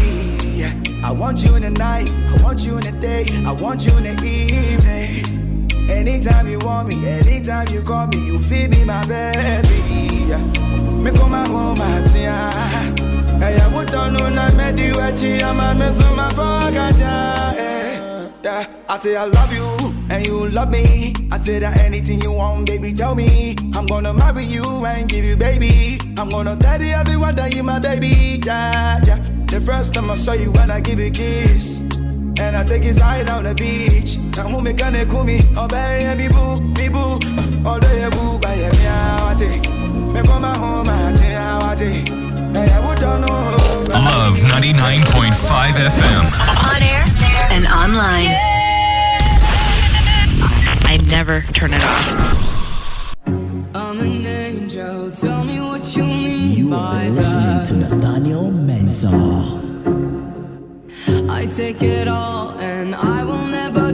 I 1.03 1.11
want 1.11 1.41
you 1.43 1.55
in 1.55 1.61
the 1.61 1.69
night, 1.69 2.09
I 2.09 2.43
want 2.43 2.65
you 2.65 2.73
in 2.77 2.83
the 2.83 2.91
day, 2.99 3.25
I 3.45 3.51
want 3.53 3.85
you 3.85 3.95
in 3.97 4.03
the 4.03 4.27
evening. 4.27 5.89
Anytime 5.89 6.49
you 6.49 6.59
want 6.59 6.89
me, 6.89 7.07
anytime 7.07 7.67
you 7.71 7.81
call 7.81 8.07
me, 8.07 8.17
you 8.25 8.39
feed 8.39 8.71
me 8.71 8.83
my 8.83 9.05
baby. 9.05 10.86
Me 11.07 11.13
come 11.17 11.31
home 11.31 11.79
at 11.79 12.13
ya. 12.13 12.51
Hey, 13.39 13.57
I 13.57 13.67
would 13.73 13.87
don't 13.87 14.11
know 14.11 14.27
na 14.27 14.49
me 14.57 14.75
di 14.75 14.91
wachi, 14.91 15.41
I'm 15.41 15.57
a 15.57 15.73
mess 15.73 16.05
on 16.05 16.17
my 16.17 16.29
forgot 16.31 16.99
ya. 16.99 17.53
Eh. 17.55 18.29
Yeah, 18.43 18.67
I 18.89 18.97
say 18.97 19.15
I 19.15 19.23
love 19.23 19.53
you 19.53 19.93
and 20.09 20.27
you 20.27 20.49
love 20.49 20.69
me. 20.69 21.13
I 21.31 21.37
say 21.37 21.59
that 21.59 21.79
anything 21.81 22.19
you 22.19 22.33
want, 22.33 22.65
baby, 22.65 22.91
tell 22.91 23.15
me. 23.15 23.55
I'm 23.73 23.85
gonna 23.85 24.13
marry 24.13 24.43
you 24.43 24.65
and 24.85 25.07
give 25.07 25.23
you 25.23 25.37
baby. 25.37 25.97
I'm 26.17 26.27
gonna 26.27 26.57
tell 26.57 26.81
you 26.81 26.93
everyone 26.93 27.35
that 27.35 27.55
you 27.55 27.63
my 27.63 27.79
baby. 27.79 28.41
Yeah, 28.45 28.99
yeah. 29.05 29.25
The 29.45 29.61
first 29.61 29.93
time 29.93 30.11
I 30.11 30.17
saw 30.17 30.33
you 30.33 30.51
when 30.51 30.69
I 30.69 30.81
give 30.81 30.99
you 30.99 31.07
a 31.07 31.09
kiss. 31.09 31.77
And 32.39 32.57
I 32.57 32.65
take 32.65 32.83
his 32.83 32.97
side 32.97 33.29
on 33.29 33.45
the 33.45 33.55
beach. 33.55 34.17
Now 34.35 34.49
who 34.49 34.61
me 34.61 34.73
gonna 34.73 35.05
call 35.05 35.23
me? 35.23 35.39
Oh 35.55 35.69
baby 35.69 36.23
me 36.23 36.27
boo, 36.27 36.59
me 36.59 36.89
boo. 36.89 37.17
Oh 37.65 37.79
day 37.79 38.09
boo, 38.11 38.39
by 38.39 38.57
me. 38.57 38.87
I 38.87 39.35
don't 39.39 39.39
know. 39.39 39.71
Eh. 39.71 39.76
Love 44.17 44.37
99.5 44.39 45.73
FM. 45.73 46.23
On 46.65 46.81
air 46.81 47.05
and 47.51 47.67
online. 47.67 48.33
I 50.85 50.97
never 51.11 51.41
turn 51.53 51.71
it 51.71 51.83
off. 51.83 52.15
I'm 53.75 53.99
an 53.99 54.25
angel. 54.25 55.11
Tell 55.11 55.43
me 55.43 55.59
what 55.61 55.95
you 55.95 56.03
mean 56.03 56.51
You 56.51 56.69
by 56.71 57.05
are 57.05 57.09
listening 57.11 57.63
to 57.67 57.95
Nathaniel 57.95 58.49
Mensah. 58.49 59.67
I 61.29 61.45
take 61.45 61.83
it 61.83 62.07
all 62.07 62.57
and 62.59 62.95
I 62.95 63.23
will 63.23 63.45
never 63.45 63.86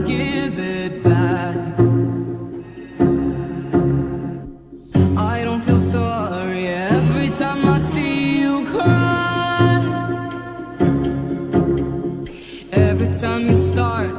start, 13.84 14.13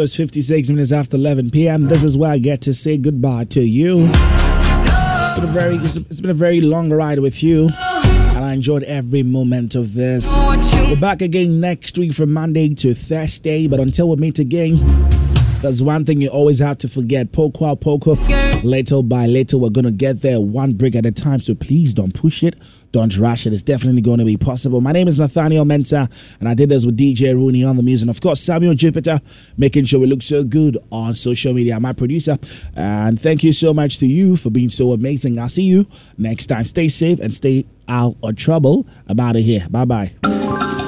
course, 0.00 0.16
56 0.16 0.70
minutes 0.70 0.92
after 0.92 1.18
11 1.18 1.50
p.m. 1.50 1.88
This 1.88 2.04
is 2.04 2.16
where 2.16 2.30
I 2.30 2.38
get 2.38 2.62
to 2.62 2.72
say 2.72 2.96
goodbye 2.96 3.44
to 3.50 3.60
you. 3.60 4.08
It's 4.08 5.40
been 5.40 5.44
a 5.44 5.52
very, 5.52 5.76
it's 5.76 6.20
been 6.22 6.30
a 6.30 6.34
very 6.34 6.62
long 6.62 6.90
ride 6.90 7.18
with 7.18 7.42
you, 7.42 7.64
and 7.64 8.42
I 8.42 8.54
enjoyed 8.54 8.82
every 8.84 9.22
moment 9.22 9.74
of 9.74 9.92
this. 9.92 10.26
We're 10.88 10.98
back 10.98 11.20
again 11.20 11.60
next 11.60 11.98
week 11.98 12.14
from 12.14 12.32
Monday 12.32 12.74
to 12.76 12.94
Thursday, 12.94 13.66
but 13.66 13.78
until 13.78 14.08
we 14.08 14.16
meet 14.16 14.38
again. 14.38 15.19
That's 15.62 15.82
one 15.82 16.06
thing 16.06 16.22
you 16.22 16.30
always 16.30 16.58
have 16.60 16.78
to 16.78 16.88
forget. 16.88 17.32
Poco 17.32 17.66
a 17.66 17.76
poco, 17.76 18.14
little 18.62 19.02
by 19.02 19.26
little, 19.26 19.60
we're 19.60 19.68
going 19.68 19.84
to 19.84 19.90
get 19.92 20.22
there 20.22 20.40
one 20.40 20.72
brick 20.72 20.96
at 20.96 21.04
a 21.04 21.10
time. 21.10 21.40
So 21.40 21.54
please 21.54 21.92
don't 21.92 22.14
push 22.14 22.42
it. 22.42 22.56
Don't 22.92 23.16
rush 23.18 23.46
it. 23.46 23.52
It's 23.52 23.62
definitely 23.62 24.00
going 24.00 24.20
to 24.20 24.24
be 24.24 24.38
possible. 24.38 24.80
My 24.80 24.92
name 24.92 25.06
is 25.06 25.18
Nathaniel 25.20 25.66
Mensah, 25.66 26.10
and 26.40 26.48
I 26.48 26.54
did 26.54 26.70
this 26.70 26.86
with 26.86 26.98
DJ 26.98 27.34
Rooney 27.34 27.62
on 27.62 27.76
the 27.76 27.82
music. 27.82 28.04
And 28.04 28.10
of 28.10 28.22
course, 28.22 28.40
Samuel 28.40 28.74
Jupiter, 28.74 29.20
making 29.58 29.84
sure 29.84 30.00
we 30.00 30.06
look 30.06 30.22
so 30.22 30.42
good 30.42 30.78
on 30.90 31.14
social 31.14 31.52
media. 31.52 31.78
My 31.78 31.92
producer. 31.92 32.38
And 32.74 33.20
thank 33.20 33.44
you 33.44 33.52
so 33.52 33.74
much 33.74 33.98
to 33.98 34.06
you 34.06 34.36
for 34.36 34.50
being 34.50 34.70
so 34.70 34.92
amazing. 34.92 35.38
I'll 35.38 35.50
see 35.50 35.64
you 35.64 35.86
next 36.16 36.46
time. 36.46 36.64
Stay 36.64 36.88
safe 36.88 37.20
and 37.20 37.34
stay 37.34 37.66
out 37.86 38.16
of 38.22 38.36
trouble. 38.36 38.86
I'm 39.06 39.20
out 39.20 39.36
of 39.36 39.42
here. 39.42 39.66
Bye 39.70 39.84
bye. 39.84 40.79